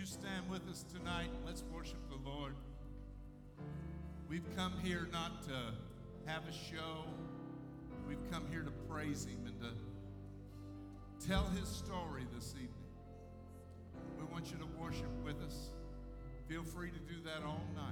you 0.00 0.06
stand 0.06 0.48
with 0.48 0.66
us 0.70 0.82
tonight? 0.90 1.28
Let's 1.44 1.62
worship 1.74 1.98
the 2.08 2.16
Lord. 2.26 2.54
We've 4.30 4.56
come 4.56 4.72
here 4.82 5.06
not 5.12 5.42
to 5.42 5.74
have 6.24 6.48
a 6.48 6.52
show, 6.52 7.04
we've 8.08 8.30
come 8.32 8.46
here 8.50 8.62
to 8.62 8.70
praise 8.88 9.26
Him 9.26 9.44
and 9.44 9.60
to 9.60 11.28
tell 11.28 11.44
His 11.48 11.68
story 11.68 12.26
this 12.34 12.54
evening. 12.54 12.70
We 14.18 14.24
want 14.32 14.46
you 14.50 14.56
to 14.56 14.82
worship 14.82 15.12
with 15.22 15.36
us. 15.42 15.68
Feel 16.48 16.62
free 16.62 16.88
to 16.88 16.98
do 17.00 17.20
that 17.26 17.44
all 17.44 17.60
night. 17.76 17.89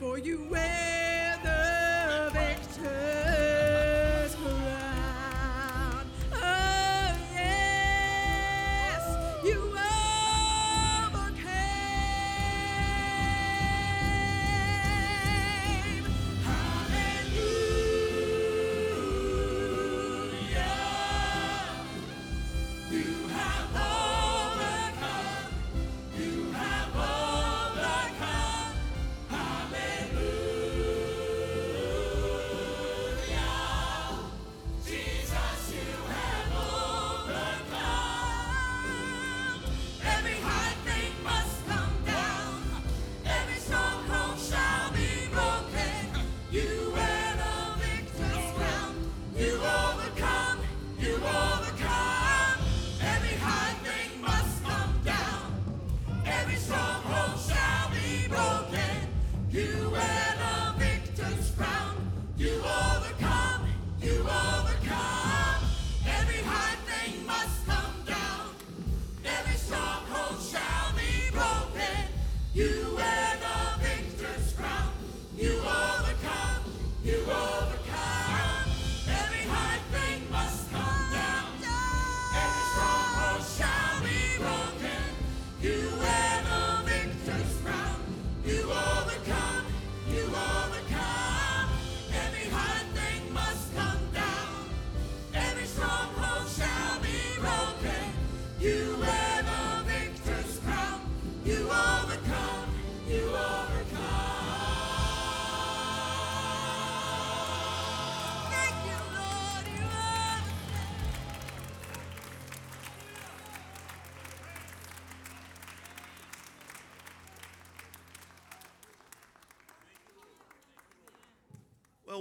for 0.00 0.18
you. 0.18 0.46
Wait. 0.50 0.95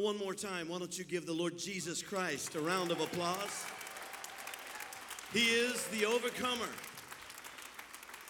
One 0.06 0.20
more 0.20 0.36
time, 0.36 0.70
why 0.70 0.78
don't 0.78 0.96
you 0.96 1.04
give 1.04 1.26
the 1.26 1.34
Lord 1.34 1.58
Jesus 1.58 2.04
Christ 2.04 2.54
a 2.54 2.60
round 2.60 2.92
of 2.92 3.02
applause? 3.02 3.66
He 5.34 5.46
is 5.46 5.84
the 5.88 6.06
overcomer. 6.06 6.70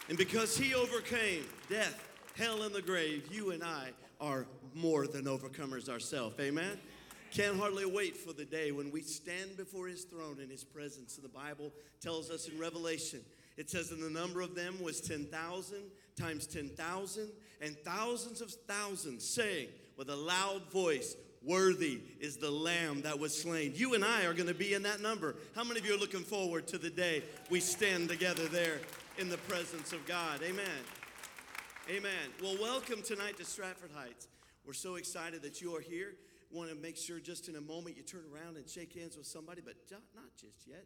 And 0.08 0.18
because 0.18 0.56
he 0.56 0.74
overcame 0.74 1.44
death, 1.70 2.02
hell, 2.38 2.62
and 2.62 2.74
the 2.74 2.82
grave, 2.82 3.28
you 3.30 3.52
and 3.52 3.62
I 3.62 3.90
are 4.22 4.46
more 4.74 5.06
than 5.06 5.26
overcomers 5.26 5.90
ourselves. 5.90 6.40
Amen? 6.40 6.80
Can't 7.34 7.60
hardly 7.60 7.86
wait 7.86 8.16
for 8.16 8.32
the 8.32 8.46
day 8.46 8.72
when 8.72 8.90
we 8.90 9.02
stand 9.02 9.58
before 9.58 9.90
his 9.90 10.06
throne 10.06 10.38
in 10.42 10.50
his 10.50 10.64
presence. 10.64 11.18
And 11.18 11.26
the 11.26 11.38
Bible 11.38 11.74
tells 12.00 12.30
us 12.30 12.48
in 12.48 12.58
Revelation, 12.58 13.20
it 13.58 13.70
says, 13.70 13.92
and 13.92 14.02
the 14.02 14.10
number 14.10 14.40
of 14.40 14.56
them 14.56 14.82
was 14.82 15.02
10,000 15.02 15.78
times 16.18 16.48
10,000 16.48 17.28
and 17.60 17.78
thousands 17.80 18.40
of 18.40 18.50
thousands, 18.66 19.28
saying 19.28 19.68
with 19.98 20.10
a 20.10 20.16
loud 20.16 20.72
voice, 20.72 21.18
Worthy 21.46 22.02
is 22.20 22.38
the 22.38 22.50
Lamb 22.50 23.04
that 23.04 23.20
was 23.20 23.40
slain. 23.40 23.74
You 23.76 23.94
and 23.94 24.04
I 24.04 24.26
are 24.26 24.34
going 24.34 24.48
to 24.48 24.56
be 24.56 24.74
in 24.74 24.82
that 24.84 25.00
number. 25.00 25.36
How 25.56 25.64
many 25.64 25.80
of 25.80 25.86
you 25.86 25.94
are 25.94 26.00
looking 26.00 26.24
forward 26.24 26.66
to 26.68 26.80
the 26.80 26.90
day 26.90 27.22
we 27.52 27.60
stand 27.60 28.10
together 28.10 28.48
there 28.48 28.80
in 29.20 29.30
the 29.30 29.38
presence 29.38 29.94
of 29.94 30.04
God? 30.08 30.42
Amen. 30.44 30.66
Amen. 31.88 32.12
Well, 32.42 32.58
welcome 32.60 33.04
tonight 33.04 33.38
to 33.38 33.46
Stratford 33.46 33.92
Heights. 33.94 34.28
We're 34.66 34.74
so 34.74 34.96
excited 34.96 35.44
that 35.44 35.62
you 35.62 35.76
are 35.76 35.82
here. 35.82 36.16
Want 36.52 36.72
to 36.72 36.76
make 36.76 36.98
sure 36.98 37.20
just 37.20 37.48
in 37.48 37.56
a 37.58 37.62
moment 37.62 37.96
you 37.96 38.02
turn 38.02 38.24
around 38.34 38.58
and 38.58 38.68
shake 38.68 38.96
hands 38.96 39.16
with 39.16 39.28
somebody, 39.28 39.62
but 39.64 39.76
not 40.16 40.36
just 40.36 40.68
yet, 40.68 40.86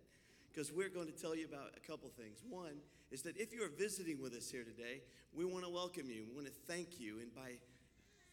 because 0.51 0.73
we're 0.73 0.89
going 0.89 1.07
to 1.07 1.13
tell 1.13 1.35
you 1.35 1.45
about 1.45 1.71
a 1.77 1.87
couple 1.89 2.09
things. 2.09 2.43
One 2.49 2.81
is 3.11 3.21
that 3.21 3.37
if 3.37 3.53
you 3.53 3.63
are 3.63 3.69
visiting 3.69 4.21
with 4.21 4.33
us 4.33 4.51
here 4.51 4.63
today, 4.63 5.03
we 5.33 5.45
want 5.45 5.63
to 5.63 5.69
welcome 5.69 6.09
you. 6.09 6.25
We 6.27 6.35
want 6.35 6.47
to 6.47 6.53
thank 6.67 6.99
you. 6.99 7.19
And 7.19 7.33
by 7.33 7.59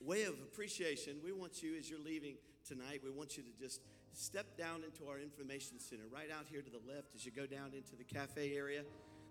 way 0.01 0.25
of 0.25 0.35
appreciation, 0.35 1.17
we 1.25 1.33
want 1.33 1.63
you, 1.63 1.77
as 1.79 1.89
you're 1.89 2.01
leaving 2.01 2.37
tonight, 2.67 3.01
we 3.05 3.11
want 3.11 3.37
you 3.37 3.43
to 3.43 3.51
just 3.59 3.81
step 4.13 4.57
down 4.57 4.83
into 4.85 5.11
our 5.11 5.19
information 5.19 5.79
center 5.79 6.05
right 6.13 6.31
out 6.31 6.47
here 6.51 6.63
to 6.63 6.71
the 6.71 6.81
left 6.93 7.15
as 7.15 7.25
you 7.25 7.33
go 7.33 7.47
down 7.47 7.73
into 7.75 7.97
the 7.97 8.05
cafe 8.05 8.57
area. 8.57 8.83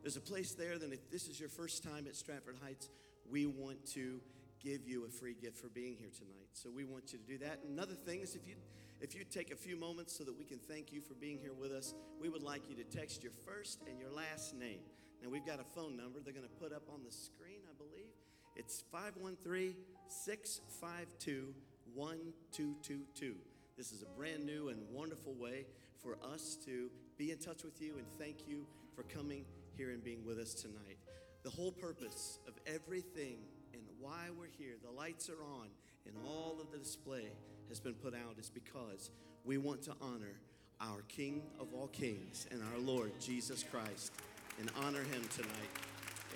There's 0.02 0.18
a 0.18 0.22
place 0.22 0.54
there, 0.54 0.78
then 0.78 0.94
if 0.94 1.10
this 1.10 1.28
is 1.28 1.40
your 1.40 1.50
first 1.50 1.84
time 1.84 2.06
at 2.08 2.16
Stratford 2.16 2.58
Heights, 2.64 2.90
we 3.30 3.46
want 3.46 3.86
to 3.94 4.22
give 4.64 4.88
you 4.88 5.06
a 5.06 5.10
free 5.10 5.36
gift 5.40 5.58
for 5.58 5.68
being 5.68 5.96
here 5.96 6.10
tonight. 6.16 6.50
So 6.54 6.70
we 6.70 6.84
want 6.84 7.12
you 7.14 7.20
to 7.20 7.26
do 7.26 7.38
that. 7.40 7.60
Another 7.68 7.94
thing 7.94 8.22
is 8.22 8.36
if 8.36 8.48
you 8.48 8.56
if 9.02 9.14
you 9.14 9.24
take 9.26 9.52
a 9.52 9.56
few 9.56 9.76
moments 9.78 10.18
so 10.18 10.24
that 10.24 10.36
we 10.38 10.46
can 10.46 10.58
thank 10.58 10.94
you 10.94 11.02
for 11.02 11.16
being 11.16 11.38
here 11.38 11.54
with 11.54 11.72
us, 11.72 11.94
we 12.20 12.30
would 12.30 12.42
like 12.42 12.70
you 12.70 12.76
to 12.76 12.84
text 12.84 13.24
your 13.24 13.34
first 13.46 13.82
and 13.90 14.00
your 14.00 14.10
last 14.10 14.56
name. 14.56 14.80
Now 15.22 15.30
we've 15.30 15.46
got 15.46 15.60
a 15.60 15.64
phone 15.64 15.98
number 15.98 16.20
they're 16.24 16.34
going 16.34 16.48
to 16.48 16.56
put 16.64 16.72
up 16.72 16.84
on 16.92 17.04
the 17.04 17.12
screen, 17.12 17.60
I 17.70 17.76
believe. 17.78 18.14
It's 18.56 18.84
513 18.92 19.76
652 20.08 21.54
1222. 21.94 23.36
This 23.78 23.92
is 23.92 24.04
a 24.04 24.18
brand 24.18 24.46
new 24.46 24.70
and 24.70 24.80
wonderful 24.92 25.34
way 25.34 25.66
for 26.02 26.18
us 26.34 26.58
to 26.66 26.90
be 27.18 27.32
in 27.32 27.38
touch 27.38 27.64
with 27.64 27.82
you 27.82 27.98
and 27.98 28.06
thank 28.20 28.48
you 28.48 28.66
for 28.96 29.04
coming 29.04 29.46
here 29.78 29.92
and 29.92 30.04
being 30.04 30.26
with 30.26 30.40
us 30.40 30.54
tonight. 30.54 30.98
The 31.44 31.50
whole 31.50 31.72
purpose 31.72 32.40
of 32.48 32.54
everything 32.66 33.38
and 33.74 33.82
why 34.00 34.28
we're 34.38 34.48
here, 34.58 34.76
the 34.84 34.92
lights 34.92 35.30
are 35.30 35.44
on, 35.44 35.68
and 36.06 36.16
all 36.26 36.58
of 36.62 36.72
the 36.72 36.78
display 36.78 37.32
has 37.70 37.80
been 37.80 37.94
put 37.94 38.14
out 38.14 38.38
is 38.40 38.50
because 38.50 39.12
we 39.44 39.58
want 39.58 39.82
to 39.84 39.94
honor 40.02 40.40
our 40.82 41.02
King 41.08 41.42
of 41.60 41.68
all 41.74 41.88
kings 41.88 42.48
and 42.52 42.62
our 42.62 42.80
Lord 42.80 43.12
Jesus 43.20 43.64
Christ 43.64 44.12
and 44.60 44.70
honor 44.84 45.04
him 45.04 45.22
tonight. 45.34 45.72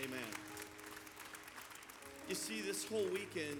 Amen. 0.03 0.48
You 2.29 2.35
see, 2.35 2.61
this 2.61 2.85
whole 2.85 3.09
weekend, 3.11 3.57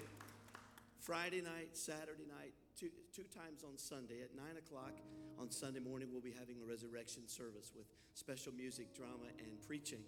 Friday 1.00 1.42
night, 1.42 1.70
Saturday 1.72 2.22
night, 2.38 2.54
two, 2.78 2.86
two 3.12 3.24
times 3.34 3.64
on 3.64 3.76
Sunday 3.76 4.22
at 4.22 4.30
9 4.36 4.46
o'clock 4.58 4.92
on 5.40 5.50
Sunday 5.50 5.80
morning, 5.80 6.06
we'll 6.12 6.20
be 6.20 6.32
having 6.38 6.54
a 6.62 6.64
resurrection 6.64 7.26
service 7.26 7.72
with 7.74 7.86
special 8.14 8.52
music, 8.54 8.94
drama, 8.94 9.26
and 9.40 9.60
preaching 9.66 9.98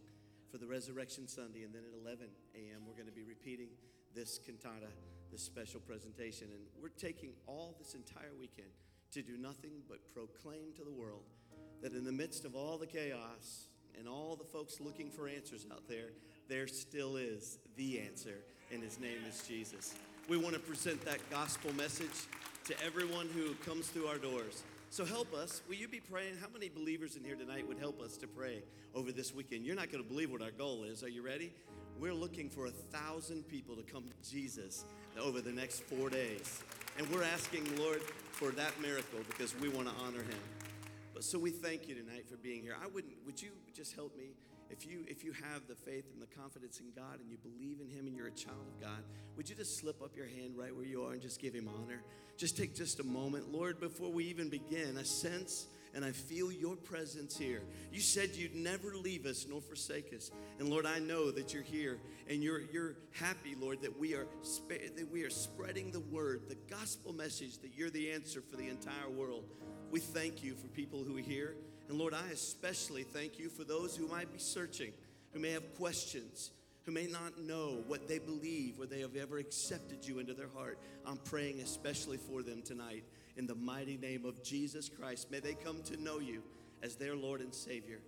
for 0.49 0.59
the 0.59 0.67
Resurrection 0.69 1.27
Sunday. 1.27 1.65
And 1.65 1.75
then 1.75 1.83
at 1.83 2.07
11 2.07 2.29
a.m., 2.55 2.87
we're 2.87 2.95
going 2.95 3.09
to 3.09 3.13
be 3.13 3.25
repeating 3.25 3.67
this 4.15 4.39
cantata, 4.39 4.95
this 5.33 5.43
special 5.43 5.81
presentation. 5.81 6.47
And 6.53 6.63
we're 6.81 6.91
taking 6.91 7.31
all 7.49 7.75
this 7.81 7.95
entire 7.95 8.31
weekend 8.39 8.71
to 9.11 9.23
do 9.23 9.37
nothing 9.37 9.83
but 9.89 9.99
proclaim 10.15 10.71
to 10.77 10.85
the 10.85 10.93
world 10.93 11.25
that 11.83 11.95
in 11.95 12.05
the 12.05 12.13
midst 12.13 12.45
of 12.45 12.55
all 12.55 12.79
the 12.79 12.87
chaos 12.87 13.71
and 13.99 14.07
all 14.07 14.37
the 14.37 14.45
folks 14.45 14.81
looking 14.81 15.11
for 15.11 15.27
answers 15.27 15.67
out 15.73 15.89
there, 15.89 16.11
there 16.49 16.69
still 16.69 17.17
is 17.17 17.59
the 17.77 18.01
answer, 18.01 18.37
and 18.73 18.83
his 18.83 18.99
name 19.01 19.19
is 19.29 19.43
Jesus. 19.47 19.95
We 20.29 20.37
want 20.37 20.55
to 20.55 20.61
present 20.61 21.05
that 21.05 21.19
gospel 21.31 21.73
message 21.75 22.27
to 22.65 22.75
everyone 22.85 23.29
who 23.35 23.55
comes 23.67 23.89
through 23.89 24.07
our 24.07 24.19
doors. 24.19 24.63
So 24.91 25.05
help 25.05 25.33
us. 25.35 25.63
Will 25.69 25.77
you 25.77 25.89
be 25.89 26.01
praying? 26.01 26.35
How 26.41 26.49
many 26.53 26.69
believers 26.69 27.17
in 27.17 27.25
here 27.25 27.35
tonight 27.35 27.67
would 27.67 27.79
help 27.79 28.01
us 28.01 28.17
to 28.19 28.27
pray 28.27 28.63
over 28.95 29.11
this 29.11 29.35
weekend? 29.35 29.65
You're 29.65 29.75
not 29.75 29.91
going 29.91 30.05
to 30.05 30.09
believe 30.09 30.31
what 30.31 30.43
our 30.43 30.51
goal 30.51 30.85
is. 30.85 31.03
Are 31.03 31.09
you 31.09 31.23
ready? 31.23 31.53
We're 31.99 32.15
looking 32.15 32.51
for 32.51 32.67
a 32.67 32.71
thousand 32.71 33.49
people 33.49 33.75
to 33.77 33.83
come 33.83 34.05
to 34.05 34.31
Jesus 34.31 34.85
over 35.21 35.41
the 35.41 35.53
next 35.53 35.81
four 35.85 36.11
days. 36.11 36.63
And 36.99 37.09
we're 37.09 37.23
asking, 37.23 37.65
Lord, 37.79 38.03
for 38.33 38.51
that 38.51 38.79
miracle 38.81 39.21
because 39.29 39.59
we 39.61 39.69
want 39.69 39.89
to 39.89 39.95
honor 40.05 40.23
him. 40.23 40.41
But 41.15 41.25
so 41.25 41.39
we 41.39 41.51
thank 41.51 41.89
you 41.89 41.95
tonight 41.95 42.27
for 42.29 42.37
being 42.37 42.63
here. 42.63 42.77
I 42.83 42.87
wouldn't, 42.87 43.15
would 43.25 43.41
you 43.41 43.51
just 43.75 43.95
help 43.95 44.17
me? 44.17 44.27
If 44.73 44.87
you 44.87 45.05
if 45.07 45.23
you 45.23 45.33
have 45.33 45.69
the 45.69 45.75
faith 45.75 46.07
and 46.13 46.23
the 46.23 46.35
confidence 46.35 46.81
in 46.81 46.87
God 46.97 47.21
and 47.21 47.31
you 47.31 47.37
believe 47.37 47.81
in 47.81 47.89
him 47.89 48.07
and 48.07 48.17
you're 48.17 48.29
a 48.29 48.31
child 48.31 48.67
of 48.67 48.81
God, 48.81 49.05
would 49.37 49.49
you 49.49 49.55
just 49.55 49.79
slip 49.79 50.01
up 50.03 50.17
your 50.17 50.27
hand 50.27 50.55
right 50.57 50.75
where 50.75 50.87
you 50.87 51.05
are 51.05 51.13
and 51.13 51.21
just 51.21 51.41
give 51.41 51.55
him 51.55 51.69
honor? 51.69 52.03
Just 52.39 52.57
take 52.57 52.75
just 52.75 52.99
a 52.99 53.05
moment. 53.05 53.53
Lord, 53.53 53.79
before 53.79 54.11
we 54.11 54.25
even 54.25 54.49
begin, 54.49 54.97
I 54.99 55.03
sense 55.03 55.67
and 55.95 56.07
I 56.07 56.13
feel 56.13 56.51
your 56.51 56.75
presence 56.75 57.37
here. 57.37 57.61
You 57.93 58.01
said 58.01 58.31
you'd 58.35 58.55
never 58.55 58.97
leave 58.97 59.27
us 59.27 59.47
nor 59.47 59.61
forsake 59.61 60.15
us. 60.15 60.31
And 60.59 60.71
Lord, 60.71 60.87
I 60.87 60.99
know 61.01 61.31
that 61.31 61.53
you're 61.53 61.63
here 61.63 61.99
and 62.31 62.43
you're 62.43 62.63
you're 62.73 62.97
happy, 63.13 63.55
Lord, 63.55 63.83
that 63.83 63.99
we 63.99 64.15
are 64.15 64.27
that 64.71 65.09
we 65.13 65.23
are 65.23 65.31
spreading 65.31 65.93
the 65.93 66.01
word, 66.01 66.45
the 66.49 66.57
gospel 66.75 67.13
message 67.13 67.59
that 67.59 67.73
you're 67.77 67.91
the 67.91 68.11
answer 68.11 68.41
for 68.41 68.57
the 68.57 68.69
entire 68.69 69.11
world. 69.11 69.45
We 69.91 70.01
thank 70.01 70.43
you 70.43 70.55
for 70.55 70.69
people 70.69 71.05
who 71.05 71.19
are 71.19 71.21
here 71.21 71.57
and 71.93 72.01
Lord, 72.01 72.15
I 72.15 72.27
especially 72.33 73.03
thank 73.03 73.39
you 73.39 73.51
for 73.51 73.65
those 73.65 73.95
who 73.95 74.09
might 74.09 74.33
be 74.33 74.39
searching, 74.39 74.95
who 75.35 75.41
may 75.41 75.51
have 75.51 75.77
questions, 75.77 76.51
who 76.87 76.91
may 76.91 77.07
not 77.07 77.39
know 77.39 77.85
what 77.87 78.09
they 78.09 78.19
believe 78.19 78.81
or 78.81 78.87
they 78.87 79.01
have 79.01 79.15
ever 79.15 79.37
accepted 79.37 79.99
you 80.09 80.19
into 80.19 80.33
their 80.33 80.49
heart. 80.57 80.79
I'm 81.05 81.19
praying 81.19 81.61
especially 81.61 82.17
for 82.17 82.43
them 82.43 82.63
tonight. 82.63 83.05
In 83.37 83.47
the 83.47 83.55
mighty 83.55 83.99
name 83.99 84.25
of 84.25 84.43
Jesus 84.43 84.89
Christ, 84.89 85.31
may 85.31 85.39
they 85.39 85.53
come 85.53 85.83
to 85.83 86.03
know 86.03 86.19
you 86.19 86.43
as 86.83 86.97
their 86.97 87.15
Lord 87.15 87.43
and 87.43 87.55
Savior. 87.55 87.99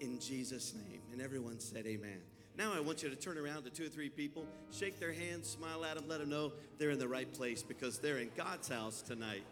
In 0.00 0.18
Jesus' 0.18 0.74
name. 0.74 1.00
And 1.12 1.22
everyone 1.22 1.60
said, 1.60 1.86
Amen. 1.86 2.18
Now 2.58 2.72
I 2.74 2.80
want 2.80 3.04
you 3.04 3.10
to 3.10 3.16
turn 3.16 3.38
around 3.38 3.62
to 3.62 3.70
two 3.70 3.86
or 3.86 3.90
three 3.90 4.08
people, 4.08 4.44
shake 4.72 4.98
their 4.98 5.12
hands, 5.12 5.48
smile 5.48 5.84
at 5.84 5.94
them, 5.94 6.06
let 6.08 6.18
them 6.18 6.30
know 6.30 6.50
they're 6.78 6.90
in 6.90 6.98
the 6.98 7.06
right 7.06 7.32
place 7.32 7.62
because 7.62 8.00
they're 8.00 8.18
in 8.18 8.30
God's 8.36 8.66
house 8.66 9.02
tonight. 9.02 9.44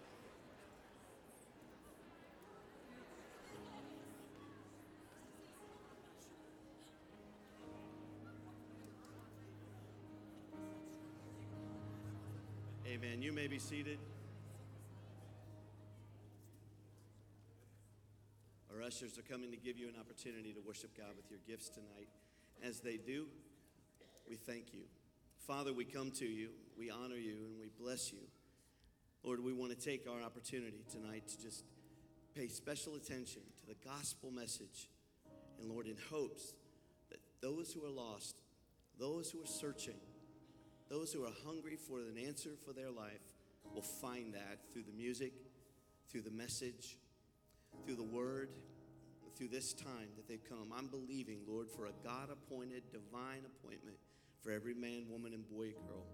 You 13.29 13.35
may 13.35 13.47
be 13.47 13.59
seated. 13.59 13.99
Our 18.73 18.83
ushers 18.83 19.19
are 19.19 19.23
coming 19.31 19.51
to 19.51 19.59
give 19.59 19.77
you 19.77 19.87
an 19.87 19.97
opportunity 20.01 20.55
to 20.55 20.61
worship 20.67 20.97
God 20.97 21.11
with 21.15 21.31
your 21.31 21.41
gifts 21.47 21.69
tonight. 21.69 22.09
As 22.65 22.81
they 22.81 22.97
do, 22.97 23.27
we 24.27 24.37
thank 24.37 24.73
you. 24.73 24.85
Father, 25.47 25.75
we 25.75 25.85
come 25.85 26.11
to 26.13 26.25
you, 26.25 26.49
we 26.79 26.89
honor 26.89 27.17
you, 27.17 27.35
and 27.45 27.61
we 27.61 27.69
bless 27.79 28.15
you. 28.15 28.21
Lord, 29.23 29.45
we 29.45 29.53
want 29.53 29.79
to 29.79 29.79
take 29.79 30.09
our 30.09 30.23
opportunity 30.23 30.83
tonight 30.91 31.29
to 31.29 31.43
just 31.43 31.65
pay 32.35 32.49
special 32.49 32.95
attention 32.95 33.43
to 33.61 33.67
the 33.67 33.77
gospel 33.85 34.31
message. 34.31 34.89
And 35.61 35.71
Lord, 35.71 35.87
in 35.87 35.97
hopes 36.11 36.55
that 37.11 37.21
those 37.43 37.75
who 37.75 37.85
are 37.85 37.91
lost, 37.91 38.37
those 38.99 39.31
who 39.31 39.43
are 39.43 39.47
searching, 39.47 40.01
those 40.89 41.13
who 41.13 41.25
are 41.25 41.33
hungry 41.45 41.77
for 41.77 41.99
an 41.99 42.17
answer 42.27 42.51
for 42.65 42.73
their 42.73 42.91
life 42.91 43.35
will 43.75 43.83
find 43.83 44.33
that 44.35 44.59
through 44.73 44.85
the 44.85 44.97
music, 44.97 45.33
through 46.11 46.23
the 46.23 46.31
message, 46.31 46.97
through 47.85 47.97
the 47.97 48.03
word, 48.03 48.49
through 49.37 49.49
this 49.49 49.73
time 49.75 50.09
that 50.17 50.27
they've 50.27 50.49
come. 50.49 50.73
I'm 50.77 50.89
believing, 50.89 51.41
Lord, 51.47 51.69
for 51.71 51.87
a 51.87 51.93
God 52.03 52.31
appointed 52.31 52.83
divine 52.91 53.43
appointment 53.47 53.97
for 54.41 54.51
every 54.51 54.75
man, 54.75 55.05
woman, 55.11 55.35
and 55.35 55.49
boy, 55.49 55.73
girl. 55.87 56.05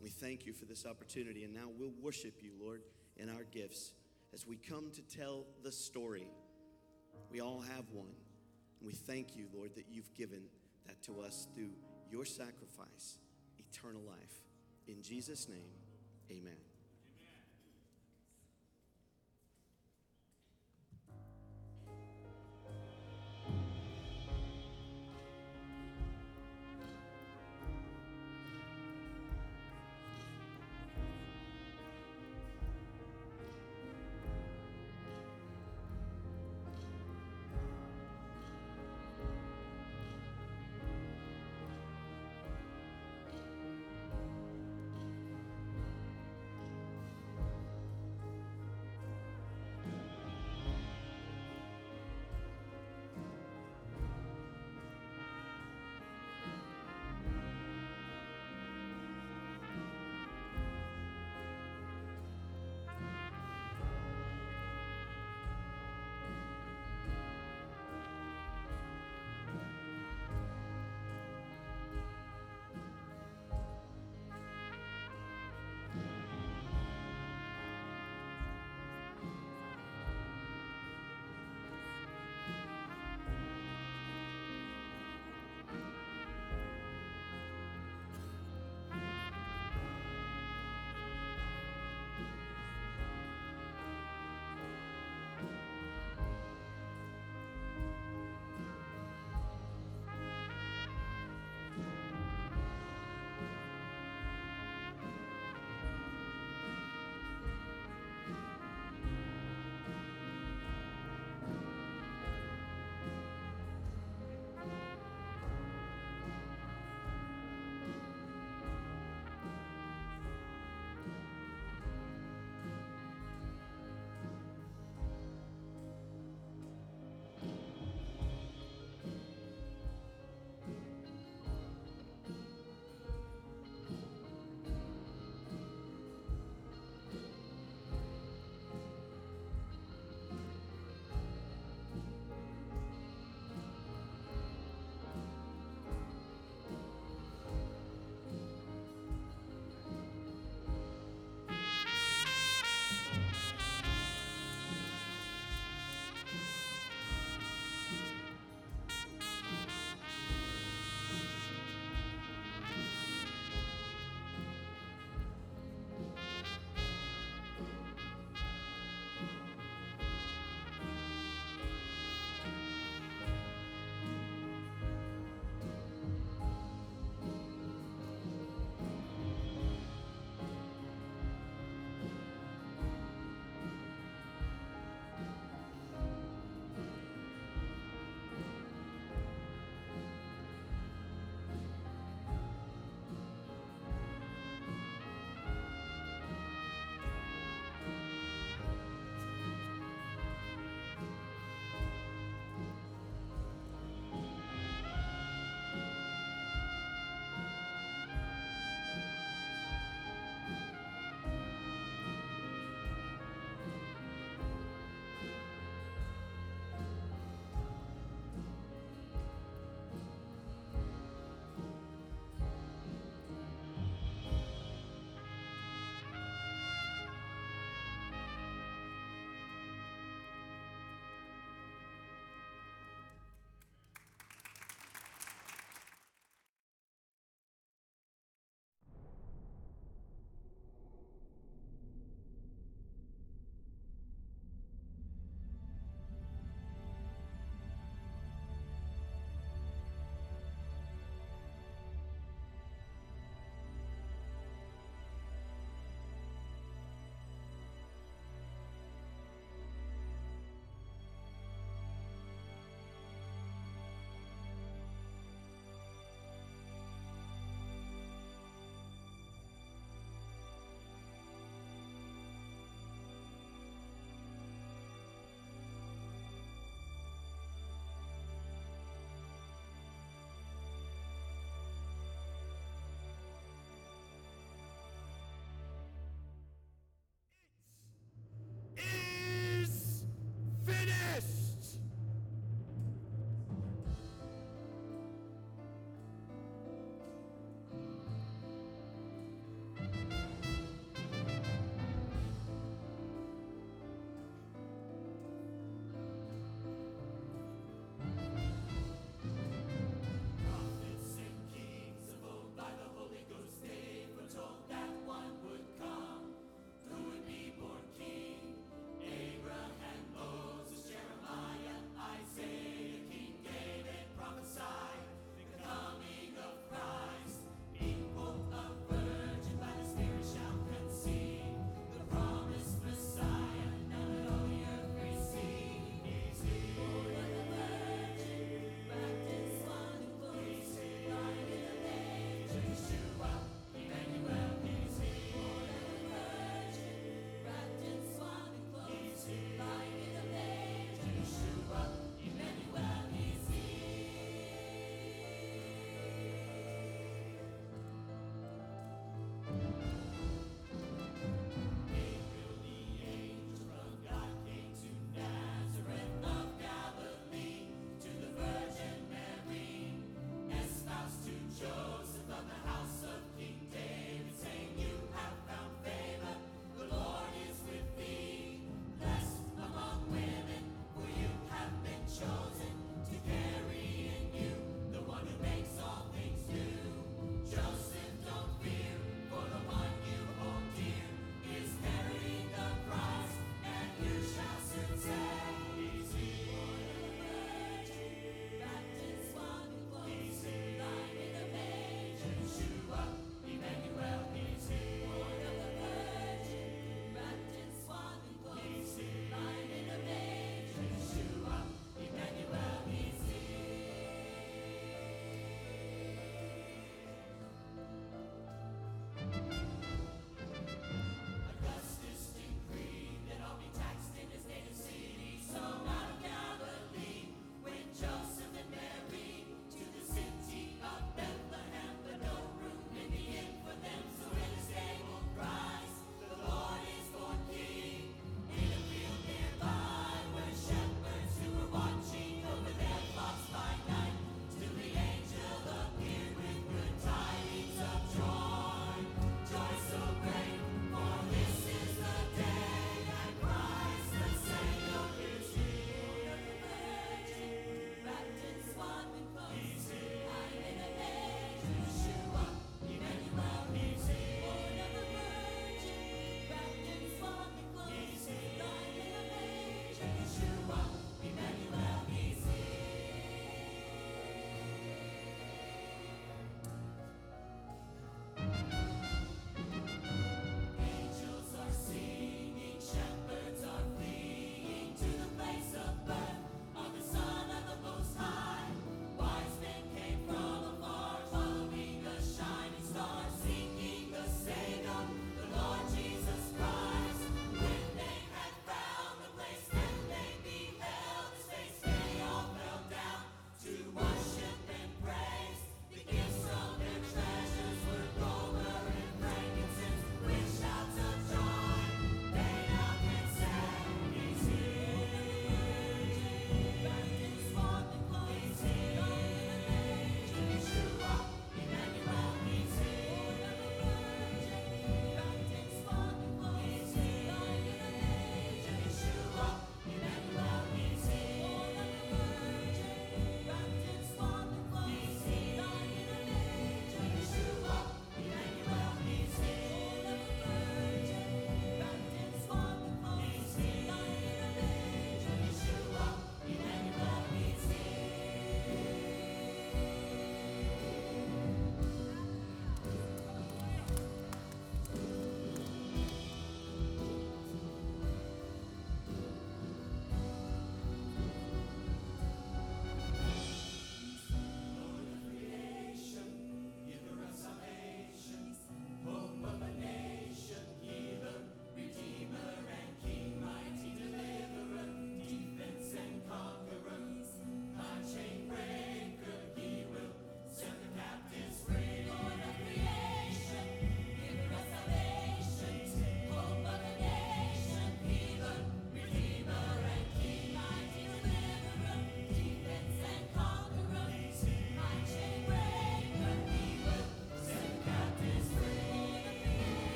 We 0.00 0.10
thank 0.10 0.46
you 0.46 0.52
for 0.52 0.64
this 0.64 0.84
opportunity, 0.84 1.44
and 1.44 1.54
now 1.54 1.68
we'll 1.78 1.94
worship 2.02 2.34
you, 2.42 2.50
Lord, 2.60 2.82
in 3.16 3.28
our 3.30 3.44
gifts 3.44 3.92
as 4.34 4.46
we 4.46 4.56
come 4.56 4.90
to 4.94 5.16
tell 5.16 5.44
the 5.62 5.72
story. 5.72 6.26
We 7.30 7.40
all 7.40 7.60
have 7.60 7.84
one, 7.92 8.14
and 8.80 8.86
we 8.86 8.92
thank 8.92 9.36
you, 9.36 9.46
Lord, 9.54 9.74
that 9.76 9.86
you've 9.90 10.12
given 10.14 10.42
that 10.86 11.02
to 11.04 11.20
us 11.20 11.46
through 11.54 11.70
your 12.10 12.24
sacrifice 12.24 13.18
eternal 13.72 14.02
life. 14.02 14.42
In 14.86 15.02
Jesus' 15.02 15.48
name, 15.48 15.72
amen. 16.30 16.67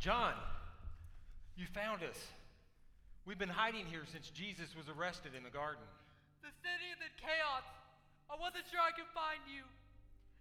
John, 0.00 0.32
you 1.60 1.68
found 1.76 2.00
us. 2.00 2.16
We've 3.28 3.36
been 3.36 3.52
hiding 3.52 3.84
here 3.84 4.08
since 4.08 4.32
Jesus 4.32 4.72
was 4.72 4.88
arrested 4.88 5.36
in 5.36 5.44
the 5.44 5.52
garden. 5.52 5.84
The 6.40 6.56
city 6.64 6.88
is 6.88 7.04
in 7.04 7.12
chaos. 7.20 7.68
I 8.32 8.40
wasn't 8.40 8.64
sure 8.72 8.80
I 8.80 8.96
could 8.96 9.12
find 9.12 9.44
you. 9.44 9.60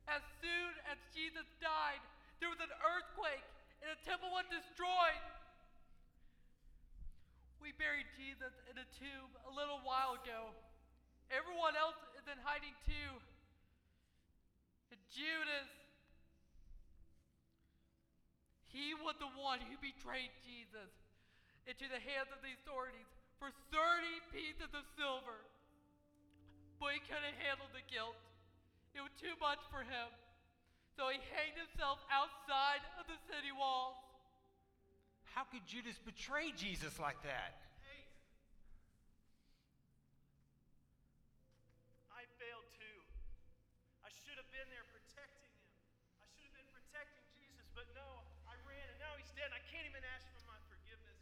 As 0.08 0.24
soon 0.40 0.72
as 0.88 0.96
Jesus 1.12 1.44
died, 1.60 2.00
there 2.40 2.48
was 2.48 2.64
an 2.64 2.72
earthquake 2.72 3.44
and 3.84 3.92
the 3.92 4.00
temple 4.08 4.32
was 4.32 4.48
destroyed. 4.48 5.24
We 7.60 7.76
buried 7.76 8.08
Jesus 8.16 8.56
in 8.72 8.80
a 8.80 8.88
tomb 8.96 9.30
a 9.44 9.52
little 9.52 9.84
while 9.84 10.16
ago. 10.24 10.56
Everyone 11.36 11.76
else 11.76 12.00
is 12.16 12.24
in 12.32 12.40
hiding 12.48 12.80
too. 12.88 13.12
And 14.96 15.04
Judas, 15.12 15.68
he 18.70 18.94
was 18.98 19.18
the 19.18 19.30
one 19.38 19.60
who 19.66 19.76
betrayed 19.82 20.32
Jesus 20.46 20.92
into 21.66 21.86
the 21.90 22.02
hands 22.02 22.30
of 22.34 22.42
the 22.42 22.54
authorities 22.64 23.10
for 23.38 23.50
30 23.74 24.34
pieces 24.34 24.72
of 24.74 24.86
silver. 24.98 25.42
But 26.78 26.96
he 26.96 27.02
couldn't 27.04 27.36
handle 27.44 27.68
the 27.76 27.84
guilt. 27.92 28.18
It 28.96 29.02
was 29.04 29.14
too 29.20 29.36
much 29.38 29.60
for 29.70 29.84
him. 29.86 30.10
So 30.98 31.08
he 31.14 31.20
hanged 31.32 31.56
himself 31.56 32.04
outside 32.12 32.84
of 33.00 33.08
the 33.08 33.16
city 33.32 33.56
walls. 33.56 33.96
How 35.32 35.46
could 35.48 35.64
Judas 35.64 35.96
betray 36.02 36.52
Jesus 36.58 36.98
like 37.00 37.22
that? 37.24 37.56
Hey! 37.86 38.04
I 42.12 42.28
failed 42.36 42.68
too. 42.76 42.98
I 44.04 44.12
should 44.12 44.36
have 44.36 44.50
been 44.52 44.68
there 44.74 44.84
protecting 44.92 45.54
him. 45.54 45.72
I 46.20 46.28
should 46.36 46.52
have 46.52 46.58
been 46.60 46.72
protecting 46.76 47.24
Jesus, 47.38 47.64
but 47.78 47.88
no, 47.96 48.26
I 48.50 48.58
ran 48.66 48.84
and 48.90 49.00
now 49.00 49.16
he's 49.16 49.32
dead 49.38 49.54
and 49.54 49.56
I 49.56 49.64
can't 49.70 49.88
even 49.88 50.04
ask 50.18 50.28
for 50.36 50.44
my 50.50 50.60
forgiveness. 50.68 51.22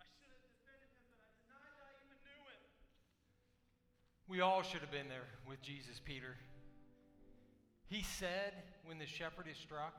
I 0.00 0.08
should 0.16 0.32
have 0.32 0.40
defended 0.40 0.88
him, 0.96 1.04
but 1.12 1.20
I 1.20 1.28
denied 1.36 1.76
that 1.76 1.86
I 1.90 1.94
even 2.06 2.18
knew 2.24 2.40
him. 2.48 2.62
We 4.28 4.40
all 4.40 4.62
should 4.62 4.80
have 4.80 4.90
been 4.90 5.08
there 5.08 5.30
with 5.46 5.62
Jesus, 5.62 6.00
Peter. 6.02 6.34
He 7.86 8.02
said 8.02 8.52
when 8.84 8.98
the 8.98 9.06
shepherd 9.06 9.46
is 9.46 9.56
struck, 9.56 9.94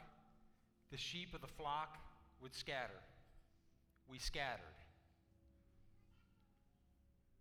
the 0.92 0.98
sheep 0.98 1.34
of 1.34 1.40
the 1.40 1.48
flock 1.48 1.98
would 2.42 2.54
scatter. 2.54 3.00
We 4.12 4.20
scattered. 4.20 4.76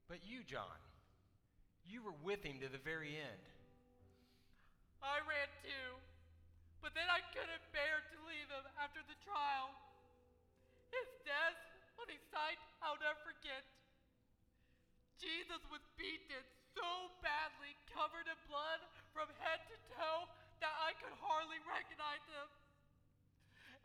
But 0.06 0.22
you, 0.22 0.46
John, 0.46 0.78
you 1.82 2.02
were 2.02 2.14
with 2.22 2.46
him 2.46 2.62
to 2.62 2.70
the 2.70 2.78
very 2.78 3.18
end. 3.18 3.42
I 5.02 5.18
ran 5.26 5.50
too. 5.66 5.90
But 6.78 6.94
then 6.94 7.10
I 7.10 7.18
couldn't 7.34 7.66
bear 7.74 7.98
to 8.14 8.16
leave 8.30 8.46
him 8.46 8.66
after 8.78 9.02
the 9.10 9.18
trial. 9.26 9.74
His 10.94 11.10
death 11.26 11.58
on 11.98 12.06
his 12.06 12.22
sight 12.30 12.62
I'll 12.78 12.98
never 13.02 13.18
forget. 13.26 13.66
Jesus 15.18 15.62
was 15.66 15.82
beaten 15.98 16.46
so 16.76 17.10
badly, 17.24 17.72
covered 17.88 18.28
in 18.28 18.36
blood 18.52 18.80
from 19.16 19.32
head 19.40 19.64
to 19.72 19.76
toe, 19.96 20.28
that 20.60 20.76
I 20.84 20.92
could 21.00 21.16
hardly 21.24 21.56
recognize 21.64 22.20
him. 22.28 22.48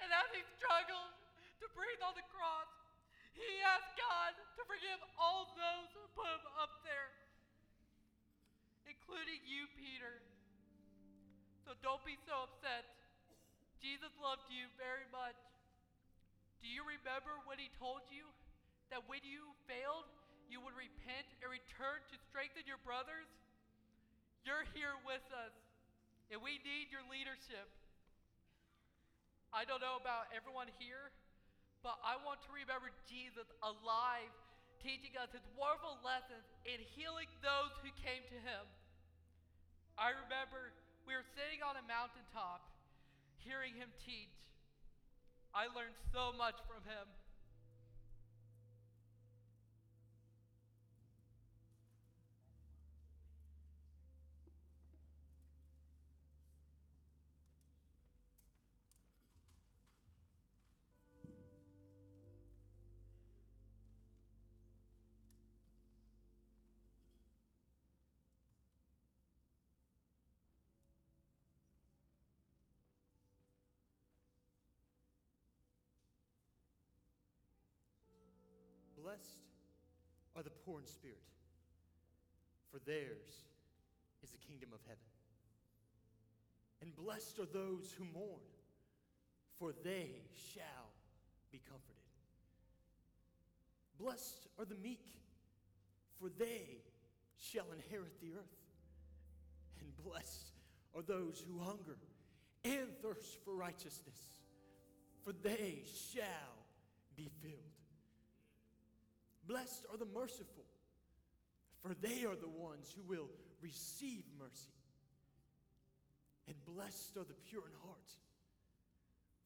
And 0.03 0.11
as 0.11 0.27
he 0.35 0.43
struggled 0.59 1.15
to 1.63 1.65
breathe 1.71 2.03
on 2.03 2.15
the 2.19 2.27
cross, 2.35 2.67
he 3.31 3.63
asked 3.63 3.95
God 3.95 4.35
to 4.59 4.61
forgive 4.67 4.99
all 5.15 5.47
those 5.55 5.87
who 5.95 6.03
put 6.11 6.27
him 6.27 6.45
up 6.59 6.83
there, 6.83 7.09
including 8.85 9.39
you, 9.47 9.71
Peter. 9.79 10.19
So 11.63 11.73
don't 11.79 12.03
be 12.03 12.19
so 12.27 12.51
upset. 12.51 12.83
Jesus 13.79 14.11
loved 14.19 14.45
you 14.51 14.67
very 14.75 15.07
much. 15.09 15.39
Do 16.59 16.67
you 16.69 16.85
remember 16.85 17.33
when 17.49 17.57
he 17.57 17.71
told 17.81 18.05
you 18.13 18.29
that 18.93 19.07
when 19.09 19.23
you 19.23 19.55
failed, 19.65 20.05
you 20.51 20.59
would 20.59 20.75
repent 20.75 21.27
and 21.39 21.47
return 21.47 22.03
to 22.11 22.15
strengthen 22.27 22.67
your 22.67 22.79
brothers? 22.83 23.31
You're 24.43 24.67
here 24.75 24.93
with 25.07 25.23
us, 25.31 25.55
and 26.27 26.43
we 26.43 26.59
need 26.67 26.91
your 26.91 27.07
leadership. 27.07 27.71
I 29.55 29.63
don't 29.63 29.79
know 29.79 29.99
about 29.99 30.31
everyone 30.35 30.67
here, 30.79 31.11
but 31.83 31.99
I 32.03 32.19
want 32.21 32.43
to 32.47 32.51
remember 32.51 32.91
Jesus 33.07 33.47
alive, 33.63 34.31
teaching 34.79 35.15
us 35.15 35.31
his 35.31 35.43
wonderful 35.55 35.99
lessons 36.03 36.43
and 36.67 36.79
healing 36.95 37.29
those 37.39 37.71
who 37.83 37.91
came 37.99 38.23
to 38.31 38.39
him. 38.39 38.63
I 39.99 40.15
remember 40.25 40.73
we 41.05 41.13
were 41.13 41.27
sitting 41.35 41.61
on 41.61 41.77
a 41.77 41.85
mountaintop 41.85 42.65
hearing 43.43 43.75
him 43.77 43.89
teach. 44.01 44.33
I 45.51 45.67
learned 45.73 45.97
so 46.15 46.31
much 46.33 46.57
from 46.65 46.81
him. 46.87 47.05
Blessed 79.03 79.39
are 80.35 80.43
the 80.43 80.51
poor 80.65 80.79
in 80.79 80.85
spirit, 80.85 81.17
for 82.71 82.79
theirs 82.85 83.47
is 84.23 84.29
the 84.29 84.37
kingdom 84.37 84.69
of 84.73 84.79
heaven. 84.85 84.97
And 86.81 86.95
blessed 86.95 87.39
are 87.39 87.47
those 87.51 87.93
who 87.97 88.05
mourn, 88.13 88.41
for 89.57 89.73
they 89.83 90.09
shall 90.53 90.89
be 91.51 91.61
comforted. 91.69 91.95
Blessed 93.99 94.47
are 94.59 94.65
the 94.65 94.75
meek, 94.75 95.05
for 96.19 96.29
they 96.37 96.81
shall 97.37 97.65
inherit 97.73 98.19
the 98.21 98.33
earth. 98.33 98.57
And 99.79 99.95
blessed 100.03 100.53
are 100.95 101.01
those 101.01 101.43
who 101.47 101.59
hunger 101.59 101.97
and 102.63 102.87
thirst 103.01 103.43
for 103.43 103.55
righteousness, 103.55 104.19
for 105.23 105.33
they 105.33 105.83
shall 106.13 106.53
be 107.15 107.29
filled. 107.41 107.80
Blessed 109.51 109.85
are 109.91 109.97
the 109.97 110.07
merciful, 110.17 110.63
for 111.81 111.93
they 111.95 112.23
are 112.23 112.37
the 112.37 112.47
ones 112.47 112.95
who 112.95 113.01
will 113.03 113.27
receive 113.61 114.23
mercy. 114.39 114.71
And 116.47 116.55
blessed 116.65 117.17
are 117.17 117.25
the 117.25 117.35
pure 117.49 117.63
in 117.67 117.73
heart, 117.85 118.09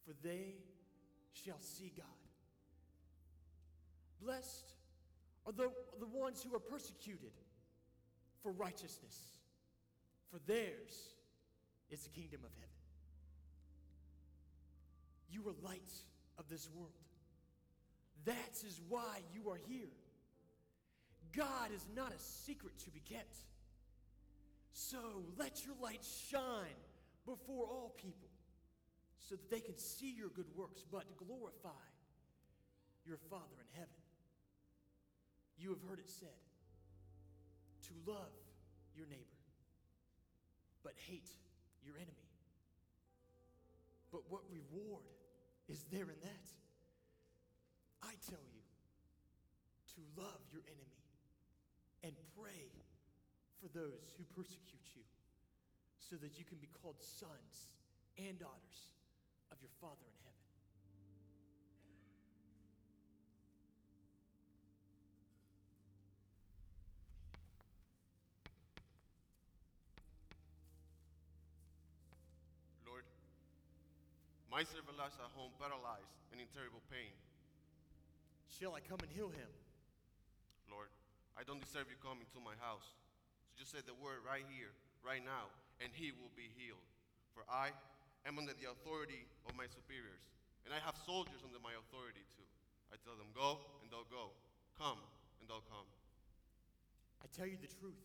for 0.05 0.13
they 0.21 0.57
shall 1.33 1.59
see 1.59 1.91
God. 1.97 2.05
Blessed 4.21 4.73
are 5.47 5.53
the, 5.53 5.71
the 5.99 6.05
ones 6.05 6.45
who 6.47 6.55
are 6.55 6.59
persecuted 6.59 7.33
for 8.43 8.51
righteousness, 8.51 9.17
for 10.31 10.39
theirs 10.45 11.15
is 11.89 12.03
the 12.03 12.09
kingdom 12.09 12.41
of 12.43 12.51
heaven. 12.53 12.69
You 15.31 15.49
are 15.49 15.67
light 15.67 15.93
of 16.37 16.47
this 16.47 16.69
world. 16.75 16.91
That 18.23 18.63
is 18.65 18.79
why 18.87 19.19
you 19.33 19.49
are 19.49 19.59
here. 19.67 19.91
God 21.35 21.71
is 21.75 21.85
not 21.95 22.13
a 22.13 22.19
secret 22.19 22.79
to 22.79 22.89
be 22.89 23.01
kept. 23.01 23.37
So 24.71 25.23
let 25.37 25.65
your 25.65 25.75
light 25.81 26.03
shine 26.29 26.79
before 27.25 27.65
all 27.65 27.93
people 27.97 28.29
so 29.19 29.35
that 29.35 29.49
they 29.49 29.59
can 29.59 29.77
see 29.77 30.13
your 30.15 30.29
good 30.29 30.45
works, 30.55 30.83
but 30.91 31.03
glorify 31.17 31.85
your 33.05 33.17
Father 33.29 33.57
in 33.59 33.79
heaven. 33.79 34.01
You 35.57 35.69
have 35.69 35.81
heard 35.89 35.99
it 35.99 36.09
said 36.09 36.29
to 37.87 38.11
love 38.11 38.33
your 38.95 39.07
neighbor, 39.07 39.39
but 40.83 40.93
hate 41.07 41.29
your 41.85 41.95
enemy. 41.95 42.29
But 44.11 44.21
what 44.29 44.41
reward 44.49 45.03
is 45.67 45.83
there 45.91 46.03
in 46.03 46.19
that? 46.21 46.47
I 48.03 48.13
tell 48.29 48.45
you 48.53 48.61
to 49.95 50.01
love 50.17 50.41
your 50.51 50.63
enemy 50.67 51.03
and 52.03 52.13
pray 52.39 52.71
for 53.59 53.67
those 53.75 54.15
who 54.17 54.23
persecute 54.35 54.87
you 54.95 55.03
so 55.99 56.15
that 56.17 56.37
you 56.37 56.45
can 56.45 56.57
be 56.57 56.69
called 56.81 56.95
sons 57.01 57.73
and 58.17 58.39
daughters 58.39 58.79
of 59.51 59.57
your 59.59 59.73
Father 59.81 60.05
in 60.05 60.15
heaven. 60.23 60.45
Lord, 72.85 73.03
My 74.51 74.63
servant 74.63 74.97
lies 74.97 75.17
at 75.19 75.31
home 75.35 75.51
paralyzed 75.59 76.15
and 76.31 76.39
in 76.39 76.47
terrible 76.53 76.81
pain. 76.87 77.11
Shall 78.47 78.75
I 78.75 78.79
come 78.79 78.99
and 79.01 79.11
heal 79.11 79.27
him? 79.27 79.49
Lord, 80.69 80.89
I 81.35 81.43
don't 81.43 81.59
deserve 81.59 81.91
you 81.91 81.97
coming 81.99 82.27
to 82.33 82.39
my 82.39 82.55
house. 82.63 82.95
So 83.47 83.55
just 83.59 83.71
say 83.71 83.83
the 83.83 83.97
word 83.97 84.23
right 84.23 84.45
here, 84.47 84.71
right 85.03 85.21
now, 85.21 85.51
and 85.83 85.91
he 85.91 86.15
will 86.15 86.31
be 86.33 86.47
healed. 86.55 86.83
For 87.35 87.43
I 87.51 87.75
am 88.23 88.39
under 88.39 88.55
the 88.55 88.71
authority 88.71 89.27
of 89.45 89.53
my 89.53 89.67
superiors, 89.67 90.25
and 90.63 90.73
I 90.73 90.79
have 90.81 90.95
soldiers 91.05 91.43
under 91.43 91.59
my 91.59 91.75
authority 91.75 92.23
too. 92.33 92.47
I 92.89 92.97
tell 93.03 93.19
them, 93.19 93.29
go, 93.35 93.59
and 93.83 93.91
they'll 93.91 94.07
go. 94.07 94.31
Come, 94.79 94.99
and 95.39 95.47
they'll 95.47 95.65
come. 95.67 95.87
I 97.23 97.27
tell 97.35 97.47
you 97.47 97.57
the 97.59 97.71
truth, 97.79 97.99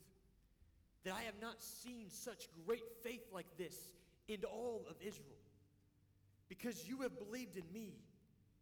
that 1.05 1.14
I 1.14 1.23
have 1.23 1.38
not 1.40 1.62
seen 1.62 2.11
such 2.11 2.49
great 2.66 2.85
faith 3.03 3.25
like 3.33 3.49
this 3.57 3.88
in 4.29 4.44
all 4.44 4.85
of 4.88 4.96
Israel. 5.01 5.38
Because 6.49 6.88
you 6.88 6.99
have 7.03 7.18
believed 7.18 7.57
in 7.57 7.64
me 7.73 7.94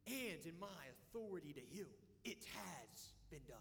and 0.07 0.45
in 0.45 0.53
my 0.61 0.67
authority 0.93 1.53
to 1.53 1.61
heal, 1.73 1.89
it 2.25 2.45
has 2.55 3.13
been 3.31 3.41
done. 3.49 3.57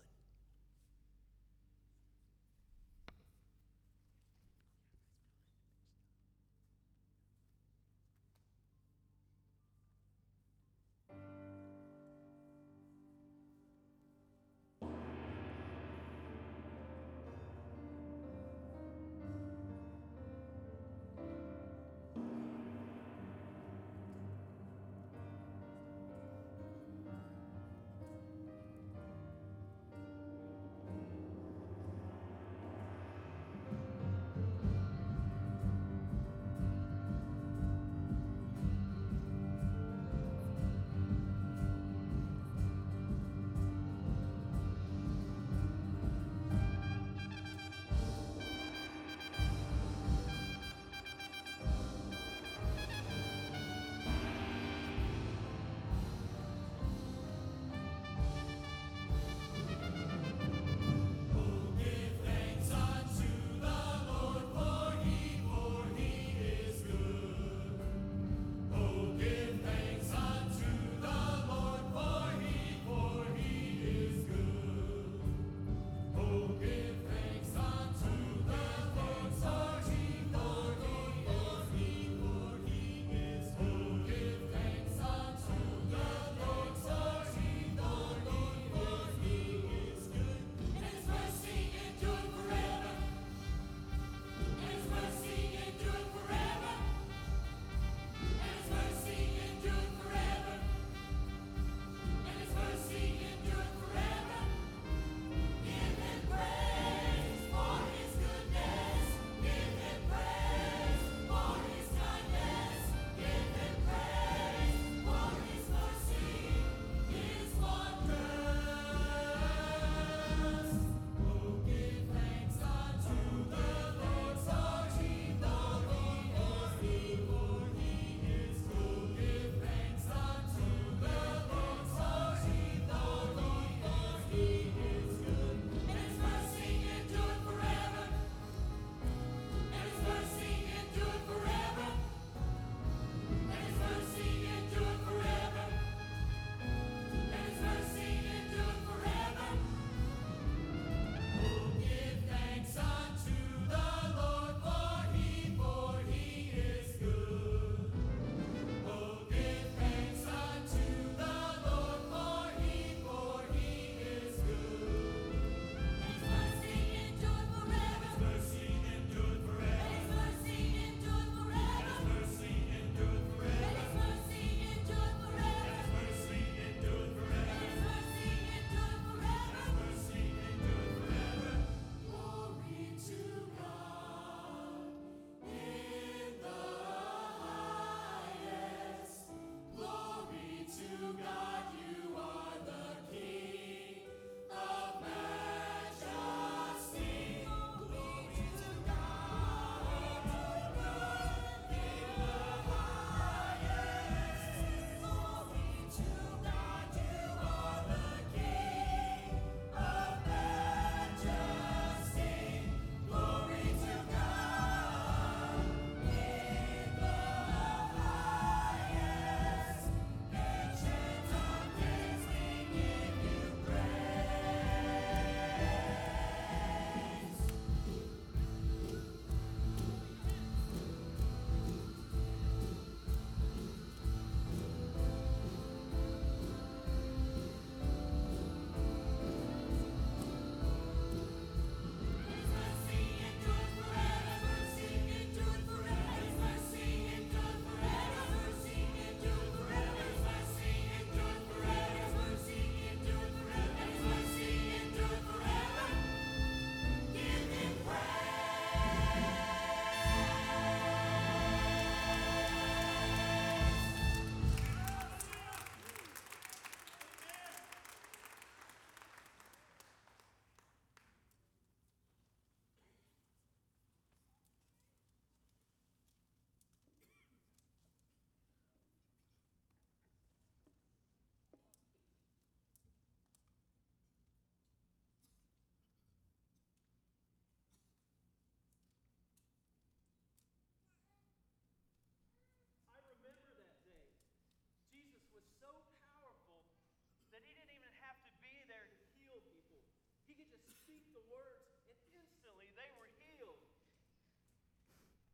The 301.17 301.25
words, 301.33 301.65
and 301.89 301.97
instantly 302.13 302.69
they 302.77 302.93
were 303.01 303.09
healed. 303.17 303.65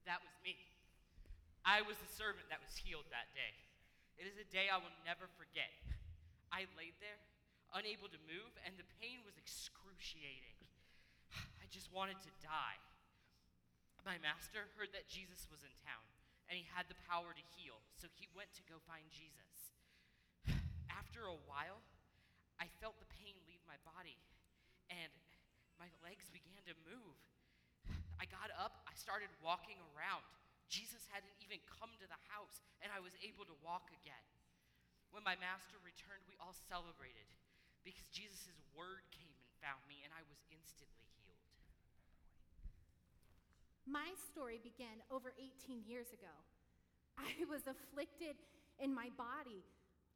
That 0.08 0.24
was 0.24 0.32
me. 0.40 0.56
I 1.68 1.84
was 1.84 2.00
the 2.00 2.08
servant 2.08 2.48
that 2.48 2.64
was 2.64 2.80
healed 2.80 3.08
that 3.12 3.32
day. 3.36 3.56
It 4.16 4.32
is 4.32 4.40
a 4.40 4.48
day 4.48 4.72
I 4.72 4.80
will 4.80 4.96
never 5.04 5.28
forget. 5.36 5.72
I 6.52 6.72
laid 6.80 6.96
there, 7.04 7.20
unable 7.76 8.08
to 8.08 8.20
move, 8.30 8.56
and 8.64 8.80
the 8.80 8.88
pain 9.00 9.24
was 9.28 9.36
excruciating. 9.36 10.56
I 11.60 11.68
just 11.68 11.92
wanted 11.92 12.22
to 12.24 12.32
die. 12.40 12.80
My 14.04 14.20
master 14.20 14.68
heard 14.76 14.92
that 14.92 15.08
Jesus 15.08 15.48
was 15.48 15.64
in 15.64 15.72
town, 15.82 16.04
and 16.52 16.60
he 16.60 16.68
had 16.68 16.92
the 16.92 17.00
power 17.08 17.32
to 17.32 17.52
heal, 17.56 17.80
so 17.96 18.12
he 18.20 18.28
went 18.36 18.52
to 18.60 18.64
go 18.68 18.80
find 18.84 19.08
Jesus. 19.08 19.72
After 20.92 21.24
a 21.24 21.40
while, 21.48 21.80
I 22.60 22.68
felt 22.84 23.00
the 23.00 23.10
pain 23.16 23.34
leave 23.48 23.64
my 23.64 23.80
body, 23.88 24.20
and 24.92 25.12
my 25.82 25.90
legs 26.06 26.30
began 26.30 26.62
to 26.70 26.76
move. 26.86 27.18
I 28.22 28.26
got 28.30 28.54
up, 28.56 28.86
I 28.88 28.96
started 28.96 29.30
walking 29.44 29.78
around. 29.94 30.24
Jesus 30.72 31.06
hadn't 31.12 31.36
even 31.44 31.60
come 31.68 31.92
to 32.00 32.08
the 32.08 32.22
house, 32.32 32.64
and 32.82 32.90
I 32.90 33.04
was 33.04 33.14
able 33.22 33.46
to 33.46 33.56
walk 33.62 33.92
again. 33.92 34.26
When 35.14 35.22
my 35.22 35.38
master 35.38 35.78
returned, 35.86 36.26
we 36.26 36.40
all 36.42 36.56
celebrated 36.66 37.30
because 37.86 38.10
Jesus' 38.10 38.58
word 38.74 39.06
came 39.14 39.36
and 39.38 39.50
found 39.62 39.84
me, 39.86 40.02
and 40.02 40.12
I 40.16 40.24
was 40.26 40.40
instantly 40.50 41.06
healed. 41.22 41.54
My 43.86 44.10
story 44.32 44.58
began 44.64 45.04
over 45.12 45.36
18 45.38 45.84
years 45.86 46.10
ago. 46.16 46.34
I 47.20 47.44
was 47.52 47.68
afflicted 47.68 48.40
in 48.82 48.90
my 48.96 49.14
body. 49.20 49.62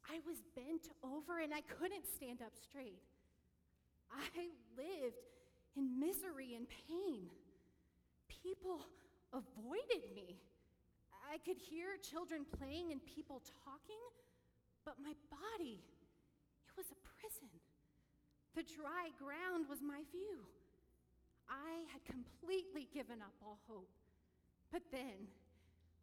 I 0.07 0.23
was 0.23 0.39
bent 0.55 0.87
over 1.03 1.43
and 1.43 1.53
I 1.53 1.61
couldn't 1.61 2.07
stand 2.07 2.41
up 2.41 2.55
straight. 2.55 3.03
I 4.07 4.55
lived 4.79 5.19
in 5.77 5.99
misery 5.99 6.57
and 6.57 6.65
pain. 6.67 7.29
People 8.27 8.81
avoided 9.31 10.09
me. 10.17 10.41
I 11.29 11.37
could 11.45 11.57
hear 11.57 12.01
children 12.01 12.43
playing 12.57 12.91
and 12.91 12.99
people 13.05 13.45
talking, 13.63 14.01
but 14.83 14.97
my 14.97 15.13
body, 15.29 15.77
it 16.65 16.73
was 16.73 16.89
a 16.89 16.99
prison. 17.05 17.51
The 18.57 18.65
dry 18.65 19.13
ground 19.21 19.69
was 19.69 19.85
my 19.85 20.01
view. 20.09 20.41
I 21.45 21.85
had 21.93 22.01
completely 22.09 22.89
given 22.89 23.21
up 23.21 23.35
all 23.45 23.59
hope. 23.69 23.91
But 24.71 24.83
then, 24.91 25.29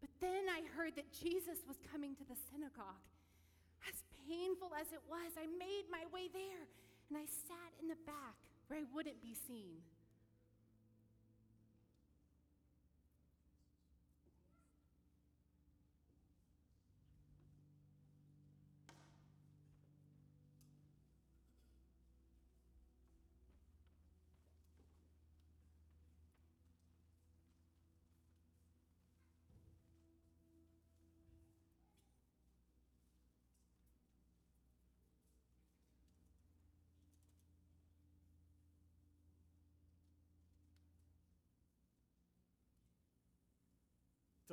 but 0.01 0.13
then 0.21 0.49
I 0.49 0.65
heard 0.77 0.95
that 0.97 1.11
Jesus 1.13 1.67
was 1.67 1.77
coming 1.91 2.15
to 2.17 2.25
the 2.25 2.39
synagogue. 2.53 3.05
As 3.85 4.01
painful 4.25 4.73
as 4.77 4.93
it 4.93 5.05
was, 5.05 5.37
I 5.37 5.45
made 5.59 5.89
my 5.93 6.05
way 6.13 6.33
there 6.33 6.65
and 7.09 7.21
I 7.21 7.29
sat 7.29 7.73
in 7.81 7.89
the 7.89 8.01
back 8.09 8.37
I 8.75 8.83
wouldn't 8.93 9.23
be 9.23 9.37
seen. 9.47 9.94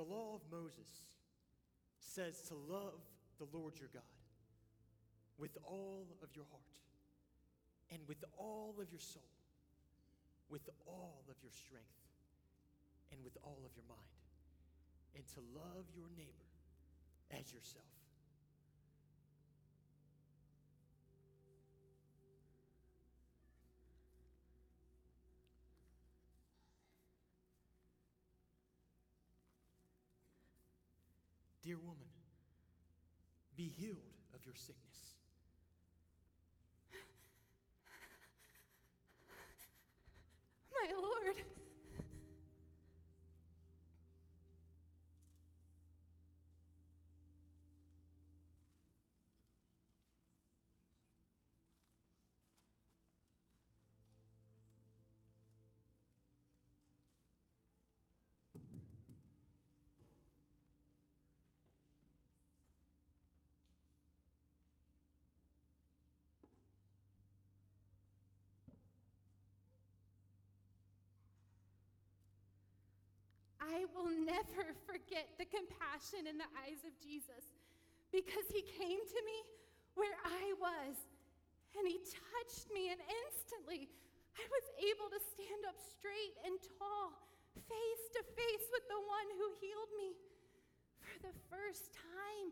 The 0.02 0.16
law 0.16 0.34
of 0.34 0.42
Moses 0.50 1.06
says 2.00 2.42
to 2.50 2.56
love 2.56 2.98
the 3.38 3.46
Lord 3.54 3.78
your 3.78 3.90
God 3.94 4.02
with 5.38 5.56
all 5.64 6.08
of 6.24 6.30
your 6.36 6.46
heart 6.50 6.80
and 7.92 8.02
with 8.08 8.18
all 8.36 8.74
of 8.82 8.90
your 8.90 9.00
soul, 9.00 9.30
with 10.50 10.68
all 10.88 11.22
of 11.30 11.36
your 11.44 11.52
strength, 11.52 11.86
and 13.12 13.24
with 13.24 13.38
all 13.44 13.62
of 13.64 13.70
your 13.78 13.86
mind, 13.88 14.26
and 15.14 15.24
to 15.36 15.40
love 15.54 15.86
your 15.94 16.10
neighbor 16.18 16.50
as 17.30 17.54
yourself. 17.54 18.01
Healed 33.82 34.14
of 34.36 34.46
your 34.46 34.54
sickness. 34.54 35.21
I 73.72 73.88
will 73.96 74.12
never 74.12 74.76
forget 74.90 75.32
the 75.40 75.48
compassion 75.48 76.28
in 76.28 76.36
the 76.36 76.50
eyes 76.68 76.84
of 76.84 76.92
Jesus 77.00 77.56
because 78.12 78.48
he 78.52 78.68
came 78.76 79.00
to 79.00 79.22
me 79.24 79.38
where 79.96 80.16
I 80.28 80.52
was 80.60 80.96
and 81.78 81.88
he 81.88 82.04
touched 82.04 82.68
me, 82.76 82.92
and 82.92 83.00
instantly 83.00 83.88
I 84.36 84.44
was 84.44 84.66
able 84.76 85.08
to 85.08 85.20
stand 85.32 85.64
up 85.64 85.80
straight 85.80 86.36
and 86.44 86.60
tall, 86.76 87.16
face 87.56 88.06
to 88.12 88.22
face 88.36 88.68
with 88.76 88.86
the 88.92 89.00
one 89.00 89.30
who 89.40 89.56
healed 89.64 89.92
me. 89.96 90.20
For 91.00 91.16
the 91.24 91.36
first 91.48 91.96
time, 91.96 92.52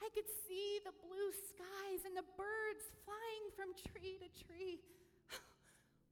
I 0.00 0.08
could 0.16 0.28
see 0.48 0.80
the 0.80 0.96
blue 1.04 1.30
skies 1.32 2.08
and 2.08 2.16
the 2.16 2.24
birds 2.40 2.88
flying 3.04 3.46
from 3.52 3.76
tree 3.92 4.16
to 4.20 4.28
tree. 4.32 4.80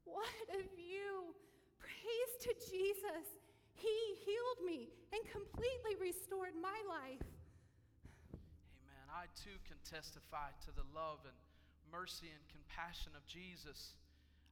What 0.04 0.34
a 0.52 0.60
view! 0.76 1.32
Praise 1.78 2.32
to 2.44 2.52
Jesus. 2.58 3.41
He 3.74 3.96
healed 4.24 4.60
me 4.64 4.88
and 5.12 5.22
completely 5.30 5.96
restored 6.00 6.54
my 6.60 6.76
life. 6.88 7.26
Amen. 8.32 9.06
I 9.10 9.26
too 9.36 9.56
can 9.66 9.76
testify 9.84 10.54
to 10.66 10.70
the 10.72 10.86
love 10.94 11.18
and 11.24 11.36
mercy 11.90 12.32
and 12.32 12.42
compassion 12.48 13.12
of 13.16 13.26
Jesus. 13.26 13.94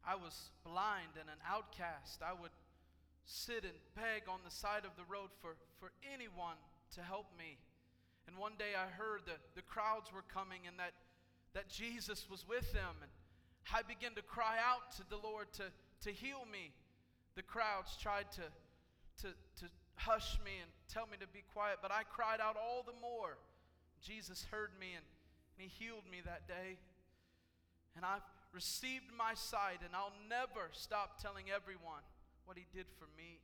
I 0.04 0.16
was 0.16 0.52
blind 0.64 1.16
and 1.20 1.28
an 1.28 1.40
outcast. 1.48 2.20
I 2.24 2.32
would 2.32 2.52
sit 3.24 3.64
and 3.64 3.76
beg 3.94 4.28
on 4.28 4.40
the 4.44 4.50
side 4.50 4.84
of 4.84 4.96
the 4.96 5.04
road 5.08 5.30
for, 5.40 5.56
for 5.78 5.92
anyone 6.12 6.56
to 6.94 7.00
help 7.00 7.26
me. 7.38 7.58
And 8.26 8.36
one 8.36 8.52
day 8.58 8.76
I 8.76 8.90
heard 8.90 9.22
that 9.26 9.40
the 9.54 9.62
crowds 9.62 10.12
were 10.12 10.24
coming 10.32 10.66
and 10.66 10.78
that, 10.78 10.92
that 11.54 11.68
Jesus 11.68 12.28
was 12.30 12.46
with 12.46 12.72
them. 12.72 12.96
And 13.02 13.10
I 13.72 13.82
began 13.82 14.14
to 14.14 14.22
cry 14.22 14.56
out 14.60 14.92
to 14.96 15.02
the 15.08 15.16
Lord 15.16 15.52
to, 15.54 15.64
to 16.04 16.10
heal 16.10 16.44
me. 16.50 16.72
The 17.36 17.42
crowds 17.42 17.96
tried 17.96 18.30
to, 18.32 18.42
to, 19.22 19.28
to 19.62 19.70
hush 19.96 20.38
me 20.44 20.52
and 20.60 20.70
tell 20.88 21.06
me 21.06 21.16
to 21.20 21.28
be 21.28 21.44
quiet, 21.52 21.78
but 21.82 21.92
I 21.92 22.02
cried 22.04 22.40
out 22.40 22.56
all 22.56 22.82
the 22.82 22.96
more. 23.00 23.36
Jesus 24.00 24.46
heard 24.50 24.70
me 24.80 24.96
and, 24.96 25.04
and 25.56 25.68
He 25.68 25.68
healed 25.68 26.04
me 26.10 26.20
that 26.24 26.48
day. 26.48 26.80
And 27.96 28.04
I've 28.04 28.24
received 28.52 29.12
my 29.16 29.34
sight, 29.34 29.84
and 29.84 29.94
I'll 29.94 30.16
never 30.28 30.70
stop 30.72 31.20
telling 31.20 31.50
everyone 31.52 32.02
what 32.44 32.56
He 32.56 32.66
did 32.72 32.86
for 32.98 33.06
me. 33.16 33.40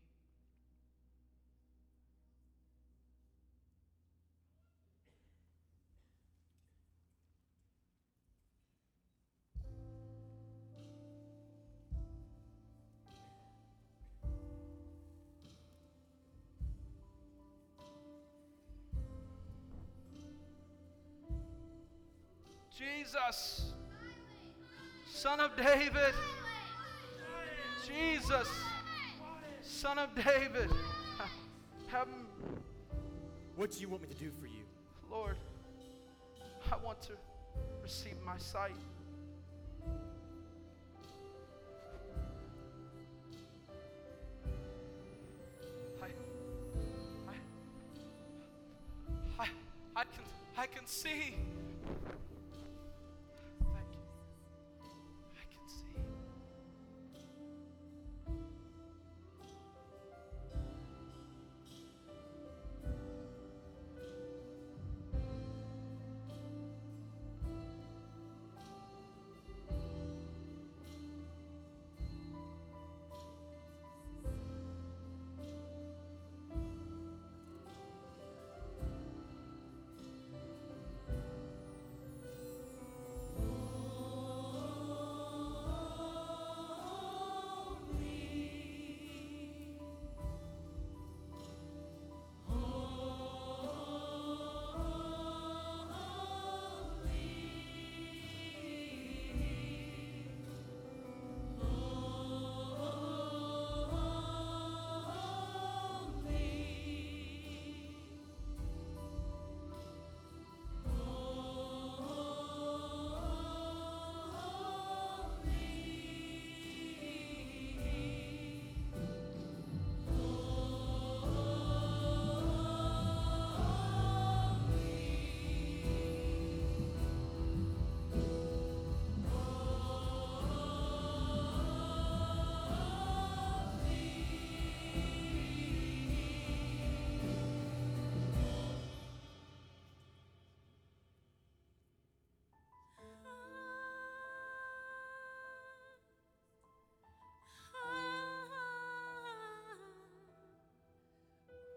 Jesus, 22.77 23.72
Son 25.11 25.41
of 25.41 25.57
David, 25.57 26.12
Jesus, 27.87 28.49
Son 29.62 29.99
of 29.99 30.14
David, 30.14 30.70
have 31.87 32.09
What 33.55 33.70
do 33.70 33.81
you 33.81 33.89
want 33.89 34.03
me 34.03 34.09
to 34.09 34.14
do 34.14 34.31
for 34.31 34.47
you? 34.47 34.64
Lord, 35.11 35.37
I 36.70 36.77
want 36.85 37.01
to 37.03 37.12
receive 37.83 38.16
my 38.27 38.37
sight. 38.37 38.72
I, 46.03 46.09
I, 47.29 47.35
I, 49.39 49.49
I 49.97 50.03
can, 50.03 50.24
I 50.59 50.66
can 50.66 50.87
see. 50.87 51.37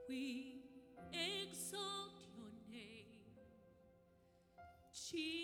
We 0.10 0.64
exalt 1.14 2.18
your 2.36 2.50
name, 2.68 3.06
Jesus. 4.92 5.39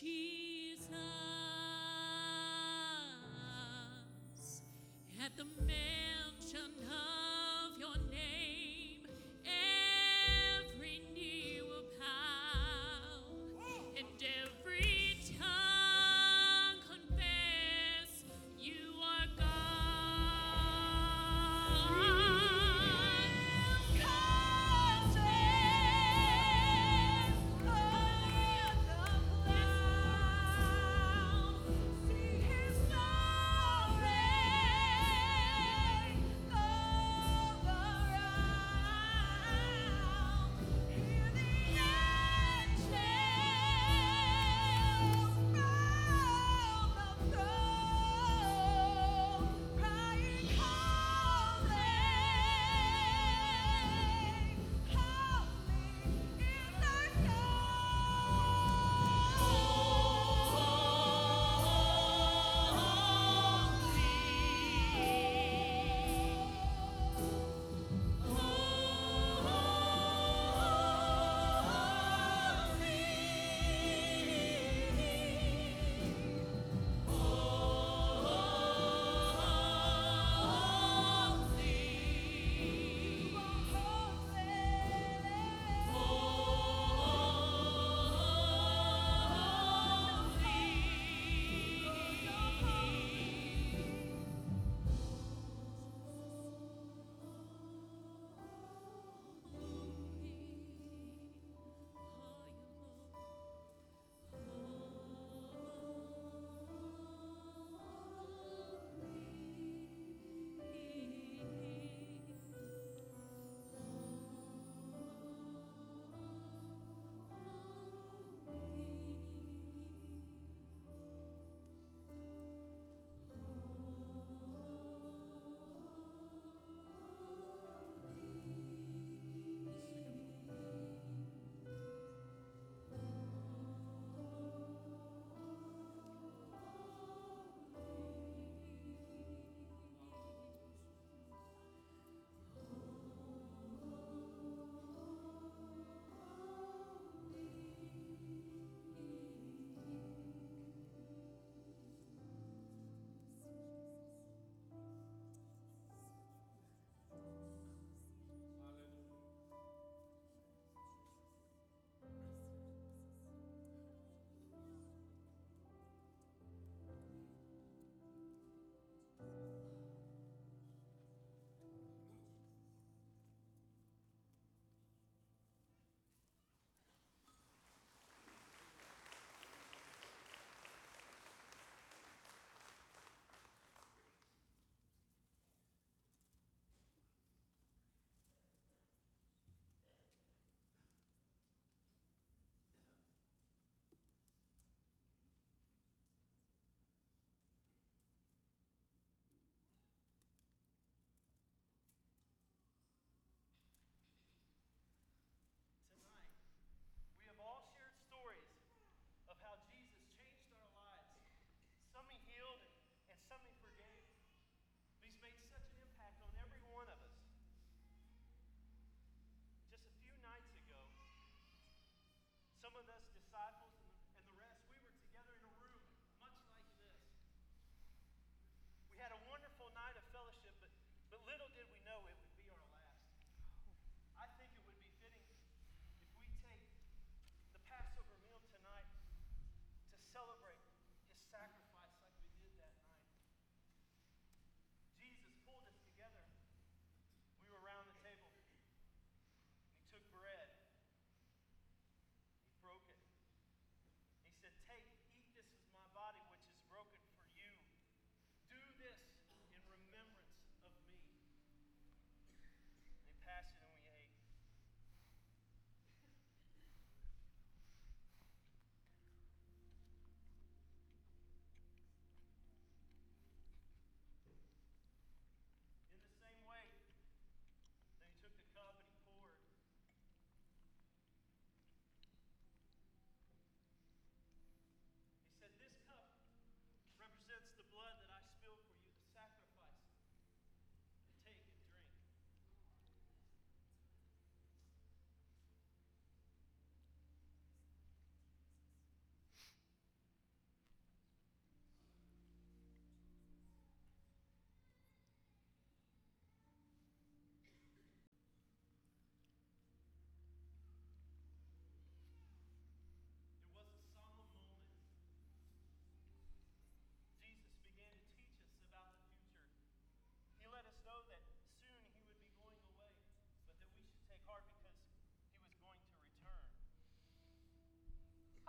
Jesus. 0.00 0.35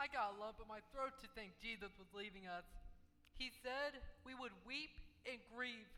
I 0.08 0.16
got 0.16 0.32
a 0.32 0.40
lump 0.40 0.64
in 0.64 0.72
my 0.72 0.80
throat 0.96 1.20
to 1.20 1.28
think 1.36 1.60
Jesus 1.60 1.92
was 2.00 2.08
leaving 2.16 2.48
us. 2.48 2.64
He 3.36 3.52
said 3.60 4.00
we 4.24 4.32
would 4.32 4.56
weep 4.64 4.96
and 5.28 5.36
grieve, 5.52 5.92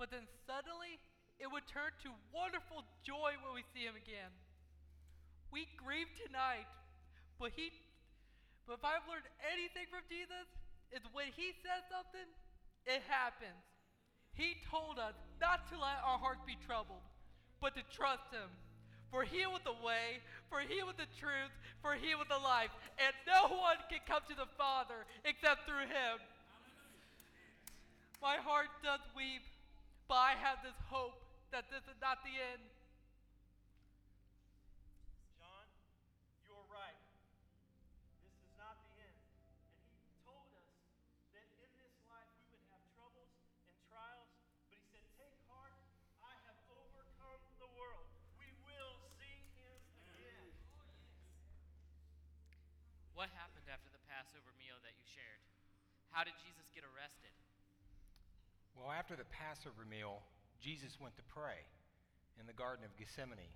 but 0.00 0.08
then 0.08 0.24
suddenly 0.48 0.96
it 1.36 1.52
would 1.52 1.68
turn 1.68 1.92
to 2.00 2.16
wonderful 2.32 2.80
joy 3.04 3.36
when 3.44 3.52
we 3.52 3.60
see 3.76 3.84
him 3.84 3.92
again. 3.92 4.32
We 5.52 5.68
grieve 5.76 6.08
tonight, 6.16 6.64
but 7.36 7.52
he 7.52 7.68
but 8.64 8.80
if 8.80 8.84
I've 8.88 9.04
learned 9.04 9.28
anything 9.44 9.84
from 9.92 10.08
Jesus, 10.08 10.48
it's 10.88 11.04
when 11.12 11.28
he 11.36 11.52
says 11.60 11.84
something, 11.92 12.24
it 12.88 13.04
happens. 13.04 13.68
He 14.32 14.64
told 14.64 14.96
us 14.96 15.12
not 15.44 15.68
to 15.68 15.76
let 15.76 16.00
our 16.00 16.16
hearts 16.16 16.40
be 16.48 16.56
troubled, 16.64 17.04
but 17.60 17.76
to 17.76 17.84
trust 17.92 18.32
him. 18.32 18.48
For 19.12 19.22
he 19.28 19.44
was 19.44 19.60
the 19.68 19.76
way, 19.84 20.24
for 20.48 20.64
he 20.64 20.82
was 20.82 20.96
the 20.96 21.06
truth, 21.20 21.52
for 21.84 21.92
he 21.94 22.16
was 22.16 22.26
the 22.32 22.40
life, 22.40 22.72
and 22.96 23.12
no 23.28 23.52
one 23.52 23.76
can 23.92 24.00
come 24.08 24.24
to 24.26 24.34
the 24.34 24.48
Father 24.56 25.04
except 25.28 25.68
through 25.68 25.84
him. 25.84 26.16
My 28.22 28.38
heart 28.38 28.70
does 28.86 29.02
weep, 29.18 29.42
but 30.06 30.14
I 30.14 30.32
have 30.38 30.62
this 30.62 30.78
hope 30.86 31.18
that 31.50 31.66
this 31.68 31.82
is 31.90 31.98
not 31.98 32.22
the 32.22 32.32
end. 32.32 32.62
John, 35.42 35.66
you're 36.46 36.68
right. 36.70 36.96
This 38.22 38.32
is 38.46 38.54
not 38.56 38.78
the 38.78 38.94
end. 39.02 39.18
And 39.90 39.98
he 40.06 40.14
told 40.22 40.48
us 40.54 40.70
that 41.34 41.44
in 41.66 41.70
this 41.82 41.92
life 42.06 42.30
we 42.40 42.54
would 42.54 42.64
have 42.70 42.80
troubles 42.94 43.28
and 43.68 43.74
trials, 43.90 44.30
but 44.70 44.70
he 44.70 44.78
said, 44.94 45.02
Take 45.18 45.34
heart, 45.50 45.74
I 46.22 46.32
have 46.46 46.62
overcome 46.72 47.42
the 47.58 47.68
world. 47.74 48.06
We 48.38 48.48
will 48.62 49.02
see 49.18 49.42
him 49.58 49.82
again. 50.14 50.46
What 53.18 53.34
happened 53.34 53.66
after 53.66 53.90
the 53.90 53.98
Passover 54.06 54.54
meal 54.62 54.78
that 54.86 54.94
you 54.94 55.01
shared? 55.12 55.42
How 56.10 56.24
did 56.24 56.36
Jesus 56.40 56.68
get 56.72 56.84
arrested? 56.84 57.32
Well, 58.76 58.92
after 58.92 59.16
the 59.16 59.28
Passover 59.28 59.84
meal, 59.84 60.24
Jesus 60.60 60.96
went 61.00 61.16
to 61.16 61.24
pray 61.32 61.60
in 62.40 62.48
the 62.48 62.56
Garden 62.56 62.84
of 62.84 62.92
Gethsemane. 62.96 63.52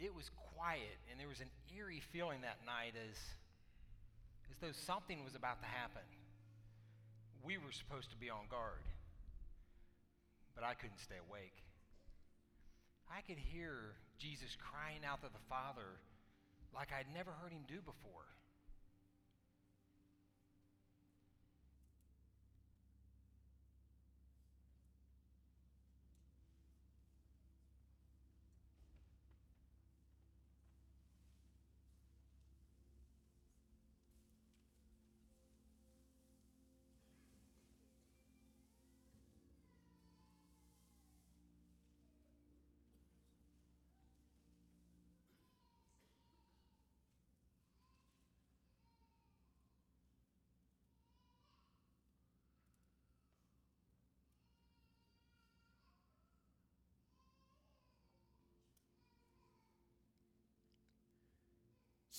It 0.00 0.12
was 0.16 0.32
quiet, 0.56 0.96
and 1.10 1.20
there 1.20 1.28
was 1.28 1.44
an 1.44 1.52
eerie 1.68 2.00
feeling 2.12 2.40
that 2.40 2.64
night 2.64 2.96
as, 2.96 3.16
as 4.48 4.56
though 4.60 4.72
something 4.72 5.24
was 5.24 5.36
about 5.36 5.60
to 5.60 5.68
happen. 5.68 6.04
We 7.44 7.56
were 7.56 7.72
supposed 7.72 8.08
to 8.12 8.16
be 8.16 8.32
on 8.32 8.48
guard, 8.48 8.84
but 10.56 10.64
I 10.64 10.72
couldn't 10.72 11.00
stay 11.00 11.20
awake. 11.20 11.56
I 13.12 13.20
could 13.24 13.40
hear 13.40 13.96
Jesus 14.16 14.56
crying 14.56 15.04
out 15.04 15.20
to 15.20 15.28
the 15.28 15.44
Father 15.48 16.00
like 16.72 16.92
I'd 16.92 17.10
never 17.12 17.32
heard 17.32 17.52
him 17.52 17.66
do 17.66 17.82
before. 17.82 18.28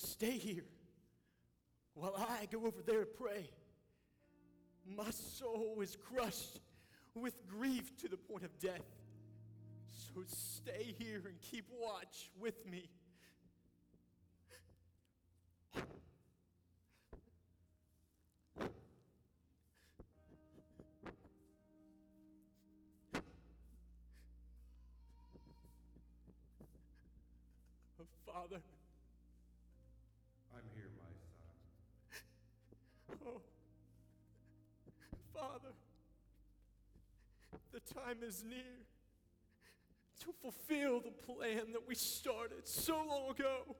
Stay 0.04 0.32
here 0.32 0.64
while 1.94 2.14
I 2.16 2.46
go 2.46 2.66
over 2.66 2.82
there 2.84 3.00
to 3.00 3.06
pray. 3.06 3.48
My 4.84 5.10
soul 5.10 5.78
is 5.80 5.96
crushed 5.96 6.60
with 7.14 7.46
grief 7.46 7.96
to 7.98 8.08
the 8.08 8.16
point 8.16 8.42
of 8.42 8.58
death. 8.58 8.82
So 10.14 10.22
stay 10.26 10.94
here 10.98 11.22
and 11.26 11.40
keep 11.40 11.66
watch 11.80 12.30
with 12.40 12.66
me. 12.66 12.88
Father, 28.26 28.62
time 38.12 38.22
is 38.26 38.44
near 38.48 38.58
to 40.20 40.32
fulfill 40.40 41.00
the 41.00 41.10
plan 41.10 41.72
that 41.72 41.86
we 41.86 41.94
started 41.94 42.66
so 42.66 42.96
long 43.08 43.30
ago 43.30 43.76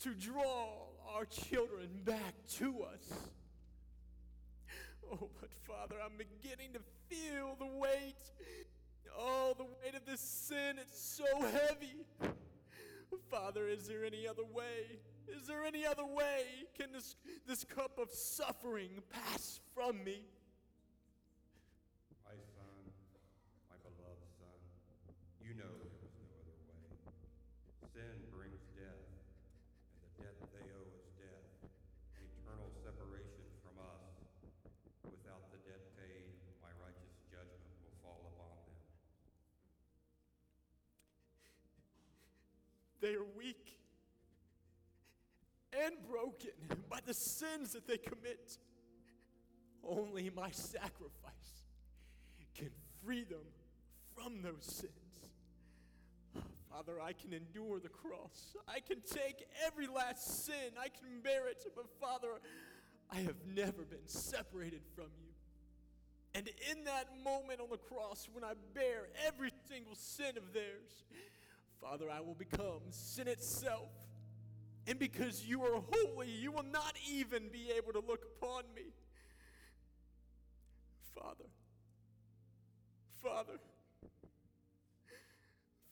to 0.00 0.14
draw 0.14 0.68
our 1.14 1.24
children 1.26 1.88
back 2.04 2.34
to 2.48 2.82
us. 2.82 3.12
Oh, 5.12 5.28
but 5.40 5.50
Father, 5.66 5.96
I'm 6.02 6.12
beginning 6.16 6.72
to 6.74 6.80
feel 7.08 7.56
the 7.58 7.66
weight. 7.66 8.16
Oh, 9.18 9.54
the 9.58 9.64
weight 9.64 9.94
of 9.94 10.06
this 10.06 10.20
sin, 10.20 10.76
it's 10.80 11.00
so 11.00 11.24
heavy. 11.40 12.06
Father, 13.28 13.68
is 13.68 13.88
there 13.88 14.04
any 14.04 14.26
other 14.26 14.44
way? 14.44 15.00
Is 15.28 15.46
there 15.46 15.64
any 15.64 15.84
other 15.84 16.06
way? 16.06 16.44
Can 16.78 16.92
this, 16.92 17.16
this 17.46 17.64
cup 17.64 17.98
of 17.98 18.10
suffering 18.10 19.02
pass 19.10 19.60
from 19.74 20.02
me? 20.04 20.22
My 22.24 22.38
son, 22.54 22.86
my 23.66 23.78
beloved 23.82 24.30
son, 24.38 24.58
you 25.42 25.54
know 25.58 25.66
there 25.66 25.90
was 25.90 26.14
no 26.18 26.26
other 26.38 26.54
way. 26.70 26.86
Sin 27.90 28.14
brings 28.30 28.62
death, 28.78 29.02
and 29.94 30.02
the 30.06 30.10
debt 30.22 30.38
they 30.54 30.66
owe 30.74 30.90
is 30.94 31.10
death, 31.18 31.70
eternal 32.18 32.70
separation 32.82 33.42
from 33.62 33.78
us. 33.82 34.14
Without 35.06 35.50
the 35.50 35.58
debt 35.66 35.82
paid, 35.98 36.30
my 36.62 36.70
righteous 36.82 37.14
judgment 37.30 37.74
will 37.82 37.94
fall 38.02 38.22
upon 38.34 38.54
them. 38.66 38.78
They 43.00 43.14
are 43.14 43.24
weak 43.36 43.78
and 45.72 45.94
broken 46.08 46.50
by 46.88 46.98
the 47.06 47.14
sins 47.14 47.72
that 47.72 47.86
they 47.86 47.96
commit. 47.96 48.58
Only 49.82 50.30
my 50.30 50.50
sacrifice 50.50 51.64
can 52.54 52.70
free 53.04 53.24
them 53.24 53.46
from 54.14 54.42
those 54.42 54.64
sins. 54.64 54.90
Father, 56.70 57.00
I 57.00 57.12
can 57.12 57.32
endure 57.32 57.80
the 57.80 57.88
cross. 57.88 58.56
I 58.68 58.80
can 58.80 59.00
take 59.00 59.46
every 59.66 59.86
last 59.86 60.44
sin. 60.46 60.72
I 60.78 60.88
can 60.88 61.20
bear 61.22 61.48
it. 61.48 61.64
But 61.74 61.86
Father, 62.00 62.28
I 63.10 63.16
have 63.16 63.36
never 63.54 63.82
been 63.82 64.06
separated 64.06 64.82
from 64.94 65.06
you. 65.18 65.32
And 66.32 66.48
in 66.70 66.84
that 66.84 67.08
moment 67.24 67.60
on 67.60 67.70
the 67.70 67.76
cross, 67.76 68.28
when 68.32 68.44
I 68.44 68.52
bear 68.72 69.08
every 69.26 69.50
single 69.68 69.96
sin 69.96 70.36
of 70.36 70.52
theirs, 70.52 71.04
Father, 71.80 72.10
I 72.10 72.20
will 72.20 72.34
become 72.34 72.80
sin 72.90 73.26
itself. 73.28 73.90
And 74.86 74.98
because 74.98 75.44
you 75.46 75.62
are 75.62 75.82
holy, 75.90 76.30
you 76.30 76.52
will 76.52 76.64
not 76.64 76.94
even 77.10 77.48
be 77.52 77.70
able 77.76 77.92
to 77.92 78.00
look 78.06 78.24
upon 78.36 78.64
me. 78.74 78.92
Father, 81.14 81.44
Father, 83.22 83.58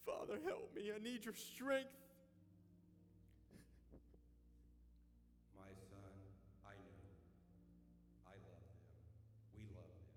Father, 0.05 0.39
help 0.45 0.73
me. 0.75 0.91
I 0.93 0.97
need 1.03 1.23
your 1.23 1.35
strength. 1.35 1.93
My 5.53 5.69
son, 5.69 6.13
I 6.65 6.73
know. 6.73 6.97
I 8.25 8.33
love 8.41 8.65
them. 8.65 8.81
We 9.53 9.69
love 9.69 9.85
them. 9.85 10.09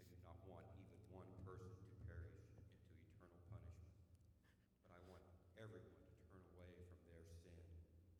I 0.00 0.04
do 0.08 0.16
not 0.24 0.40
want 0.48 0.64
even 0.80 0.96
one 1.12 1.28
person 1.44 1.68
to 1.68 1.96
perish 2.08 2.32
into 2.48 3.28
eternal 3.28 3.44
punishment. 3.52 3.92
But 4.88 4.96
I 4.96 5.00
want 5.04 5.20
everyone 5.60 6.08
to 6.08 6.24
turn 6.32 6.48
away 6.56 6.80
from 6.88 7.00
their 7.12 7.28
sin 7.44 7.60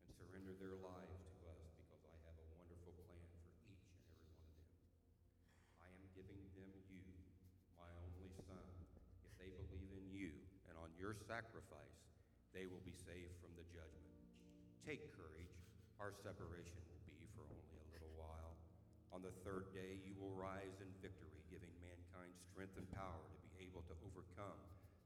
and 0.05 0.13
surrender 0.13 0.53
their 0.61 0.77
lives 0.77 1.17
to 1.17 1.49
us 1.49 1.65
because 1.81 2.05
I 2.05 2.13
have 2.29 2.37
a 2.37 2.45
wonderful 2.53 2.93
plan 2.93 3.25
for 3.33 3.41
each 3.65 3.89
and 3.89 4.05
every 4.05 4.21
one 4.29 4.37
of 4.37 4.45
them. 4.45 4.61
I 5.81 5.89
am 5.89 6.05
giving 6.13 6.45
them 6.53 6.69
you, 6.93 7.09
my 7.73 7.89
only 8.05 8.29
son. 8.45 8.69
If 9.25 9.33
they 9.41 9.49
believe 9.49 9.89
in 9.97 10.05
you 10.13 10.29
and 10.69 10.77
on 10.77 10.91
your 10.99 11.15
sacrifice, 11.29 12.01
they 12.57 12.65
will 12.65 12.81
be 12.81 12.97
saved 12.97 13.37
from 13.37 13.53
the 13.53 13.61
judgment. 13.69 14.17
Take 14.81 15.13
courage. 15.13 15.53
Our 16.01 16.09
separation 16.09 16.81
will 16.89 17.05
be 17.05 17.29
for 17.37 17.45
only 17.45 17.77
a 17.77 17.85
little 17.93 18.09
while. 18.17 18.57
On 19.13 19.21
the 19.21 19.29
third 19.45 19.69
day, 19.69 20.01
you 20.01 20.17
will 20.17 20.33
rise 20.33 20.81
in 20.81 20.89
victory, 21.05 21.37
giving 21.53 21.69
mankind 21.85 22.33
strength 22.49 22.73
and 22.81 22.89
power 22.97 23.21
to 23.21 23.47
be 23.53 23.69
able 23.69 23.85
to 23.85 23.95
overcome 24.01 24.57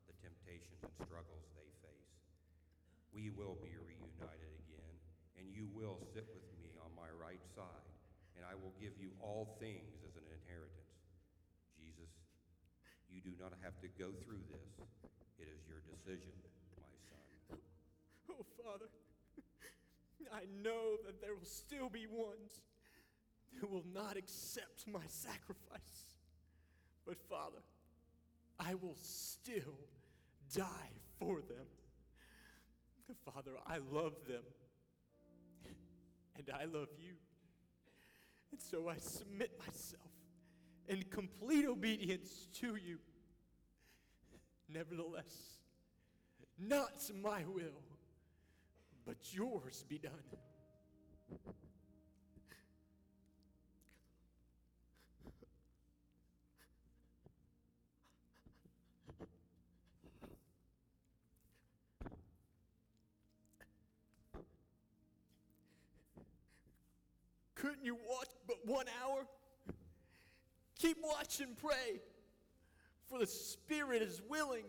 the 0.08 0.16
temptations 0.24 0.80
and 0.80 0.96
struggles 1.04 1.44
they 1.60 1.68
face. 1.84 2.16
We 3.12 3.28
will 3.28 3.60
be 3.60 3.76
reunited 3.76 4.54
again, 4.64 4.96
and 5.36 5.52
you 5.52 5.68
will 5.76 6.00
sit 6.16 6.32
with 6.32 6.48
me 6.56 6.72
on 6.80 6.96
my 6.96 7.12
right 7.20 7.44
side, 7.52 7.92
and 8.40 8.48
I 8.48 8.56
will 8.56 8.72
give 8.80 8.96
you 8.96 9.12
all 9.20 9.60
things 9.60 10.00
as 10.08 10.16
an 10.16 10.24
inheritance. 10.32 10.96
Jesus, 11.76 12.16
you 13.12 13.20
do 13.20 13.36
not 13.36 13.52
have 13.60 13.76
to 13.84 13.92
go 14.00 14.16
through 14.24 14.48
this. 14.48 15.03
It 15.44 15.50
is 15.52 15.68
your 15.68 15.82
decision, 15.92 16.32
my 16.42 16.50
son. 17.50 17.60
Oh, 18.32 18.46
Father, 18.64 18.88
I 20.32 20.46
know 20.64 20.96
that 21.06 21.20
there 21.20 21.36
will 21.36 21.44
still 21.44 21.90
be 21.90 22.08
ones 22.08 22.62
who 23.60 23.68
will 23.68 23.86
not 23.94 24.16
accept 24.16 24.86
my 24.88 25.04
sacrifice. 25.08 26.16
But, 27.06 27.18
Father, 27.30 27.60
I 28.58 28.76
will 28.76 28.96
still 29.02 29.78
die 30.56 30.92
for 31.20 31.42
them. 31.42 31.68
Father, 33.26 33.52
I 33.68 33.80
love 33.92 34.14
them. 34.28 34.44
And 36.38 36.50
I 36.54 36.66
love 36.66 36.88
you. 36.98 37.16
And 38.52 38.62
so 38.62 38.88
I 38.88 38.98
submit 38.98 39.52
myself 39.60 40.10
in 40.88 41.04
complete 41.04 41.66
obedience 41.66 42.48
to 42.62 42.76
you. 42.76 43.00
Nevertheless, 44.70 45.60
not 46.60 47.10
my 47.22 47.44
will, 47.48 47.82
but 49.06 49.18
yours 49.32 49.86
be 49.88 49.98
done. 49.98 50.12
Couldn't 67.56 67.86
you 67.86 67.96
watch 67.96 68.28
but 68.46 68.58
one 68.66 68.88
hour? 69.02 69.26
Keep 70.80 70.98
watch 71.02 71.40
and 71.40 71.56
pray, 71.58 72.02
for 73.14 73.20
the 73.20 73.28
spirit 73.28 74.02
is 74.02 74.24
willing, 74.28 74.66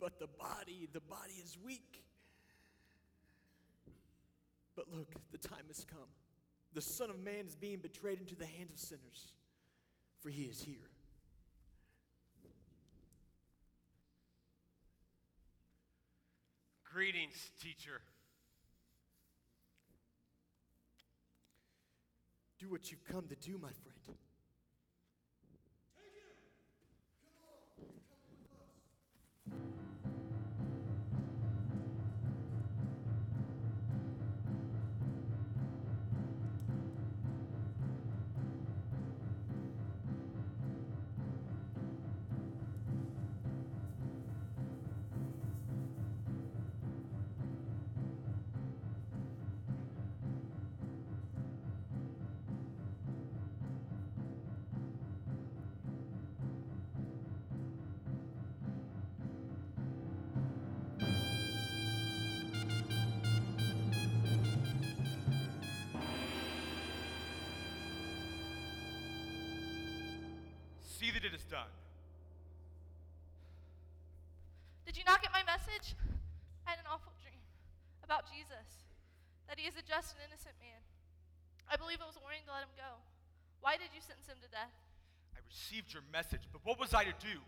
but 0.00 0.18
the 0.18 0.26
body, 0.26 0.88
the 0.94 1.00
body 1.00 1.34
is 1.44 1.58
weak. 1.62 2.02
But 4.74 4.86
look, 4.90 5.12
the 5.32 5.38
time 5.38 5.66
has 5.68 5.84
come. 5.84 6.08
The 6.72 6.80
Son 6.80 7.10
of 7.10 7.18
Man 7.22 7.44
is 7.46 7.54
being 7.54 7.80
betrayed 7.80 8.20
into 8.20 8.34
the 8.36 8.46
hands 8.46 8.72
of 8.72 8.78
sinners, 8.78 9.32
for 10.22 10.30
he 10.30 10.44
is 10.44 10.62
here. 10.62 10.88
Greetings, 16.90 17.50
teacher. 17.62 18.00
Do 22.58 22.70
what 22.70 22.90
you've 22.90 23.04
come 23.04 23.26
to 23.28 23.36
do, 23.36 23.58
my 23.58 23.68
friend. 23.68 24.18
Just 79.86 80.18
an 80.18 80.26
innocent 80.26 80.58
man. 80.58 80.82
I 81.70 81.78
believe 81.78 82.02
it 82.02 82.06
was 82.06 82.18
a 82.18 82.24
warning 82.26 82.42
to 82.46 82.52
let 82.52 82.66
him 82.66 82.74
go. 82.74 82.98
Why 83.62 83.78
did 83.78 83.94
you 83.94 84.02
sentence 84.02 84.26
him 84.26 84.42
to 84.42 84.50
death? 84.50 84.74
I 85.34 85.42
received 85.46 85.94
your 85.94 86.02
message, 86.10 86.46
but 86.50 86.62
what 86.66 86.78
was 86.78 86.90
I 86.94 87.06
to 87.06 87.16
do? 87.22 87.38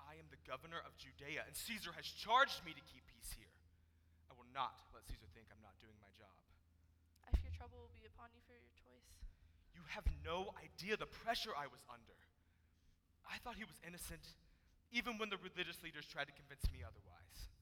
I 0.00 0.16
am 0.16 0.28
the 0.32 0.40
governor 0.44 0.80
of 0.84 0.96
Judea, 0.96 1.44
and 1.44 1.52
Caesar 1.56 1.92
has 1.96 2.08
charged 2.08 2.64
me 2.64 2.72
to 2.76 2.82
keep 2.88 3.04
peace 3.08 3.32
here. 3.36 3.52
I 4.28 4.36
will 4.36 4.48
not 4.52 4.76
let 4.92 5.04
Caesar 5.08 5.28
think 5.32 5.48
I'm 5.52 5.62
not 5.64 5.76
doing 5.80 5.96
my 6.00 6.12
job. 6.16 6.36
I 7.24 7.32
fear 7.36 7.52
trouble 7.56 7.80
will 7.80 7.96
be 7.96 8.04
upon 8.08 8.32
you 8.36 8.40
for 8.44 8.56
your 8.56 8.72
choice. 8.76 9.08
You 9.72 9.84
have 9.92 10.04
no 10.24 10.52
idea 10.60 11.00
the 11.00 11.08
pressure 11.08 11.52
I 11.56 11.68
was 11.68 11.80
under. 11.88 12.16
I 13.24 13.40
thought 13.40 13.56
he 13.56 13.64
was 13.64 13.80
innocent, 13.84 14.36
even 14.92 15.16
when 15.16 15.32
the 15.32 15.40
religious 15.40 15.80
leaders 15.80 16.04
tried 16.04 16.28
to 16.28 16.36
convince 16.36 16.68
me 16.68 16.84
otherwise. 16.84 17.52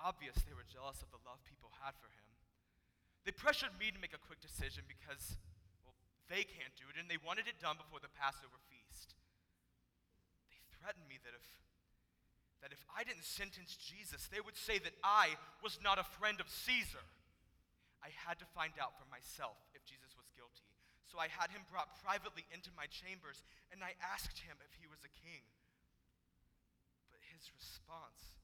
Obvious 0.00 0.40
they 0.48 0.56
were 0.56 0.66
jealous 0.66 1.04
of 1.04 1.12
the 1.12 1.20
love 1.28 1.44
people 1.44 1.68
had 1.84 1.92
for 2.00 2.08
him. 2.08 2.28
They 3.28 3.36
pressured 3.36 3.76
me 3.76 3.92
to 3.92 4.00
make 4.00 4.16
a 4.16 4.26
quick 4.26 4.40
decision 4.40 4.88
because, 4.88 5.36
well, 5.84 5.92
they 6.32 6.48
can't 6.48 6.72
do 6.80 6.88
it, 6.88 6.96
and 6.96 7.04
they 7.04 7.20
wanted 7.20 7.44
it 7.44 7.60
done 7.60 7.76
before 7.76 8.00
the 8.00 8.12
Passover 8.16 8.56
feast. 8.72 9.12
They 10.48 10.56
threatened 10.80 11.04
me 11.04 11.20
that 11.20 11.36
if 11.36 11.44
that 12.60 12.76
if 12.76 12.84
I 12.92 13.04
didn't 13.08 13.24
sentence 13.24 13.72
Jesus, 13.72 14.28
they 14.28 14.40
would 14.40 14.56
say 14.56 14.76
that 14.84 14.92
I 15.00 15.32
was 15.64 15.80
not 15.80 15.96
a 15.96 16.04
friend 16.04 16.40
of 16.44 16.48
Caesar. 16.48 17.00
I 18.04 18.12
had 18.12 18.36
to 18.40 18.52
find 18.52 18.76
out 18.76 18.96
for 19.00 19.08
myself 19.08 19.56
if 19.72 19.84
Jesus 19.88 20.12
was 20.16 20.28
guilty. 20.36 20.68
So 21.08 21.16
I 21.16 21.32
had 21.32 21.50
him 21.50 21.64
brought 21.72 21.96
privately 22.04 22.44
into 22.52 22.70
my 22.76 22.86
chambers, 22.86 23.42
and 23.72 23.80
I 23.80 23.96
asked 23.98 24.44
him 24.44 24.60
if 24.62 24.76
he 24.76 24.86
was 24.86 25.00
a 25.02 25.12
king. 25.24 25.42
But 27.10 27.24
his 27.32 27.48
response, 27.50 28.39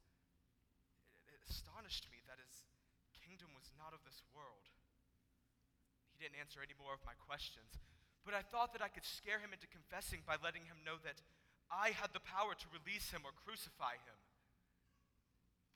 astonished 1.46 2.10
me 2.10 2.20
that 2.26 2.42
his 2.42 2.66
kingdom 3.22 3.54
was 3.54 3.70
not 3.78 3.94
of 3.94 4.02
this 4.02 4.22
world. 4.34 4.66
He 6.12 6.20
didn't 6.20 6.38
answer 6.42 6.60
any 6.60 6.74
more 6.74 6.92
of 6.92 7.06
my 7.06 7.14
questions, 7.14 7.78
but 8.26 8.34
I 8.34 8.42
thought 8.42 8.74
that 8.74 8.82
I 8.82 8.90
could 8.90 9.06
scare 9.06 9.38
him 9.38 9.54
into 9.54 9.70
confessing 9.70 10.26
by 10.26 10.36
letting 10.42 10.66
him 10.66 10.82
know 10.82 10.98
that 11.06 11.22
I 11.70 11.94
had 11.94 12.14
the 12.14 12.22
power 12.22 12.54
to 12.54 12.74
release 12.74 13.10
him 13.10 13.26
or 13.26 13.34
crucify 13.34 13.98
him. 14.02 14.18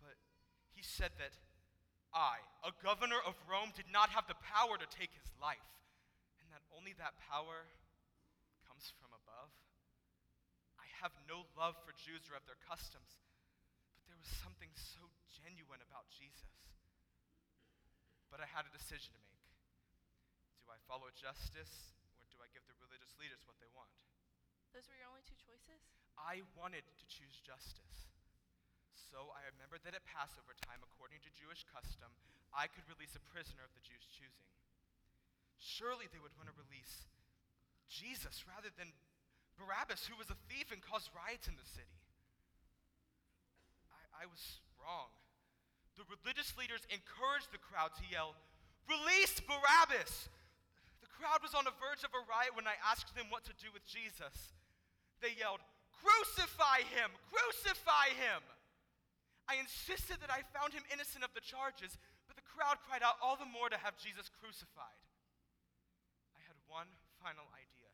But 0.02 0.16
he 0.74 0.82
said 0.82 1.14
that 1.18 1.34
I, 2.10 2.42
a 2.66 2.74
governor 2.82 3.22
of 3.22 3.38
Rome, 3.46 3.70
did 3.74 3.86
not 3.90 4.10
have 4.10 4.26
the 4.26 4.38
power 4.42 4.74
to 4.74 4.88
take 4.98 5.14
his 5.14 5.30
life, 5.38 5.70
and 6.42 6.50
that 6.50 6.66
only 6.74 6.94
that 6.98 7.18
power 7.30 7.70
comes 8.66 8.90
from 8.98 9.14
above. 9.14 9.50
I 10.78 10.90
have 11.04 11.14
no 11.30 11.46
love 11.54 11.78
for 11.86 11.94
Jews 11.94 12.26
or 12.26 12.34
of 12.34 12.46
their 12.50 12.58
customs, 12.66 13.22
was 14.20 14.28
something 14.44 14.68
so 14.76 15.00
genuine 15.32 15.80
about 15.80 16.12
Jesus. 16.12 16.52
But 18.28 18.44
I 18.44 18.48
had 18.52 18.68
a 18.68 18.72
decision 18.76 19.16
to 19.16 19.22
make. 19.32 19.48
Do 20.60 20.68
I 20.68 20.78
follow 20.84 21.08
justice, 21.16 21.96
or 22.20 22.28
do 22.28 22.38
I 22.44 22.52
give 22.52 22.62
the 22.68 22.76
religious 22.84 23.16
leaders 23.16 23.40
what 23.48 23.56
they 23.58 23.72
want? 23.72 23.90
Those 24.76 24.86
were 24.86 25.00
your 25.00 25.08
only 25.08 25.24
two 25.24 25.40
choices? 25.40 25.80
I 26.20 26.44
wanted 26.52 26.84
to 26.84 27.06
choose 27.08 27.40
justice. 27.40 28.12
So 28.92 29.32
I 29.34 29.48
remembered 29.50 29.82
that 29.88 29.96
at 29.96 30.06
Passover 30.06 30.54
time, 30.62 30.84
according 30.84 31.24
to 31.26 31.30
Jewish 31.34 31.66
custom, 31.66 32.12
I 32.54 32.70
could 32.70 32.86
release 32.86 33.16
a 33.18 33.24
prisoner 33.32 33.66
of 33.66 33.72
the 33.74 33.82
Jews' 33.82 34.06
choosing. 34.06 34.46
Surely 35.58 36.06
they 36.12 36.22
would 36.22 36.36
want 36.38 36.46
to 36.46 36.54
release 36.54 37.08
Jesus 37.90 38.46
rather 38.46 38.70
than 38.78 38.94
Barabbas, 39.58 40.06
who 40.06 40.14
was 40.14 40.30
a 40.30 40.38
thief 40.46 40.70
and 40.70 40.78
caused 40.78 41.10
riots 41.10 41.50
in 41.50 41.58
the 41.58 41.66
city. 41.66 41.99
I, 44.20 44.28
was 44.28 44.60
wrong. 44.76 45.08
The 45.96 46.04
religious 46.12 46.52
leaders 46.60 46.84
encouraged 46.92 47.48
the 47.56 47.62
crowd 47.64 47.96
to 47.96 48.04
yell, 48.04 48.36
Release 48.84 49.40
Barabbas! 49.40 50.28
The 51.00 51.08
crowd 51.08 51.40
was 51.40 51.56
on 51.56 51.64
the 51.64 51.76
verge 51.80 52.04
of 52.04 52.12
a 52.12 52.26
riot 52.28 52.52
when 52.52 52.68
I 52.68 52.76
asked 52.84 53.16
them 53.16 53.32
what 53.32 53.48
to 53.48 53.56
do 53.56 53.72
with 53.72 53.84
Jesus. 53.88 54.52
They 55.24 55.32
yelled, 55.36 55.64
Crucify 56.04 56.84
him! 56.92 57.12
Crucify 57.32 58.12
him! 58.16 58.44
I 59.48 59.60
insisted 59.60 60.20
that 60.20 60.32
I 60.32 60.44
found 60.52 60.76
him 60.76 60.84
innocent 60.92 61.24
of 61.24 61.32
the 61.32 61.44
charges, 61.44 61.96
but 62.28 62.36
the 62.36 62.46
crowd 62.46 62.80
cried 62.84 63.04
out 63.04 63.20
all 63.20 63.40
the 63.40 63.48
more 63.48 63.68
to 63.68 63.80
have 63.80 64.00
Jesus 64.00 64.28
crucified. 64.28 65.00
I 66.36 66.40
had 66.44 66.56
one 66.68 66.88
final 67.20 67.48
idea. 67.52 67.92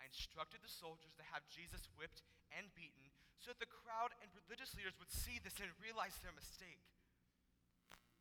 I 0.00 0.08
instructed 0.08 0.64
the 0.64 0.72
soldiers 0.72 1.12
to 1.20 1.24
have 1.32 1.44
Jesus 1.52 1.88
whipped 1.96 2.24
and 2.52 2.68
beaten 2.72 3.11
so 3.42 3.50
that 3.50 3.58
the 3.58 3.66
crowd 3.82 4.14
and 4.22 4.30
religious 4.46 4.70
leaders 4.78 4.94
would 5.02 5.10
see 5.10 5.42
this 5.42 5.58
and 5.58 5.66
realize 5.82 6.14
their 6.22 6.30
mistake. 6.30 6.78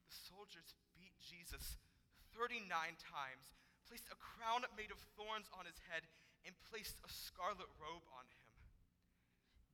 The 0.09 0.17
soldiers 0.33 0.73
beat 0.97 1.13
Jesus 1.21 1.77
39 2.33 2.65
times, 2.97 3.53
placed 3.85 4.09
a 4.09 4.17
crown 4.17 4.65
made 4.73 4.89
of 4.89 4.97
thorns 5.13 5.45
on 5.53 5.69
his 5.69 5.77
head, 5.93 6.09
and 6.41 6.57
placed 6.73 6.97
a 7.05 7.09
scarlet 7.13 7.69
robe 7.77 8.01
on 8.17 8.25
him. 8.33 8.41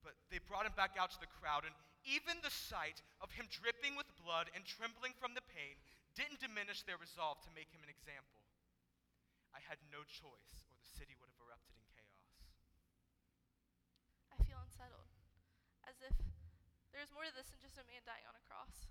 But 0.03 0.19
they 0.27 0.43
brought 0.43 0.67
him 0.67 0.75
back 0.75 0.99
out 0.99 1.15
to 1.15 1.21
the 1.23 1.31
crowd, 1.39 1.63
and 1.63 1.71
even 2.03 2.43
the 2.43 2.51
sight 2.51 2.99
of 3.23 3.31
him 3.31 3.47
dripping 3.47 3.95
with 3.95 4.19
blood 4.19 4.51
and 4.51 4.67
trembling 4.67 5.15
from 5.15 5.31
the 5.31 5.47
pain 5.47 5.79
didn't 6.11 6.43
diminish 6.43 6.83
their 6.83 6.99
resolve 6.99 7.39
to 7.47 7.55
make 7.55 7.71
him 7.71 7.79
an 7.87 7.93
example. 7.93 8.35
I 9.55 9.63
had 9.63 9.79
no 9.95 10.03
choice, 10.03 10.67
or 10.67 10.75
the 10.75 10.91
city 10.91 11.15
would 11.23 11.31
have 11.31 11.39
erupted 11.39 11.79
in 11.79 11.87
chaos. 11.95 12.35
I 14.35 14.35
feel 14.43 14.59
unsettled, 14.59 15.07
as 15.97 16.13
if 16.13 16.17
there's 16.93 17.13
more 17.13 17.25
to 17.25 17.33
this 17.33 17.49
than 17.49 17.61
just 17.61 17.77
a 17.77 17.85
man 17.85 18.05
dying 18.05 18.25
on 18.25 18.37
a 18.37 18.43
cross. 18.45 18.89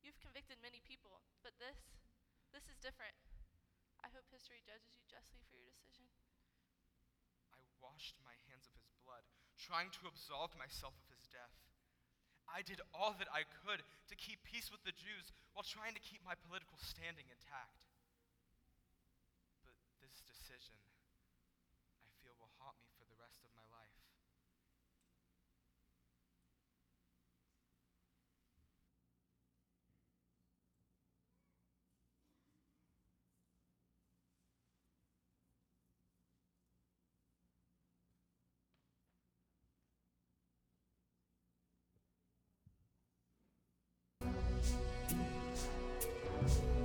You've 0.00 0.18
convicted 0.18 0.58
many 0.60 0.82
people, 0.82 1.22
but 1.40 1.56
this, 1.62 1.78
this 2.50 2.66
is 2.68 2.80
different. 2.80 3.14
I 4.02 4.10
hope 4.10 4.26
history 4.28 4.60
judges 4.66 4.98
you 4.98 5.04
justly 5.06 5.46
for 5.46 5.56
your 5.62 5.70
decision. 5.78 6.10
I 7.54 7.62
washed 7.78 8.18
my 8.26 8.34
hands 8.50 8.66
of 8.66 8.74
his 8.82 8.96
blood, 9.06 9.22
trying 9.54 9.94
to 10.02 10.10
absolve 10.10 10.50
myself 10.58 10.98
of 10.98 11.08
his 11.14 11.28
death. 11.30 11.54
I 12.50 12.66
did 12.66 12.82
all 12.90 13.14
that 13.16 13.30
I 13.30 13.46
could 13.62 13.86
to 14.10 14.14
keep 14.18 14.42
peace 14.42 14.68
with 14.68 14.82
the 14.82 14.92
Jews 14.92 15.30
while 15.54 15.64
trying 15.64 15.94
to 15.94 16.02
keep 16.02 16.20
my 16.26 16.34
political 16.34 16.76
standing 16.82 17.30
intact. 17.30 17.91
Thank 46.44 46.81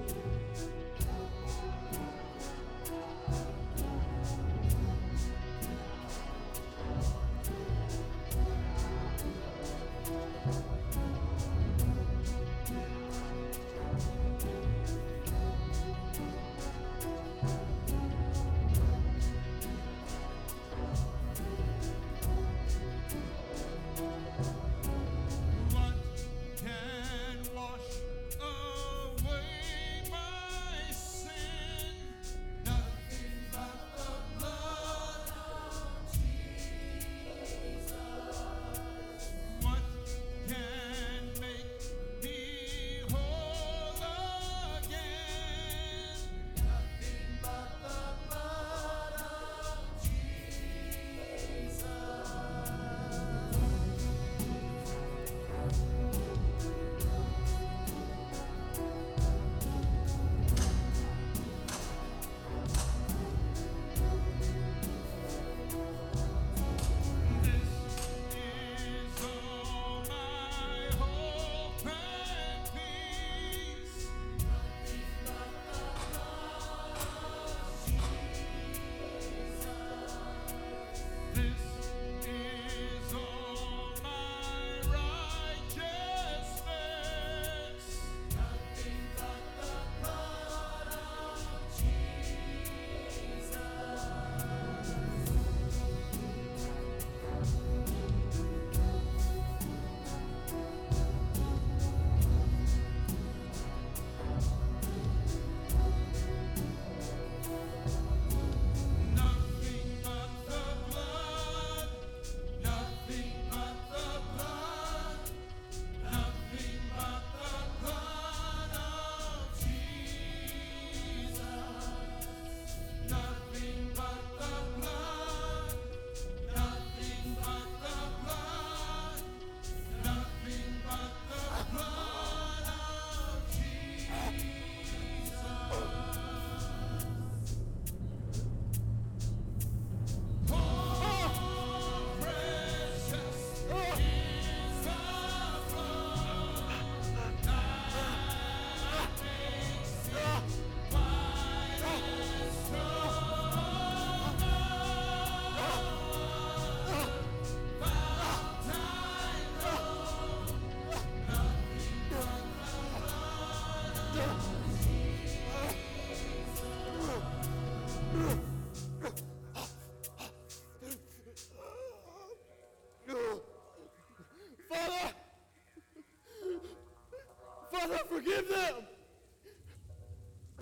Father, 177.87 178.03
forgive 178.09 178.49
them, 178.49 178.75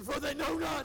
for 0.04 0.20
they 0.20 0.36
know 0.36 0.58
not 0.60 0.85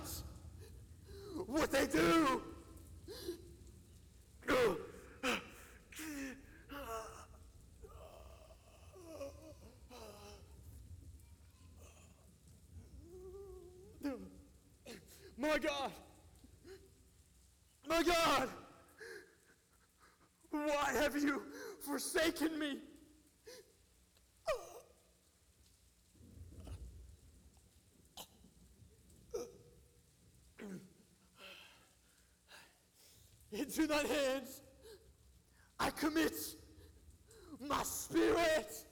Into 33.70 33.86
thy 33.86 34.02
hands 34.02 34.62
I 35.78 35.90
commit 35.90 36.34
my 37.68 37.80
spirit. 37.84 38.84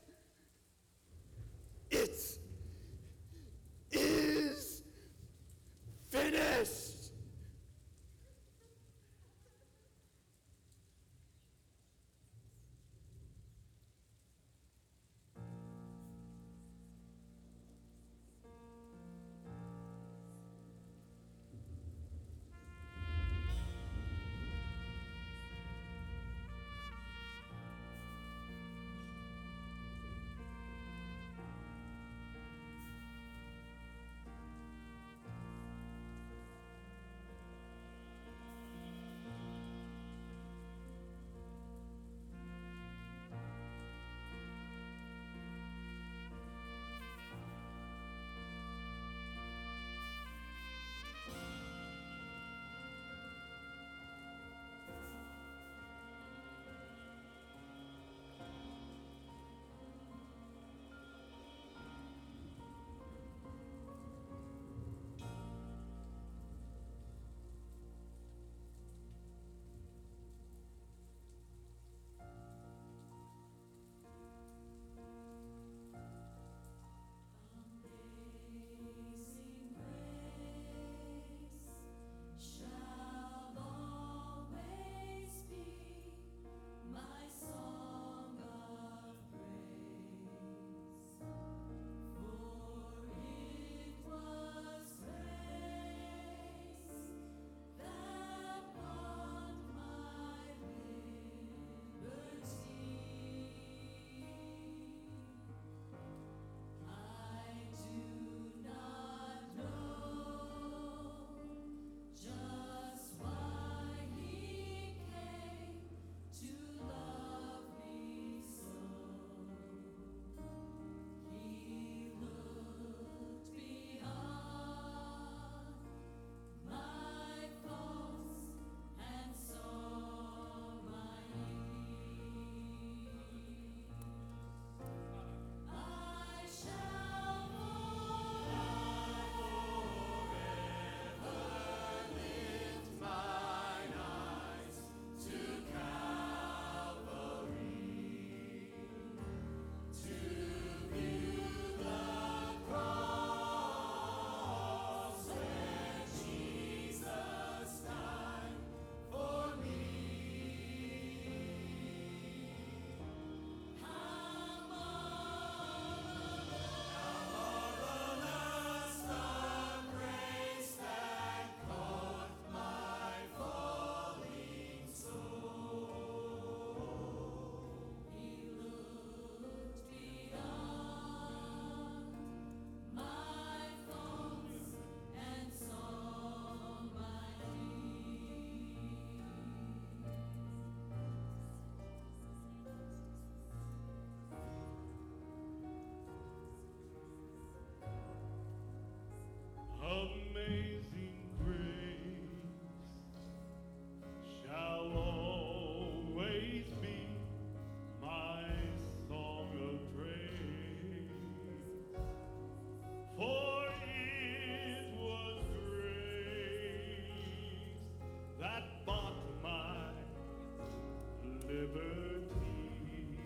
liberty. 221.74 223.18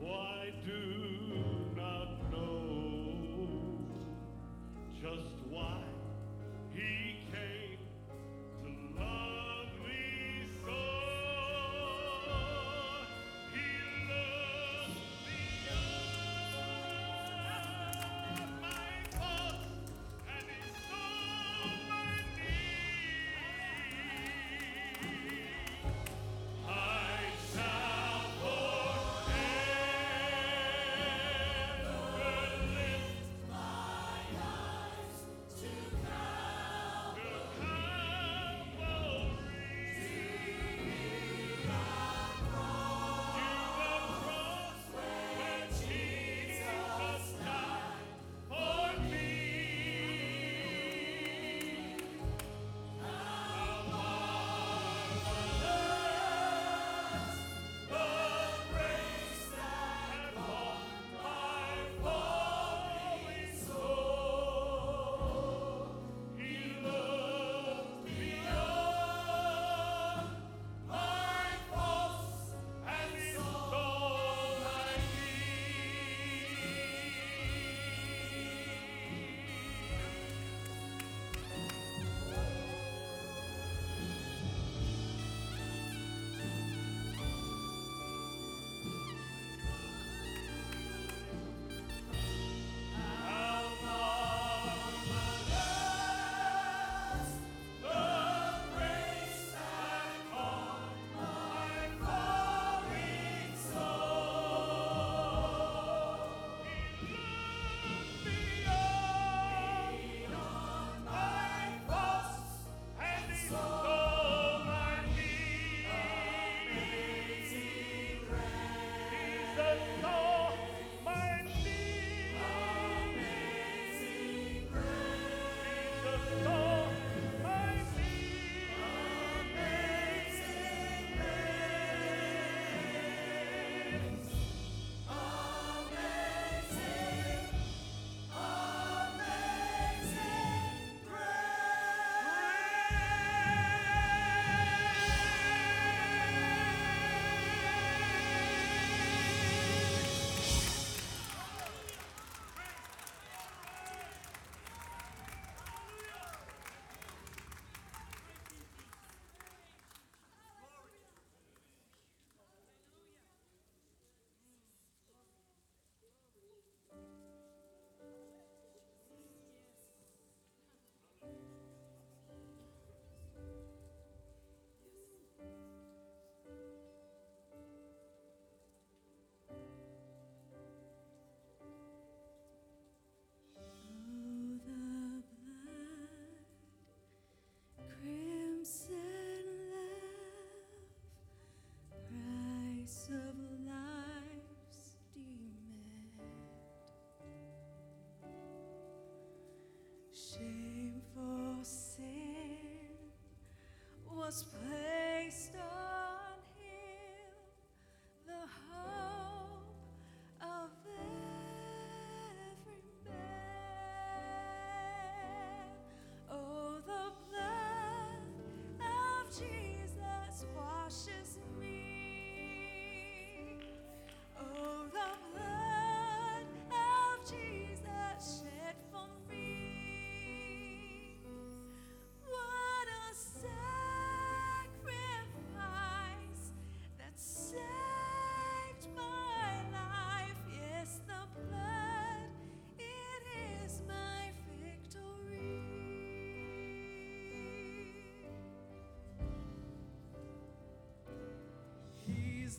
Why 0.00 0.52
do 0.64 1.11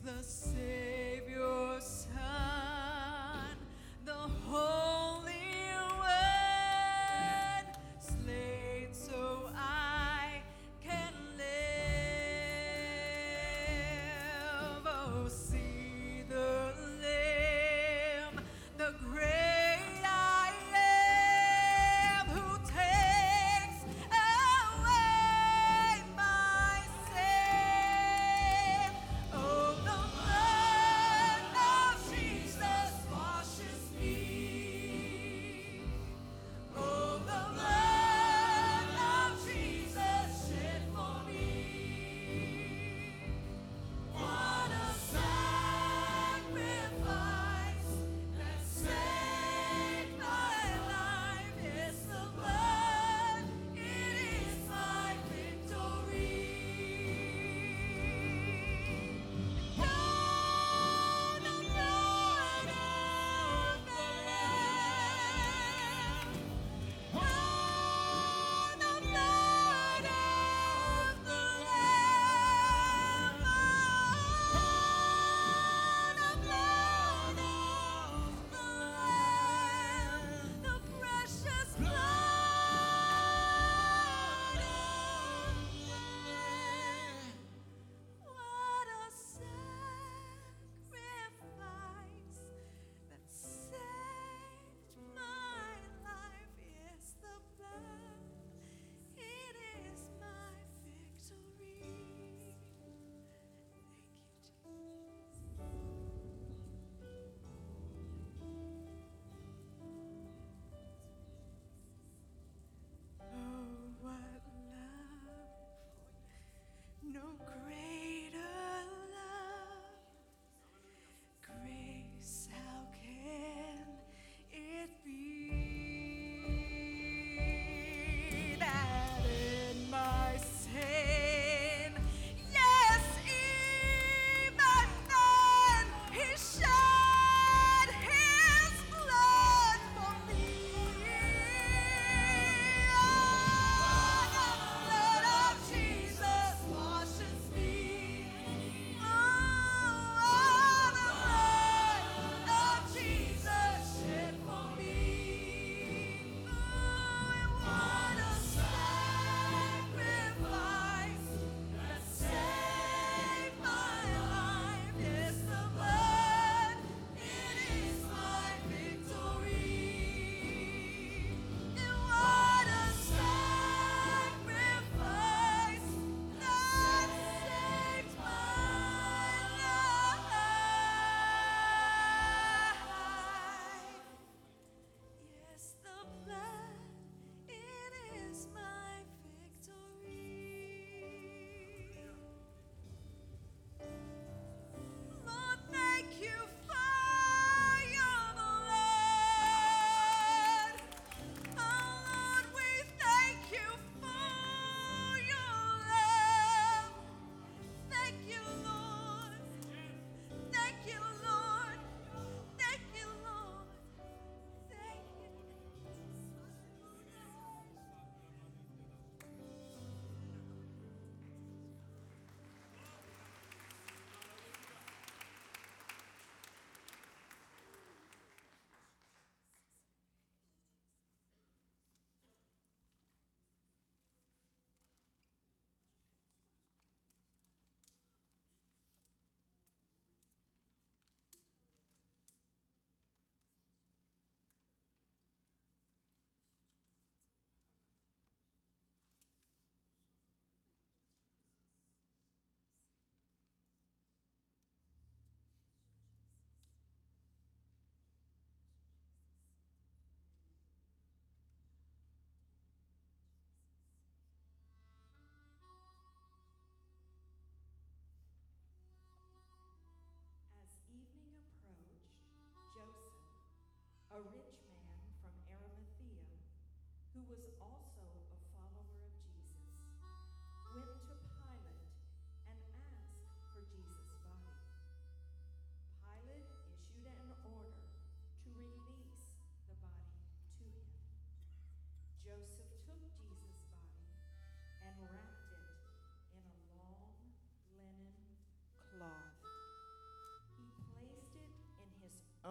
the 0.05 0.11
Savior's 0.21 0.82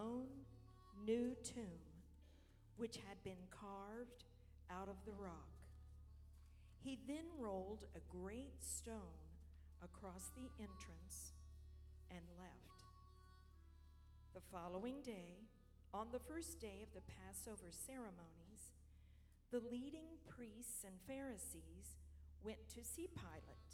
own 0.03 0.27
new 1.07 1.37
tomb, 1.45 1.87
which 2.77 2.97
had 3.09 3.23
been 3.23 3.47
carved 3.51 4.25
out 4.71 4.89
of 4.89 4.97
the 5.07 5.13
rock. 5.23 5.53
He 6.83 6.99
then 7.07 7.27
rolled 7.39 7.85
a 7.95 8.01
great 8.11 8.59
stone 8.61 9.23
across 9.83 10.31
the 10.35 10.51
entrance 10.59 11.33
and 12.11 12.21
left. 12.39 12.83
The 14.35 14.43
following 14.51 15.03
day, 15.05 15.47
on 15.95 16.09
the 16.11 16.19
first 16.19 16.61
day 16.61 16.83
of 16.83 16.93
the 16.95 17.07
Passover 17.23 17.71
ceremonies, 17.71 18.75
the 19.53 19.63
leading 19.71 20.19
priests 20.29 20.85
and 20.85 20.95
Pharisees 21.07 22.01
went 22.43 22.69
to 22.71 22.83
see 22.83 23.09
Pilate. 23.15 23.73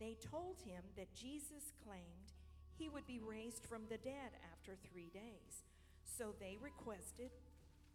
They 0.00 0.16
told 0.22 0.56
him 0.64 0.82
that 0.96 1.14
Jesus 1.14 1.72
claimed 1.84 2.31
he 2.78 2.88
would 2.88 3.06
be 3.06 3.20
raised 3.20 3.66
from 3.66 3.82
the 3.88 3.98
dead 3.98 4.32
after 4.52 4.72
three 4.90 5.10
days. 5.12 5.64
So 6.04 6.34
they 6.38 6.58
requested 6.60 7.30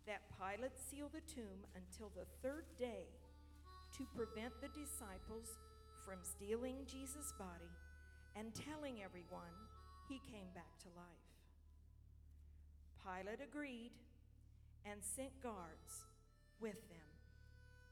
that 0.06 0.22
Pilate 0.40 0.78
seal 0.78 1.10
the 1.12 1.26
tomb 1.28 1.68
until 1.76 2.12
the 2.16 2.26
third 2.42 2.66
day 2.78 3.08
to 3.98 4.06
prevent 4.16 4.54
the 4.62 4.70
disciples 4.70 5.60
from 6.06 6.20
stealing 6.24 6.78
Jesus' 6.86 7.34
body 7.38 7.72
and 8.36 8.54
telling 8.54 9.04
everyone 9.04 9.54
he 10.08 10.22
came 10.32 10.48
back 10.56 10.78
to 10.80 10.88
life. 10.96 11.28
Pilate 13.04 13.42
agreed 13.42 13.92
and 14.86 15.04
sent 15.04 15.42
guards 15.42 16.06
with 16.60 16.80
them 16.90 17.12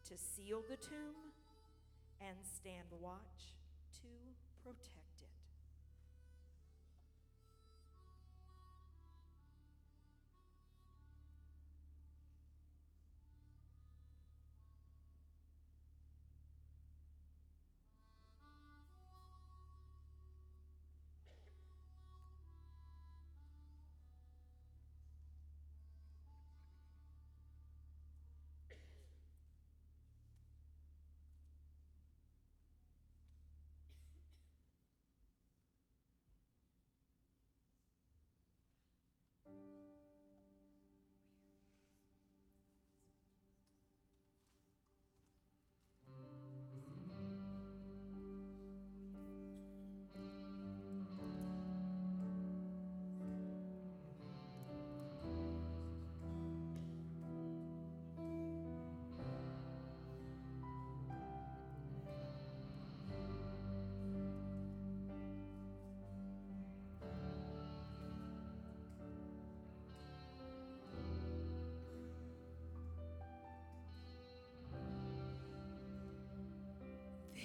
to 0.07 0.13
seal 0.17 0.63
the 0.69 0.77
tomb 0.77 1.33
and 2.21 2.37
stand 2.43 2.87
watch 3.01 3.55
to 4.01 4.07
protect 4.63 5.04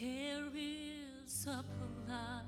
There 0.00 0.48
is 0.54 1.46
a 1.46 1.62
blood. 2.06 2.39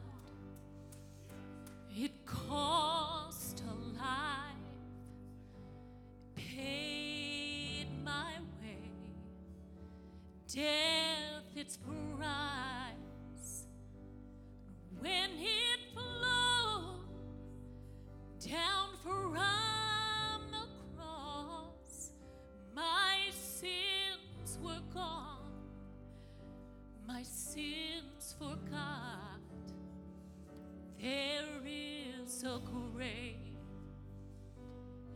A 32.45 32.61
grave, 32.95 33.37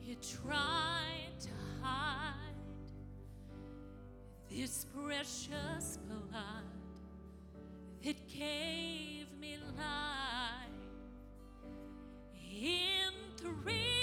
it 0.06 0.24
tried 0.42 1.32
to 1.40 1.48
hide 1.82 2.34
this 4.48 4.86
precious 4.94 5.98
blood 6.06 6.64
that 8.04 8.28
gave 8.28 9.26
me 9.40 9.58
life. 9.76 10.70
In 12.58 13.12
three 13.36 13.95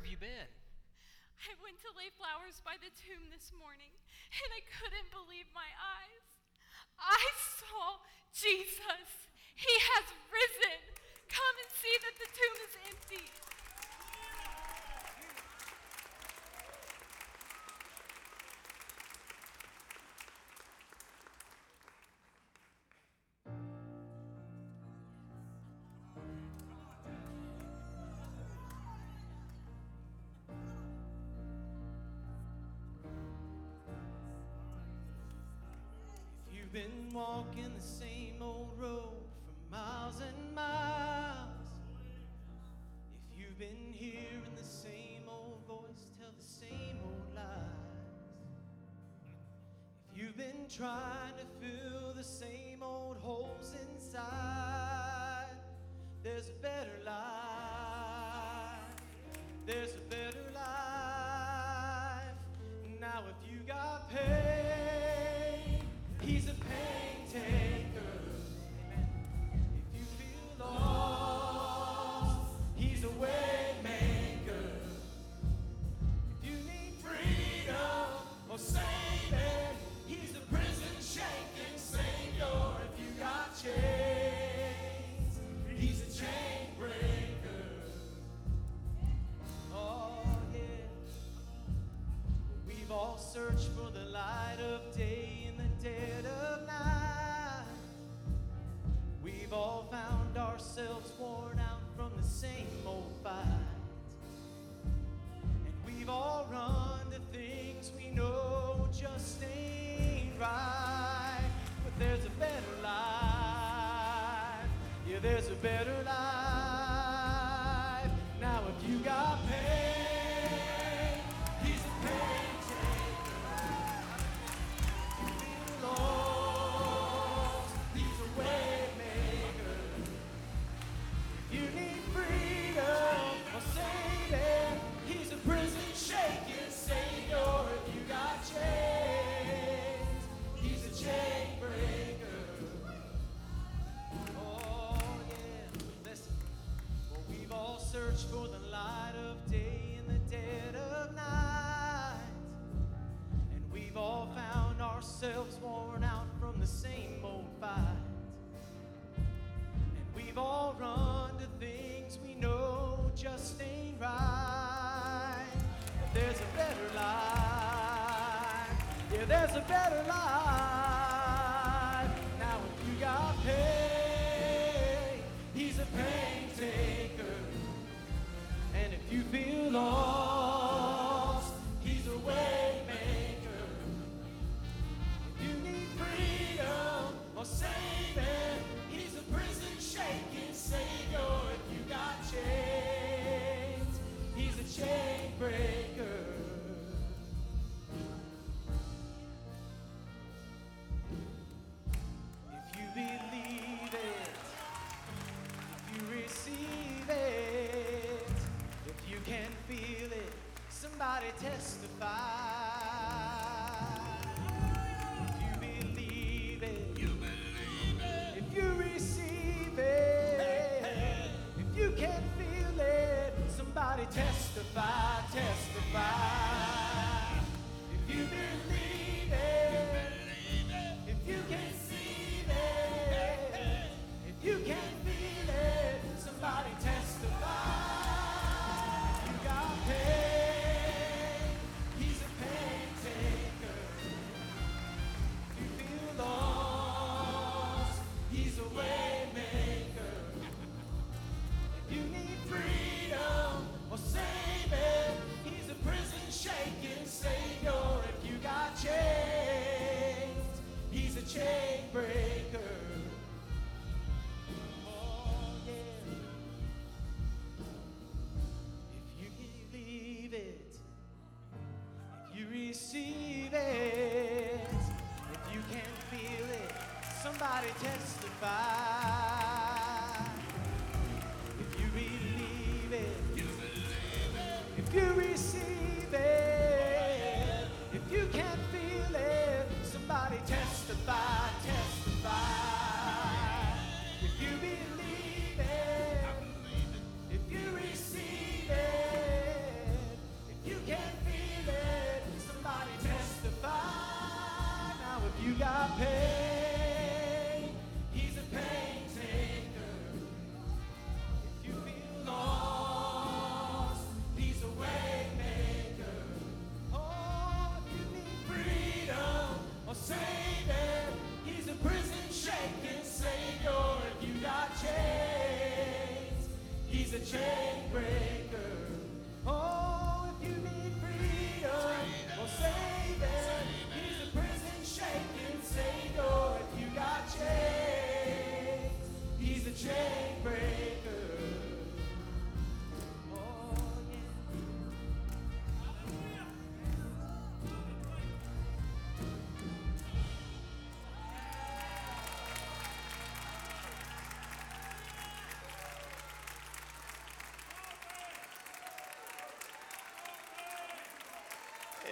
have 0.00 0.08
you 0.08 0.16
been? 0.16 0.48
I 1.44 1.52
went 1.60 1.76
to 1.84 1.92
lay 1.92 2.08
flowers 2.16 2.64
by 2.64 2.80
the 2.80 2.88
tomb 3.04 3.28
this 3.28 3.52
morning, 3.52 3.92
and 4.32 4.48
I 4.48 4.64
couldn't 4.64 5.12
believe 5.12 5.44
my 5.52 5.68
eyes. 5.76 6.24
I 6.96 7.20
saw 7.36 8.00
Jesus. 8.32 9.28
He 9.60 9.74
has 9.92 10.08
risen. 10.32 10.80
Come 11.28 11.56
and 11.60 11.68
see 11.76 11.96
that 12.00 12.16
the 12.16 12.32
tomb 12.32 12.58
is 12.64 12.74
empty. 12.88 13.26
trying 50.76 51.34
to 51.36 51.44
fill 51.60 52.12
the 52.14 52.22
same 52.22 52.80
old 52.80 53.16
holes 53.18 53.74
inside. 53.92 55.46
There's 56.22 56.48
a 56.48 56.62
better 56.62 56.90
life. 57.04 57.16
There's 59.66 59.94
a 59.94 60.00
better 60.08 60.29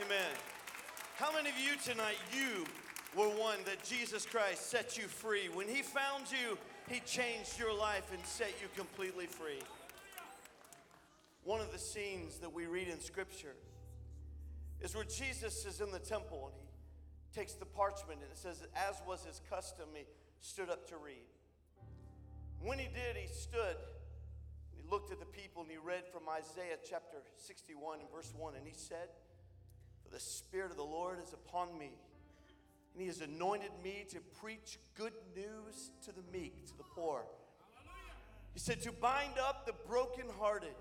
Amen. 0.04 0.30
How 1.16 1.32
many 1.32 1.48
of 1.48 1.58
you 1.58 1.76
tonight, 1.84 2.18
you 2.32 2.64
were 3.16 3.28
one 3.28 3.58
that 3.64 3.82
Jesus 3.82 4.24
Christ 4.24 4.70
set 4.70 4.96
you 4.96 5.04
free? 5.04 5.48
When 5.52 5.66
He 5.66 5.82
found 5.82 6.26
you, 6.30 6.56
He 6.88 7.00
changed 7.00 7.58
your 7.58 7.74
life 7.74 8.12
and 8.12 8.24
set 8.24 8.54
you 8.62 8.68
completely 8.76 9.26
free. 9.26 9.60
One 11.42 11.60
of 11.60 11.72
the 11.72 11.78
scenes 11.78 12.38
that 12.38 12.52
we 12.52 12.66
read 12.66 12.86
in 12.86 13.00
Scripture 13.00 13.56
is 14.80 14.94
where 14.94 15.04
Jesus 15.04 15.64
is 15.66 15.80
in 15.80 15.90
the 15.90 15.98
temple 15.98 16.52
and 16.52 16.68
He 17.32 17.40
takes 17.40 17.54
the 17.54 17.66
parchment 17.66 18.20
and 18.22 18.30
it 18.30 18.38
says, 18.38 18.62
as 18.76 19.02
was 19.04 19.24
His 19.24 19.40
custom, 19.50 19.86
He 19.94 20.04
stood 20.42 20.70
up 20.70 20.86
to 20.90 20.96
read. 20.96 21.26
When 22.62 22.78
He 22.78 22.86
did, 22.86 23.16
He 23.16 23.26
stood. 23.26 23.76
He 24.76 24.88
looked 24.88 25.10
at 25.10 25.18
the 25.18 25.26
people 25.26 25.62
and 25.62 25.70
he 25.72 25.76
read 25.76 26.04
from 26.06 26.22
Isaiah 26.28 26.78
chapter 26.88 27.18
61 27.36 27.98
and 27.98 28.08
verse 28.14 28.32
1, 28.38 28.54
and 28.54 28.64
he 28.64 28.74
said, 28.76 29.08
Spirit 30.48 30.70
of 30.70 30.78
the 30.78 30.82
Lord 30.82 31.18
is 31.22 31.34
upon 31.34 31.78
me, 31.78 31.90
and 32.94 33.02
He 33.02 33.06
has 33.08 33.20
anointed 33.20 33.70
me 33.84 34.06
to 34.08 34.18
preach 34.40 34.78
good 34.96 35.12
news 35.36 35.90
to 36.06 36.10
the 36.10 36.22
meek, 36.32 36.66
to 36.68 36.78
the 36.78 36.84
poor. 36.94 37.26
He 38.54 38.58
said, 38.58 38.80
To 38.80 38.92
bind 38.92 39.34
up 39.38 39.66
the 39.66 39.74
brokenhearted, 39.86 40.74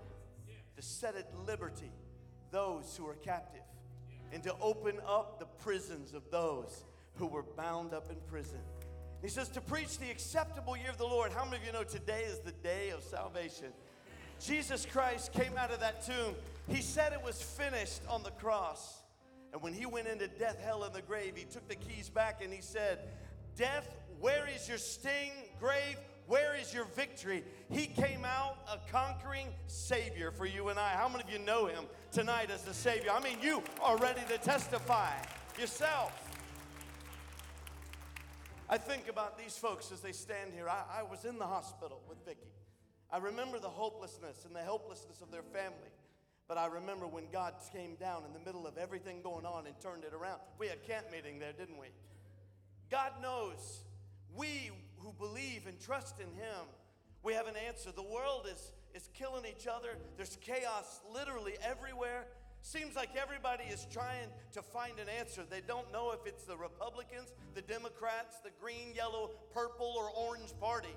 to 0.74 0.82
set 0.82 1.16
at 1.16 1.30
liberty 1.46 1.92
those 2.50 2.96
who 2.96 3.06
are 3.06 3.16
captive, 3.16 3.60
and 4.32 4.42
to 4.42 4.54
open 4.62 4.94
up 5.06 5.38
the 5.38 5.44
prisons 5.62 6.14
of 6.14 6.22
those 6.30 6.84
who 7.16 7.26
were 7.26 7.44
bound 7.54 7.92
up 7.92 8.10
in 8.10 8.16
prison. 8.26 8.60
He 9.20 9.28
says, 9.28 9.50
To 9.50 9.60
preach 9.60 9.98
the 9.98 10.10
acceptable 10.10 10.78
year 10.78 10.88
of 10.88 10.96
the 10.96 11.04
Lord. 11.04 11.30
How 11.30 11.44
many 11.44 11.58
of 11.58 11.66
you 11.66 11.72
know 11.72 11.84
today 11.84 12.22
is 12.22 12.38
the 12.38 12.52
day 12.52 12.88
of 12.88 13.02
salvation? 13.02 13.66
Jesus 14.40 14.86
Christ 14.86 15.34
came 15.34 15.58
out 15.58 15.70
of 15.70 15.80
that 15.80 16.06
tomb. 16.06 16.34
He 16.68 16.80
said 16.80 17.12
it 17.12 17.22
was 17.22 17.42
finished 17.42 18.00
on 18.08 18.22
the 18.22 18.30
cross. 18.30 19.02
And 19.52 19.62
when 19.62 19.72
he 19.72 19.86
went 19.86 20.08
into 20.08 20.28
death, 20.28 20.60
hell, 20.62 20.84
and 20.84 20.94
the 20.94 21.02
grave, 21.02 21.34
he 21.36 21.44
took 21.44 21.68
the 21.68 21.74
keys 21.74 22.08
back 22.08 22.42
and 22.42 22.52
he 22.52 22.60
said, 22.60 23.00
Death, 23.56 23.88
where 24.20 24.46
is 24.54 24.68
your 24.68 24.78
sting? 24.78 25.32
Grave, 25.58 25.96
where 26.26 26.54
is 26.54 26.74
your 26.74 26.84
victory? 26.84 27.42
He 27.70 27.86
came 27.86 28.24
out 28.24 28.58
a 28.70 28.78
conquering 28.92 29.48
Savior 29.66 30.30
for 30.30 30.44
you 30.44 30.68
and 30.68 30.78
I. 30.78 30.90
How 30.90 31.08
many 31.08 31.24
of 31.24 31.30
you 31.30 31.38
know 31.38 31.66
him 31.66 31.86
tonight 32.12 32.50
as 32.50 32.62
the 32.62 32.74
Savior? 32.74 33.10
I 33.10 33.20
mean, 33.20 33.38
you 33.42 33.62
are 33.82 33.96
ready 33.96 34.20
to 34.28 34.38
testify 34.38 35.12
yourself. 35.58 36.12
I 38.68 38.76
think 38.76 39.08
about 39.08 39.38
these 39.38 39.56
folks 39.56 39.90
as 39.90 40.00
they 40.00 40.12
stand 40.12 40.52
here. 40.54 40.68
I, 40.68 41.00
I 41.00 41.02
was 41.02 41.24
in 41.24 41.38
the 41.38 41.46
hospital 41.46 42.02
with 42.06 42.22
Vicky. 42.26 42.52
I 43.10 43.16
remember 43.16 43.58
the 43.58 43.68
hopelessness 43.68 44.44
and 44.44 44.54
the 44.54 44.60
helplessness 44.60 45.22
of 45.22 45.30
their 45.30 45.42
family. 45.42 45.88
But 46.48 46.56
I 46.56 46.66
remember 46.66 47.06
when 47.06 47.24
God 47.30 47.52
came 47.74 47.94
down 47.96 48.22
in 48.26 48.32
the 48.32 48.40
middle 48.44 48.66
of 48.66 48.78
everything 48.78 49.20
going 49.22 49.44
on 49.44 49.66
and 49.66 49.78
turned 49.80 50.04
it 50.04 50.14
around. 50.14 50.40
We 50.58 50.66
had 50.66 50.82
camp 50.82 51.06
meeting 51.12 51.38
there, 51.38 51.52
didn't 51.52 51.78
we? 51.78 51.88
God 52.90 53.12
knows 53.20 53.84
we 54.34 54.70
who 54.96 55.12
believe 55.18 55.66
and 55.66 55.78
trust 55.78 56.20
in 56.20 56.26
Him, 56.26 56.64
we 57.22 57.34
have 57.34 57.46
an 57.46 57.54
answer. 57.66 57.90
The 57.92 58.02
world 58.02 58.48
is, 58.50 58.72
is 58.94 59.10
killing 59.12 59.44
each 59.44 59.66
other, 59.66 59.90
there's 60.16 60.36
chaos 60.40 61.00
literally 61.12 61.54
everywhere. 61.62 62.24
Seems 62.60 62.96
like 62.96 63.10
everybody 63.14 63.64
is 63.64 63.86
trying 63.92 64.28
to 64.52 64.62
find 64.62 64.98
an 64.98 65.06
answer. 65.08 65.44
They 65.48 65.60
don't 65.60 65.92
know 65.92 66.10
if 66.10 66.26
it's 66.26 66.42
the 66.42 66.56
Republicans, 66.56 67.32
the 67.54 67.62
Democrats, 67.62 68.40
the 68.42 68.50
green, 68.60 68.94
yellow, 68.96 69.30
purple, 69.54 69.94
or 69.96 70.10
orange 70.10 70.52
party. 70.58 70.96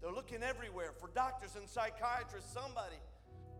They're 0.00 0.12
looking 0.12 0.42
everywhere 0.42 0.92
for 1.00 1.08
doctors 1.14 1.56
and 1.56 1.68
psychiatrists, 1.68 2.52
somebody 2.52 2.96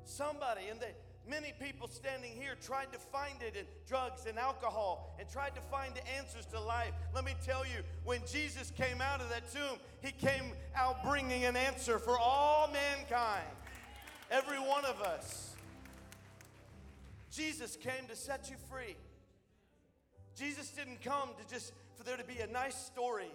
somebody 0.06 0.62
and 0.70 0.80
they, 0.80 0.94
many 1.28 1.52
people 1.60 1.88
standing 1.88 2.32
here 2.32 2.54
tried 2.62 2.92
to 2.92 2.98
find 2.98 3.36
it 3.40 3.56
in 3.56 3.64
drugs 3.86 4.26
and 4.26 4.38
alcohol 4.38 5.14
and 5.18 5.28
tried 5.28 5.54
to 5.54 5.60
find 5.70 5.94
the 5.94 6.06
answers 6.16 6.46
to 6.46 6.60
life. 6.60 6.92
Let 7.14 7.24
me 7.24 7.34
tell 7.44 7.64
you 7.64 7.82
when 8.04 8.20
jesus 8.30 8.70
came 8.76 9.00
out 9.00 9.20
of 9.20 9.28
that 9.30 9.50
tomb 9.52 9.78
he 10.02 10.12
came 10.12 10.52
out 10.76 11.02
bringing 11.04 11.44
an 11.44 11.56
answer 11.56 11.98
for 11.98 12.18
all 12.18 12.68
mankind. 12.72 13.48
Every 14.30 14.58
one 14.58 14.84
of 14.84 15.00
us. 15.00 15.54
Jesus 17.30 17.76
came 17.76 18.06
to 18.08 18.16
set 18.16 18.50
you 18.50 18.56
free. 18.70 18.96
Jesus 20.36 20.70
didn't 20.70 21.02
come 21.02 21.30
to 21.38 21.54
just 21.54 21.72
for 21.96 22.04
there 22.04 22.16
to 22.16 22.24
be 22.24 22.38
a 22.38 22.46
nice 22.46 22.76
story. 22.76 23.30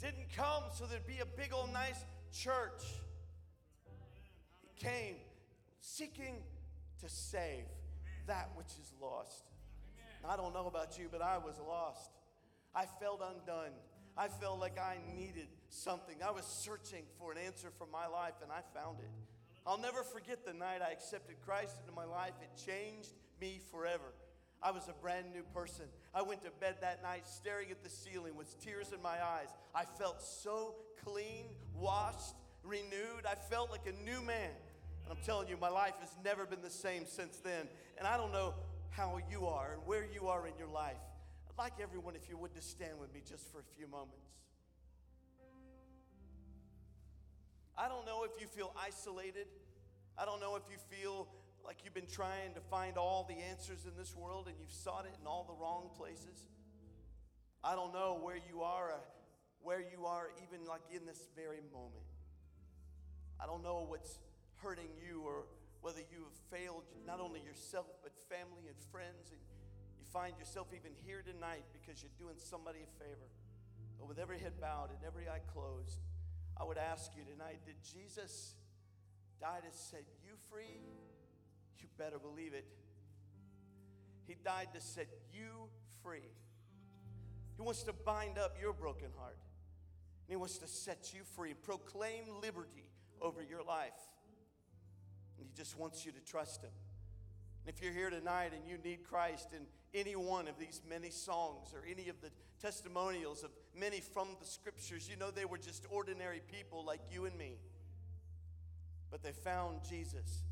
Didn't 0.00 0.28
come 0.36 0.64
so 0.74 0.84
there'd 0.84 1.06
be 1.06 1.20
a 1.20 1.26
big 1.26 1.52
old 1.52 1.72
nice 1.72 2.04
church. 2.32 2.82
He 4.62 4.84
came 4.84 5.16
seeking 5.86 6.42
to 7.00 7.08
save 7.08 7.64
that 8.26 8.50
which 8.56 8.72
is 8.80 8.92
lost. 9.00 9.44
I 10.28 10.36
don't 10.36 10.52
know 10.52 10.66
about 10.66 10.98
you, 10.98 11.06
but 11.10 11.22
I 11.22 11.38
was 11.38 11.60
lost. 11.64 12.10
I 12.74 12.86
felt 13.00 13.22
undone. 13.22 13.70
I 14.18 14.26
felt 14.26 14.58
like 14.58 14.78
I 14.80 14.96
needed 15.16 15.46
something. 15.68 16.16
I 16.26 16.32
was 16.32 16.44
searching 16.44 17.04
for 17.20 17.30
an 17.30 17.38
answer 17.38 17.68
for 17.78 17.86
my 17.86 18.08
life, 18.08 18.34
and 18.42 18.50
I 18.50 18.62
found 18.76 18.98
it. 18.98 19.10
I'll 19.64 19.78
never 19.78 20.02
forget 20.02 20.44
the 20.44 20.52
night 20.52 20.80
I 20.82 20.90
accepted 20.90 21.36
Christ 21.44 21.76
into 21.80 21.94
my 21.94 22.04
life. 22.04 22.32
It 22.42 22.50
changed 22.66 23.12
me 23.40 23.60
forever. 23.70 24.12
I 24.60 24.72
was 24.72 24.88
a 24.88 25.00
brand 25.00 25.26
new 25.32 25.44
person. 25.54 25.84
I 26.12 26.22
went 26.22 26.42
to 26.42 26.50
bed 26.58 26.76
that 26.80 27.02
night 27.02 27.28
staring 27.28 27.70
at 27.70 27.84
the 27.84 27.90
ceiling 27.90 28.34
with 28.34 28.60
tears 28.60 28.92
in 28.92 29.00
my 29.02 29.22
eyes. 29.22 29.48
I 29.72 29.84
felt 29.84 30.20
so 30.20 30.74
clean, 31.04 31.44
washed, 31.78 32.34
renewed. 32.64 33.24
I 33.30 33.36
felt 33.36 33.70
like 33.70 33.86
a 33.86 34.04
new 34.04 34.20
man. 34.22 34.50
And 35.06 35.16
I'm 35.16 35.24
telling 35.24 35.48
you, 35.48 35.56
my 35.56 35.68
life 35.68 35.94
has 36.00 36.10
never 36.24 36.46
been 36.46 36.62
the 36.62 36.70
same 36.70 37.06
since 37.06 37.36
then. 37.38 37.68
And 37.96 38.06
I 38.08 38.16
don't 38.16 38.32
know 38.32 38.54
how 38.90 39.20
you 39.30 39.46
are 39.46 39.74
and 39.74 39.82
where 39.86 40.04
you 40.12 40.26
are 40.26 40.46
in 40.48 40.54
your 40.58 40.68
life. 40.68 40.96
I'd 41.48 41.56
like 41.56 41.74
everyone, 41.80 42.16
if 42.16 42.28
you 42.28 42.36
would, 42.36 42.54
to 42.54 42.60
stand 42.60 42.98
with 42.98 43.14
me 43.14 43.20
just 43.26 43.50
for 43.52 43.60
a 43.60 43.76
few 43.76 43.86
moments. 43.86 44.26
I 47.78 47.88
don't 47.88 48.04
know 48.04 48.24
if 48.24 48.40
you 48.40 48.48
feel 48.48 48.74
isolated. 48.76 49.46
I 50.18 50.24
don't 50.24 50.40
know 50.40 50.56
if 50.56 50.62
you 50.70 50.78
feel 50.90 51.28
like 51.64 51.78
you've 51.84 51.94
been 51.94 52.10
trying 52.10 52.54
to 52.54 52.60
find 52.60 52.96
all 52.96 53.26
the 53.28 53.36
answers 53.50 53.84
in 53.84 53.92
this 53.96 54.16
world 54.16 54.46
and 54.48 54.56
you've 54.58 54.72
sought 54.72 55.04
it 55.04 55.12
in 55.20 55.26
all 55.26 55.44
the 55.46 55.62
wrong 55.62 55.90
places. 55.96 56.48
I 57.62 57.76
don't 57.76 57.92
know 57.92 58.18
where 58.20 58.36
you 58.36 58.62
are, 58.62 58.90
uh, 58.90 58.98
where 59.62 59.80
you 59.80 60.06
are 60.06 60.30
even 60.42 60.66
like 60.66 60.82
in 60.92 61.04
this 61.06 61.28
very 61.36 61.60
moment. 61.72 62.06
I 63.40 63.46
don't 63.46 63.62
know 63.62 63.84
what's 63.86 64.18
hurting 64.62 64.90
you 64.96 65.22
or 65.24 65.44
whether 65.80 66.00
you 66.00 66.26
have 66.26 66.38
failed 66.50 66.84
not 67.06 67.20
only 67.20 67.40
yourself 67.40 67.86
but 68.02 68.12
family 68.28 68.66
and 68.66 68.76
friends 68.90 69.30
and 69.30 69.40
you 69.98 70.04
find 70.12 70.34
yourself 70.38 70.68
even 70.74 70.92
here 71.04 71.22
tonight 71.22 71.64
because 71.72 72.02
you're 72.02 72.18
doing 72.18 72.36
somebody 72.38 72.80
a 72.82 72.90
favor. 72.98 73.28
But 73.98 74.08
with 74.08 74.18
every 74.18 74.38
head 74.38 74.60
bowed 74.60 74.90
and 74.90 74.98
every 75.06 75.28
eye 75.28 75.44
closed, 75.52 76.00
I 76.56 76.64
would 76.64 76.78
ask 76.78 77.12
you 77.16 77.22
tonight 77.24 77.60
did 77.64 77.76
Jesus 77.84 78.54
die 79.40 79.60
to 79.60 79.76
set 79.76 80.04
you 80.24 80.34
free? 80.50 80.80
You 81.78 81.88
better 81.98 82.18
believe 82.18 82.54
it. 82.54 82.66
He 84.26 84.34
died 84.44 84.68
to 84.74 84.80
set 84.80 85.08
you 85.32 85.68
free. 86.02 86.28
He 87.56 87.62
wants 87.62 87.82
to 87.84 87.92
bind 87.92 88.38
up 88.38 88.56
your 88.60 88.72
broken 88.72 89.08
heart. 89.16 89.38
And 90.26 90.32
he 90.32 90.36
wants 90.36 90.58
to 90.58 90.66
set 90.66 91.12
you 91.14 91.22
free, 91.36 91.54
proclaim 91.54 92.24
liberty 92.42 92.90
over 93.22 93.42
your 93.42 93.62
life. 93.62 93.94
He 95.38 95.50
just 95.56 95.78
wants 95.78 96.04
you 96.04 96.12
to 96.12 96.20
trust 96.20 96.62
him. 96.62 96.70
And 97.64 97.74
if 97.74 97.82
you're 97.82 97.92
here 97.92 98.10
tonight 98.10 98.52
and 98.54 98.66
you 98.68 98.78
need 98.82 99.04
Christ 99.04 99.48
in 99.52 99.66
any 99.94 100.16
one 100.16 100.48
of 100.48 100.58
these 100.58 100.80
many 100.88 101.10
songs 101.10 101.72
or 101.74 101.82
any 101.90 102.08
of 102.08 102.20
the 102.20 102.30
testimonials 102.60 103.42
of 103.42 103.50
many 103.78 104.00
from 104.00 104.28
the 104.40 104.46
scriptures, 104.46 105.08
you 105.08 105.16
know 105.16 105.30
they 105.30 105.44
were 105.44 105.58
just 105.58 105.86
ordinary 105.90 106.40
people 106.50 106.84
like 106.84 107.00
you 107.10 107.24
and 107.24 107.36
me. 107.36 107.58
But 109.10 109.22
they 109.22 109.32
found 109.32 109.80
Jesus. 109.88 110.44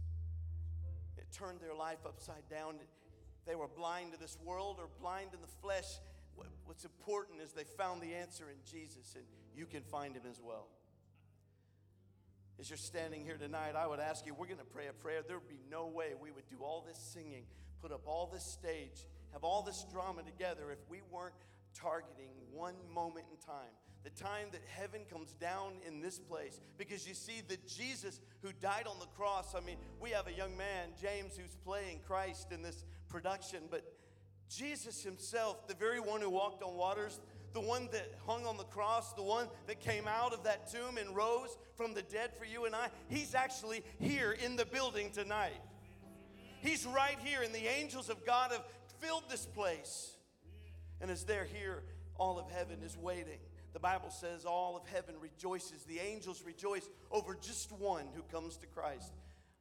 It 1.16 1.26
turned 1.32 1.60
their 1.60 1.74
life 1.74 1.98
upside 2.06 2.48
down. 2.50 2.74
They 3.46 3.54
were 3.54 3.68
blind 3.68 4.12
to 4.12 4.18
this 4.18 4.38
world 4.44 4.76
or 4.78 4.88
blind 5.00 5.30
in 5.34 5.40
the 5.40 5.46
flesh. 5.46 5.98
What's 6.64 6.84
important 6.84 7.40
is 7.40 7.52
they 7.52 7.64
found 7.64 8.00
the 8.00 8.14
answer 8.14 8.46
in 8.50 8.56
Jesus, 8.70 9.14
and 9.14 9.24
you 9.54 9.66
can 9.66 9.82
find 9.82 10.16
him 10.16 10.22
as 10.28 10.40
well. 10.42 10.66
As 12.60 12.70
you're 12.70 12.76
standing 12.76 13.24
here 13.24 13.36
tonight, 13.36 13.74
I 13.76 13.86
would 13.86 14.00
ask 14.00 14.26
you, 14.26 14.34
we're 14.34 14.46
going 14.46 14.58
to 14.58 14.64
pray 14.64 14.86
a 14.88 14.92
prayer. 14.92 15.22
There 15.26 15.38
would 15.38 15.48
be 15.48 15.60
no 15.70 15.86
way 15.86 16.12
we 16.20 16.30
would 16.30 16.48
do 16.48 16.56
all 16.62 16.84
this 16.86 16.98
singing, 16.98 17.44
put 17.82 17.92
up 17.92 18.02
all 18.06 18.30
this 18.32 18.44
stage, 18.44 19.06
have 19.32 19.44
all 19.44 19.62
this 19.62 19.84
drama 19.92 20.22
together 20.22 20.70
if 20.70 20.78
we 20.88 21.00
weren't 21.10 21.34
targeting 21.74 22.30
one 22.52 22.74
moment 22.92 23.26
in 23.30 23.36
time. 23.44 23.72
The 24.04 24.10
time 24.10 24.48
that 24.52 24.60
heaven 24.68 25.00
comes 25.10 25.32
down 25.32 25.72
in 25.86 26.00
this 26.00 26.18
place. 26.18 26.60
Because 26.76 27.08
you 27.08 27.14
see, 27.14 27.42
the 27.46 27.56
Jesus 27.66 28.20
who 28.42 28.52
died 28.52 28.86
on 28.86 28.98
the 29.00 29.06
cross, 29.06 29.54
I 29.54 29.60
mean, 29.60 29.78
we 30.00 30.10
have 30.10 30.26
a 30.26 30.32
young 30.32 30.56
man, 30.56 30.90
James, 31.00 31.36
who's 31.36 31.56
playing 31.64 32.00
Christ 32.06 32.52
in 32.52 32.62
this 32.62 32.84
production, 33.08 33.60
but 33.70 33.82
Jesus 34.48 35.02
himself, 35.02 35.66
the 35.66 35.74
very 35.74 36.00
one 36.00 36.20
who 36.20 36.30
walked 36.30 36.62
on 36.62 36.74
waters, 36.76 37.18
the 37.54 37.60
one 37.60 37.88
that 37.92 38.12
hung 38.26 38.44
on 38.44 38.56
the 38.56 38.64
cross, 38.64 39.12
the 39.12 39.22
one 39.22 39.46
that 39.68 39.80
came 39.80 40.06
out 40.08 40.34
of 40.34 40.42
that 40.42 40.70
tomb 40.70 40.98
and 40.98 41.16
rose 41.16 41.56
from 41.76 41.94
the 41.94 42.02
dead 42.02 42.34
for 42.36 42.44
you 42.44 42.66
and 42.66 42.74
I, 42.74 42.88
he's 43.08 43.34
actually 43.34 43.82
here 44.00 44.32
in 44.32 44.56
the 44.56 44.66
building 44.66 45.10
tonight. 45.10 45.62
He's 46.60 46.84
right 46.84 47.16
here, 47.22 47.42
and 47.42 47.54
the 47.54 47.66
angels 47.66 48.10
of 48.10 48.26
God 48.26 48.50
have 48.50 48.64
filled 48.98 49.24
this 49.30 49.46
place. 49.46 50.16
And 51.00 51.10
as 51.10 51.24
they're 51.24 51.44
here, 51.44 51.82
all 52.16 52.38
of 52.38 52.50
heaven 52.50 52.78
is 52.82 52.96
waiting. 52.96 53.38
The 53.72 53.80
Bible 53.80 54.10
says 54.10 54.44
all 54.44 54.76
of 54.76 54.86
heaven 54.86 55.14
rejoices. 55.20 55.84
The 55.84 55.98
angels 55.98 56.42
rejoice 56.44 56.88
over 57.10 57.36
just 57.40 57.70
one 57.72 58.06
who 58.14 58.22
comes 58.22 58.56
to 58.58 58.66
Christ. 58.66 59.12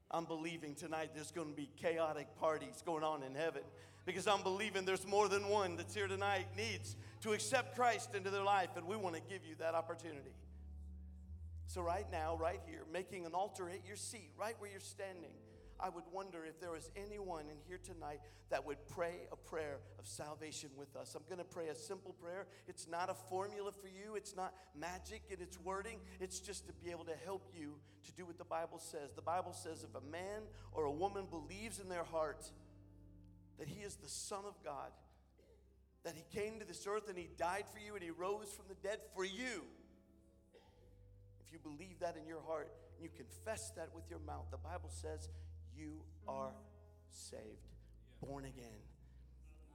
I'm 0.09 0.25
believing 0.25 0.75
tonight 0.75 1.11
there's 1.13 1.31
going 1.31 1.49
to 1.49 1.55
be 1.55 1.69
chaotic 1.75 2.27
parties 2.39 2.81
going 2.85 3.03
on 3.03 3.23
in 3.23 3.35
heaven 3.35 3.63
because 4.05 4.27
I'm 4.27 4.43
believing 4.43 4.85
there's 4.85 5.07
more 5.07 5.27
than 5.27 5.47
one 5.47 5.75
that's 5.77 5.93
here 5.93 6.07
tonight 6.07 6.47
needs 6.57 6.95
to 7.21 7.33
accept 7.33 7.75
Christ 7.75 8.15
into 8.15 8.29
their 8.29 8.43
life, 8.43 8.69
and 8.75 8.85
we 8.85 8.95
want 8.95 9.15
to 9.15 9.21
give 9.21 9.45
you 9.47 9.55
that 9.59 9.75
opportunity. 9.75 10.33
So, 11.67 11.81
right 11.81 12.05
now, 12.11 12.35
right 12.35 12.59
here, 12.67 12.81
making 12.91 13.25
an 13.25 13.33
altar 13.33 13.69
at 13.69 13.85
your 13.87 13.95
seat, 13.95 14.29
right 14.37 14.55
where 14.59 14.69
you're 14.69 14.79
standing, 14.79 15.31
I 15.79 15.89
would 15.89 16.03
wonder 16.11 16.45
if 16.45 16.59
there 16.59 16.71
was 16.71 16.91
anyone 16.95 17.45
in 17.49 17.57
here 17.67 17.79
tonight 17.83 18.19
that 18.49 18.65
would 18.65 18.77
pray 18.87 19.27
a 19.31 19.35
prayer 19.35 19.79
of 19.99 20.07
salvation 20.07 20.69
with 20.77 20.95
us. 20.95 21.15
I'm 21.15 21.23
going 21.27 21.39
to 21.39 21.43
pray 21.43 21.67
a 21.67 21.75
simple 21.75 22.13
prayer. 22.13 22.45
It's 22.67 22.87
not 22.87 23.09
a 23.09 23.13
formula 23.13 23.71
for 23.71 23.87
you, 23.87 24.15
it's 24.15 24.35
not 24.35 24.53
magic 24.79 25.23
in 25.29 25.41
its 25.41 25.59
wording. 25.59 25.99
It's 26.19 26.39
just 26.39 26.67
to 26.67 26.73
be 26.73 26.91
able 26.91 27.05
to 27.05 27.15
help 27.25 27.51
you 27.57 27.75
to 28.05 28.11
do 28.13 28.25
what 28.25 28.37
the 28.37 28.45
Bible 28.45 28.79
says. 28.79 29.11
The 29.15 29.21
Bible 29.21 29.53
says 29.53 29.83
if 29.83 29.95
a 29.95 30.11
man 30.11 30.43
or 30.71 30.85
a 30.85 30.91
woman 30.91 31.25
believes 31.29 31.79
in 31.79 31.89
their 31.89 32.03
heart 32.03 32.49
that 33.59 33.67
he 33.67 33.81
is 33.81 33.95
the 33.95 34.09
Son 34.09 34.43
of 34.47 34.55
God, 34.63 34.91
that 36.03 36.15
he 36.15 36.23
came 36.37 36.59
to 36.59 36.65
this 36.65 36.85
earth 36.87 37.07
and 37.07 37.17
he 37.17 37.29
died 37.37 37.65
for 37.71 37.79
you 37.79 37.95
and 37.95 38.03
he 38.03 38.11
rose 38.11 38.49
from 38.55 38.65
the 38.67 38.75
dead 38.87 38.99
for 39.15 39.23
you. 39.23 39.63
If 41.45 41.53
you 41.53 41.59
believe 41.59 41.99
that 41.99 42.17
in 42.17 42.27
your 42.27 42.41
heart 42.41 42.71
and 42.95 43.03
you 43.03 43.09
confess 43.15 43.71
that 43.77 43.89
with 43.93 44.09
your 44.09 44.19
mouth, 44.19 44.45
the 44.51 44.57
Bible 44.57 44.89
says 44.89 45.29
you 45.77 46.01
are 46.27 46.51
saved, 47.09 47.69
born 48.21 48.45
again. 48.45 48.81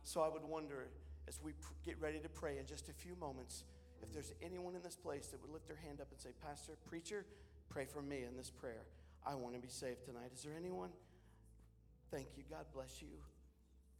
So 0.03 0.21
I 0.21 0.29
would 0.29 0.45
wonder 0.45 0.89
as 1.29 1.39
we 1.43 1.53
pr- 1.53 1.73
get 1.85 2.01
ready 2.01 2.19
to 2.19 2.29
pray 2.29 2.59
in 2.59 2.67
just 2.67 2.89
a 2.89 2.93
few 2.93 3.15
moments 3.17 3.65
if 4.03 4.13
there's 4.13 4.33
anyone 4.43 4.75
in 4.75 4.83
this 4.83 4.97
place 4.97 5.27
that 5.29 5.41
would 5.43 5.51
lift 5.51 5.67
their 5.67 5.77
hand 5.77 6.01
up 6.01 6.09
and 6.11 6.21
say, 6.21 6.31
Pastor, 6.43 6.73
preacher, 6.89 7.27
pray 7.69 7.85
for 7.85 8.01
me 8.01 8.25
in 8.29 8.37
this 8.37 8.51
prayer. 8.51 8.87
I 9.27 9.35
want 9.35 9.55
to 9.55 9.61
be 9.61 9.69
saved 9.69 10.05
tonight. 10.05 10.31
Is 10.35 10.43
there 10.43 10.55
anyone? 10.57 10.91
Thank 12.11 12.29
you. 12.37 12.45
God 12.49 12.65
bless 12.73 13.03
you. 13.03 13.09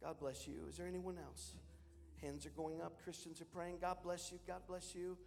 God 0.01 0.19
bless 0.19 0.47
you. 0.47 0.65
Is 0.69 0.77
there 0.77 0.87
anyone 0.87 1.17
else? 1.17 1.53
Hands 2.21 2.45
are 2.45 2.51
going 2.51 2.81
up. 2.81 3.01
Christians 3.03 3.41
are 3.41 3.45
praying. 3.45 3.77
God 3.81 3.97
bless 4.03 4.31
you. 4.31 4.39
God 4.47 4.61
bless 4.67 4.95
you. 4.95 5.17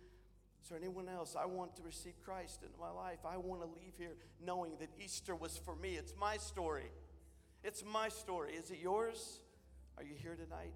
Is 0.62 0.68
there 0.68 0.78
anyone 0.78 1.08
else? 1.08 1.34
I 1.38 1.46
want 1.46 1.74
to 1.76 1.82
receive 1.82 2.14
Christ 2.24 2.62
into 2.62 2.78
my 2.78 2.90
life. 2.90 3.18
I 3.24 3.36
want 3.36 3.62
to 3.62 3.66
leave 3.66 3.94
here 3.98 4.14
knowing 4.44 4.72
that 4.80 4.90
Easter 5.02 5.34
was 5.34 5.58
for 5.58 5.74
me. 5.74 5.96
It's 5.96 6.14
my 6.18 6.36
story. 6.36 6.90
It's 7.64 7.84
my 7.84 8.08
story. 8.08 8.52
Is 8.54 8.70
it 8.70 8.78
yours? 8.80 9.40
Are 9.98 10.04
you 10.04 10.14
here 10.14 10.36
tonight? 10.36 10.72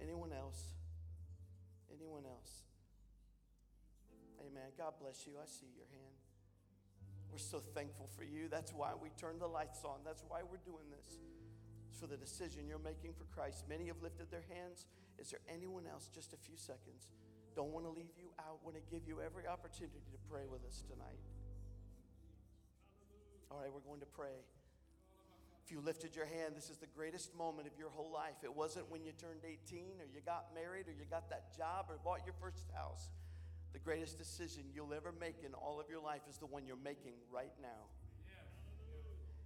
Anyone 0.00 0.32
else? 0.32 0.60
Anyone 1.94 2.24
else? 2.24 2.62
Amen. 4.40 4.70
God 4.78 4.94
bless 5.00 5.26
you. 5.26 5.34
I 5.40 5.46
see 5.46 5.66
your 5.76 5.86
hand. 5.92 6.16
We're 7.30 7.38
so 7.38 7.60
thankful 7.74 8.08
for 8.16 8.24
you. 8.24 8.48
That's 8.50 8.72
why 8.72 8.90
we 9.00 9.10
turn 9.18 9.38
the 9.38 9.46
lights 9.46 9.84
on. 9.84 9.98
That's 10.04 10.24
why 10.28 10.40
we're 10.42 10.64
doing 10.64 10.86
this. 10.90 11.18
For 11.98 12.06
the 12.06 12.16
decision 12.16 12.68
you're 12.68 12.78
making 12.78 13.12
for 13.12 13.24
Christ. 13.34 13.64
Many 13.68 13.86
have 13.88 14.00
lifted 14.02 14.30
their 14.30 14.44
hands. 14.48 14.86
Is 15.18 15.30
there 15.30 15.40
anyone 15.52 15.84
else? 15.86 16.08
Just 16.14 16.32
a 16.32 16.36
few 16.36 16.56
seconds. 16.56 17.12
Don't 17.54 17.72
want 17.72 17.84
to 17.84 17.90
leave 17.90 18.16
you 18.16 18.30
out. 18.38 18.64
Want 18.64 18.76
to 18.76 18.82
give 18.90 19.06
you 19.06 19.20
every 19.20 19.46
opportunity 19.46 20.00
to 20.12 20.18
pray 20.30 20.46
with 20.50 20.64
us 20.64 20.82
tonight. 20.88 21.20
All 23.50 23.58
right, 23.58 23.68
we're 23.72 23.84
going 23.84 24.00
to 24.00 24.06
pray. 24.06 24.38
If 25.64 25.70
you 25.70 25.80
lifted 25.80 26.16
your 26.16 26.26
hand, 26.26 26.54
this 26.56 26.70
is 26.70 26.78
the 26.78 26.86
greatest 26.86 27.36
moment 27.36 27.68
of 27.68 27.78
your 27.78 27.90
whole 27.90 28.10
life. 28.10 28.42
It 28.42 28.54
wasn't 28.54 28.90
when 28.90 29.04
you 29.04 29.12
turned 29.12 29.44
18 29.44 30.00
or 30.00 30.06
you 30.06 30.20
got 30.24 30.54
married 30.54 30.88
or 30.88 30.92
you 30.92 31.04
got 31.10 31.28
that 31.30 31.56
job 31.56 31.86
or 31.90 31.98
bought 32.02 32.24
your 32.24 32.34
first 32.40 32.70
house. 32.74 33.10
The 33.72 33.78
greatest 33.78 34.18
decision 34.18 34.64
you'll 34.74 34.94
ever 34.94 35.12
make 35.12 35.44
in 35.44 35.54
all 35.54 35.78
of 35.78 35.86
your 35.88 36.00
life 36.00 36.22
is 36.28 36.38
the 36.38 36.46
one 36.46 36.66
you're 36.66 36.80
making 36.82 37.14
right 37.30 37.52
now. 37.62 37.86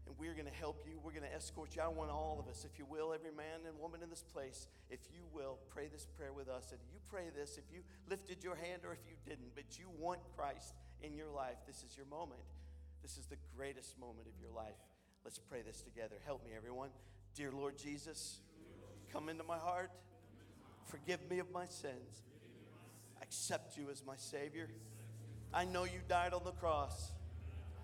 And 0.07 0.15
we're 0.19 0.35
going 0.35 0.47
to 0.47 0.59
help 0.61 0.85
you. 0.87 1.01
We're 1.03 1.13
going 1.13 1.25
to 1.25 1.35
escort 1.35 1.77
you. 1.77 1.83
I 1.83 1.89
want 1.89 2.11
all 2.11 2.37
of 2.39 2.49
us, 2.51 2.65
if 2.65 2.79
you 2.79 2.85
will, 2.85 3.13
every 3.15 3.33
man 3.33 3.65
and 3.67 3.79
woman 3.79 4.03
in 4.03 4.11
this 4.11 4.23
place, 4.23 4.67
if 4.91 5.01
you 5.13 5.23
will, 5.33 5.59
pray 5.71 5.89
this 5.89 6.07
prayer 6.17 6.33
with 6.33 6.49
us. 6.49 6.73
And 6.73 6.81
you 6.93 6.99
pray 7.09 7.31
this 7.35 7.57
if 7.57 7.65
you 7.73 7.81
lifted 8.09 8.45
your 8.45 8.55
hand 8.55 8.83
or 8.85 8.93
if 8.93 9.01
you 9.09 9.17
didn't, 9.25 9.55
but 9.55 9.79
you 9.79 9.87
want 9.99 10.21
Christ 10.37 10.75
in 11.03 11.15
your 11.17 11.31
life. 11.31 11.57
This 11.67 11.83
is 11.83 11.97
your 11.97 12.07
moment. 12.07 12.41
This 13.03 13.17
is 13.17 13.27
the 13.27 13.37
greatest 13.57 13.99
moment 13.99 14.29
of 14.29 14.41
your 14.41 14.51
life. 14.55 14.81
Let's 15.25 15.39
pray 15.39 15.63
this 15.63 15.81
together. 15.81 16.17
Help 16.25 16.45
me, 16.45 16.53
everyone. 16.57 16.91
Dear 17.35 17.51
Lord 17.51 17.79
Jesus, 17.79 18.41
come 19.13 19.29
into 19.29 19.45
my 19.45 19.59
heart. 19.59 19.91
Forgive 20.87 21.19
me 21.31 21.39
of 21.39 21.51
my 21.51 21.65
sins. 21.65 22.23
I 23.19 23.23
accept 23.23 23.77
you 23.77 23.87
as 23.91 24.03
my 24.07 24.17
Savior. 24.17 24.69
I 25.53 25.65
know 25.65 25.85
you 25.85 26.01
died 26.09 26.35
on 26.35 26.43
the 26.45 26.53
cross, 26.53 27.13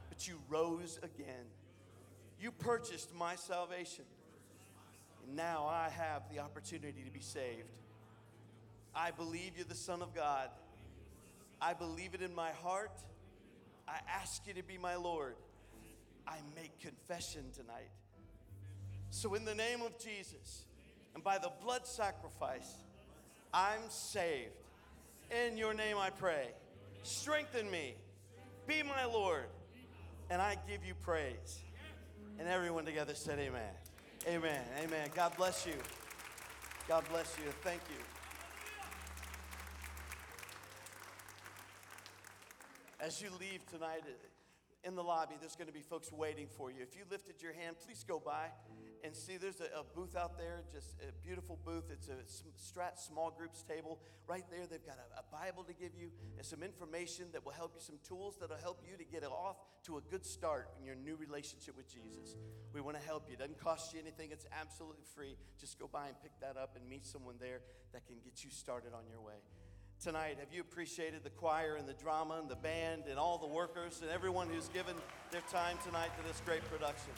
but 0.08 0.28
you 0.28 0.38
rose 0.48 0.98
again. 1.02 1.46
You 2.40 2.50
purchased 2.50 3.14
my 3.14 3.36
salvation. 3.36 4.04
And 5.26 5.36
now 5.36 5.66
I 5.66 5.90
have 5.90 6.22
the 6.32 6.40
opportunity 6.40 7.02
to 7.04 7.10
be 7.10 7.20
saved. 7.20 7.68
I 8.94 9.10
believe 9.10 9.52
you're 9.56 9.66
the 9.66 9.74
Son 9.74 10.00
of 10.02 10.14
God. 10.14 10.48
I 11.60 11.74
believe 11.74 12.14
it 12.14 12.22
in 12.22 12.34
my 12.34 12.50
heart. 12.50 12.92
I 13.86 13.98
ask 14.08 14.46
you 14.46 14.54
to 14.54 14.62
be 14.62 14.78
my 14.78 14.96
Lord. 14.96 15.34
I 16.26 16.36
make 16.56 16.78
confession 16.80 17.44
tonight. 17.54 17.90
So, 19.10 19.34
in 19.34 19.44
the 19.44 19.54
name 19.54 19.82
of 19.82 19.98
Jesus 19.98 20.64
and 21.14 21.22
by 21.22 21.38
the 21.38 21.50
blood 21.62 21.86
sacrifice, 21.86 22.74
I'm 23.52 23.80
saved. 23.88 24.52
In 25.46 25.56
your 25.56 25.74
name 25.74 25.96
I 25.98 26.10
pray. 26.10 26.48
Strengthen 27.02 27.70
me. 27.70 27.94
Be 28.66 28.82
my 28.82 29.04
Lord. 29.04 29.46
And 30.30 30.40
I 30.40 30.56
give 30.68 30.84
you 30.84 30.94
praise. 30.94 31.60
And 32.40 32.48
everyone 32.48 32.86
together 32.86 33.14
said, 33.14 33.38
Amen. 33.38 33.60
Amen. 34.26 34.62
Amen. 34.82 35.10
God 35.14 35.36
bless 35.36 35.66
you. 35.66 35.74
God 36.88 37.04
bless 37.10 37.36
you. 37.36 37.52
Thank 37.62 37.82
you. 37.90 38.02
As 42.98 43.20
you 43.20 43.28
leave 43.38 43.66
tonight 43.70 44.04
in 44.84 44.94
the 44.94 45.02
lobby, 45.02 45.34
there's 45.38 45.54
going 45.54 45.68
to 45.68 45.74
be 45.74 45.82
folks 45.82 46.10
waiting 46.10 46.46
for 46.56 46.70
you. 46.70 46.78
If 46.80 46.96
you 46.96 47.02
lifted 47.10 47.42
your 47.42 47.52
hand, 47.52 47.76
please 47.84 48.06
go 48.08 48.22
by 48.24 48.46
and 49.04 49.14
see 49.14 49.36
there's 49.36 49.60
a, 49.60 49.80
a 49.80 49.84
booth 49.94 50.16
out 50.16 50.38
there, 50.38 50.62
just 50.72 50.94
a 51.00 51.12
beautiful 51.26 51.58
booth. 51.64 51.84
It's 51.90 52.08
a 52.08 52.18
Strat 52.58 52.98
small 52.98 53.30
groups 53.30 53.62
table. 53.62 53.98
Right 54.26 54.44
there, 54.50 54.66
they've 54.70 54.84
got 54.84 54.98
a, 54.98 55.20
a 55.20 55.24
Bible 55.30 55.64
to 55.64 55.72
give 55.72 55.92
you 55.98 56.10
and 56.36 56.46
some 56.46 56.62
information 56.62 57.26
that 57.32 57.44
will 57.44 57.52
help 57.52 57.72
you, 57.74 57.80
some 57.80 57.98
tools 58.06 58.36
that 58.40 58.50
will 58.50 58.62
help 58.62 58.82
you 58.88 58.96
to 58.96 59.04
get 59.04 59.24
off 59.24 59.56
to 59.84 59.96
a 59.96 60.00
good 60.10 60.24
start 60.24 60.68
in 60.78 60.84
your 60.84 60.94
new 60.94 61.16
relationship 61.16 61.76
with 61.76 61.88
Jesus. 61.88 62.36
We 62.72 62.80
want 62.80 62.98
to 62.98 63.06
help 63.06 63.28
you. 63.28 63.34
It 63.34 63.40
doesn't 63.40 63.58
cost 63.58 63.92
you 63.92 64.00
anything, 64.00 64.30
it's 64.32 64.46
absolutely 64.58 65.04
free. 65.14 65.36
Just 65.58 65.78
go 65.78 65.88
by 65.90 66.08
and 66.08 66.16
pick 66.22 66.32
that 66.40 66.56
up 66.56 66.76
and 66.76 66.88
meet 66.88 67.06
someone 67.06 67.36
there 67.40 67.60
that 67.92 68.06
can 68.06 68.16
get 68.24 68.44
you 68.44 68.50
started 68.50 68.92
on 68.94 69.08
your 69.10 69.20
way 69.20 69.40
tonight? 70.02 70.38
Have 70.40 70.48
you 70.50 70.62
appreciated 70.62 71.24
the 71.24 71.30
choir 71.30 71.76
and 71.76 71.86
the 71.86 71.92
drama 71.92 72.38
and 72.40 72.48
the 72.48 72.56
band 72.56 73.02
and 73.08 73.18
all 73.18 73.36
the 73.36 73.46
workers 73.46 74.00
and 74.00 74.10
everyone 74.10 74.48
who's 74.48 74.68
given 74.68 74.94
their 75.30 75.42
time 75.52 75.76
tonight 75.84 76.08
to 76.16 76.26
this 76.26 76.40
great 76.46 76.64
production? 76.70 77.12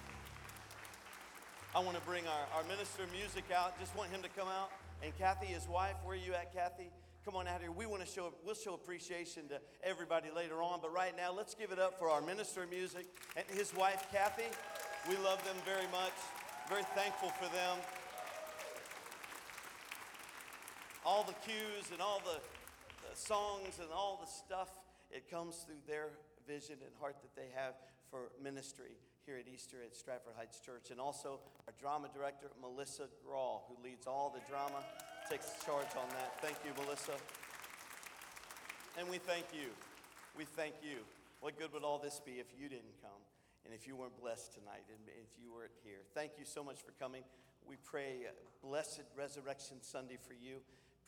I 1.75 1.81
want 1.81 1.97
to 1.97 2.03
bring 2.03 2.27
our, 2.27 2.61
our 2.61 2.69
minister 2.69 3.05
of 3.05 3.13
music 3.13 3.45
out. 3.49 3.81
Just 3.81 3.97
want 3.97 4.11
him 4.11 4.21
to 4.21 4.29
come 4.29 4.47
out. 4.47 4.69
And 5.03 5.17
Kathy, 5.17 5.47
his 5.47 5.67
wife, 5.67 5.95
where 6.05 6.15
are 6.15 6.21
you 6.21 6.35
at, 6.35 6.53
Kathy? 6.53 6.91
Come 7.25 7.35
on 7.35 7.49
out 7.49 7.63
here. 7.63 7.73
We 7.73 7.87
want 7.87 8.05
to 8.05 8.07
show, 8.07 8.35
we'll 8.45 8.55
show 8.55 8.75
appreciation 8.75 9.49
to 9.49 9.59
everybody 9.83 10.29
later 10.37 10.63
on. 10.63 10.81
But 10.83 10.93
right 10.93 11.17
now, 11.17 11.33
let's 11.33 11.55
give 11.55 11.73
it 11.73 11.79
up 11.79 11.99
for 11.99 12.11
our 12.11 12.21
minister 12.21 12.65
of 12.65 12.71
music 12.71 13.07
and 13.37 13.47
his 13.57 13.75
wife, 13.75 14.05
Kathy. 14.13 14.53
We 15.09 15.17
love 15.25 15.43
them 15.47 15.57
very 15.65 15.89
much. 15.91 16.13
Very 16.69 16.85
thankful 16.95 17.31
for 17.31 17.49
them. 17.55 17.79
All 21.07 21.25
the 21.25 21.35
cues 21.41 21.91
and 21.91 22.03
all 22.03 22.21
the, 22.23 22.39
the 23.09 23.17
songs 23.17 23.79
and 23.81 23.89
all 23.91 24.21
the 24.21 24.31
stuff, 24.31 24.69
it 25.11 25.31
comes 25.31 25.65
through 25.65 25.81
their 25.89 26.11
vision 26.47 26.77
and 26.85 26.93
heart 27.01 27.17
that 27.23 27.35
they 27.35 27.49
have 27.57 27.73
for 28.11 28.29
ministry 28.43 28.99
here 29.27 29.37
at 29.39 29.47
Easter 29.47 29.79
at 29.85 29.95
Stratford 29.95 30.35
Heights 30.37 30.59
Church. 30.59 30.91
And 30.91 30.99
also 30.99 31.39
our 31.67 31.75
drama 31.79 32.09
director, 32.15 32.51
Melissa 32.61 33.07
Grawl, 33.23 33.63
who 33.69 33.79
leads 33.83 34.07
all 34.07 34.35
the 34.35 34.43
drama, 34.51 34.83
takes 35.31 35.53
charge 35.65 35.91
on 35.95 36.09
that. 36.19 36.41
Thank 36.43 36.57
you, 36.67 36.73
Melissa. 36.83 37.15
And 38.99 39.09
we 39.09 39.19
thank 39.19 39.47
you. 39.55 39.71
We 40.37 40.45
thank 40.45 40.75
you. 40.83 41.07
What 41.41 41.59
good 41.59 41.73
would 41.73 41.85
all 41.85 41.99
this 41.99 42.21
be 42.25 42.43
if 42.43 42.47
you 42.59 42.69
didn't 42.69 42.99
come 43.03 43.23
and 43.65 43.75
if 43.75 43.87
you 43.87 43.97
weren't 43.97 44.19
blessed 44.21 44.55
tonight 44.55 44.87
and 44.91 45.01
if 45.23 45.39
you 45.41 45.53
weren't 45.53 45.75
here? 45.85 46.03
Thank 46.15 46.33
you 46.39 46.45
so 46.45 46.63
much 46.63 46.83
for 46.83 46.93
coming. 46.99 47.23
We 47.67 47.77
pray 47.77 48.27
blessed 48.63 49.03
Resurrection 49.17 49.79
Sunday 49.81 50.19
for 50.21 50.35
you. 50.35 50.59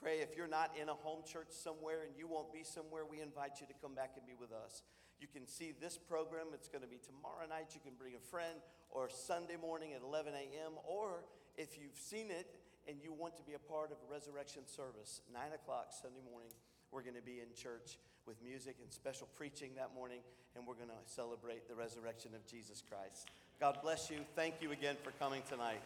Pray 0.01 0.19
if 0.19 0.37
you're 0.37 0.51
not 0.51 0.71
in 0.81 0.89
a 0.89 0.95
home 0.95 1.23
church 1.27 1.51
somewhere 1.51 2.03
and 2.03 2.13
you 2.19 2.27
won't 2.27 2.53
be 2.53 2.63
somewhere, 2.63 3.03
we 3.05 3.21
invite 3.21 3.61
you 3.61 3.67
to 3.67 3.75
come 3.81 3.95
back 3.95 4.13
and 4.17 4.27
be 4.27 4.35
with 4.39 4.53
us. 4.53 4.83
You 5.25 5.41
can 5.41 5.49
see 5.49 5.73
this 5.81 5.97
program. 5.97 6.53
It's 6.53 6.69
going 6.69 6.85
to 6.85 6.89
be 6.89 7.01
tomorrow 7.01 7.49
night. 7.49 7.73
You 7.73 7.81
can 7.81 7.97
bring 7.97 8.13
a 8.13 8.21
friend 8.29 8.61
or 8.91 9.09
Sunday 9.09 9.57
morning 9.57 9.97
at 9.97 10.03
11 10.05 10.35
a.m. 10.35 10.77
Or 10.85 11.25
if 11.57 11.81
you've 11.81 11.97
seen 11.97 12.29
it 12.29 12.53
and 12.87 12.99
you 13.03 13.11
want 13.11 13.35
to 13.39 13.43
be 13.43 13.55
a 13.55 13.59
part 13.59 13.89
of 13.89 13.97
a 14.05 14.13
resurrection 14.13 14.69
service, 14.69 15.23
9 15.33 15.41
o'clock 15.55 15.97
Sunday 15.97 16.21
morning, 16.31 16.53
we're 16.93 17.01
going 17.01 17.17
to 17.17 17.25
be 17.25 17.41
in 17.41 17.49
church 17.57 17.97
with 18.27 18.37
music 18.45 18.77
and 18.83 18.93
special 18.93 19.27
preaching 19.35 19.71
that 19.81 19.95
morning, 19.95 20.21
and 20.57 20.67
we're 20.67 20.77
going 20.77 20.93
to 20.93 21.03
celebrate 21.09 21.69
the 21.69 21.75
resurrection 21.75 22.33
of 22.37 22.45
Jesus 22.45 22.85
Christ. 22.85 23.33
God 23.59 23.79
bless 23.81 24.11
you. 24.11 24.19
Thank 24.37 24.61
you 24.61 24.73
again 24.73 24.97
for 25.03 25.13
coming 25.13 25.41
tonight. 25.49 25.81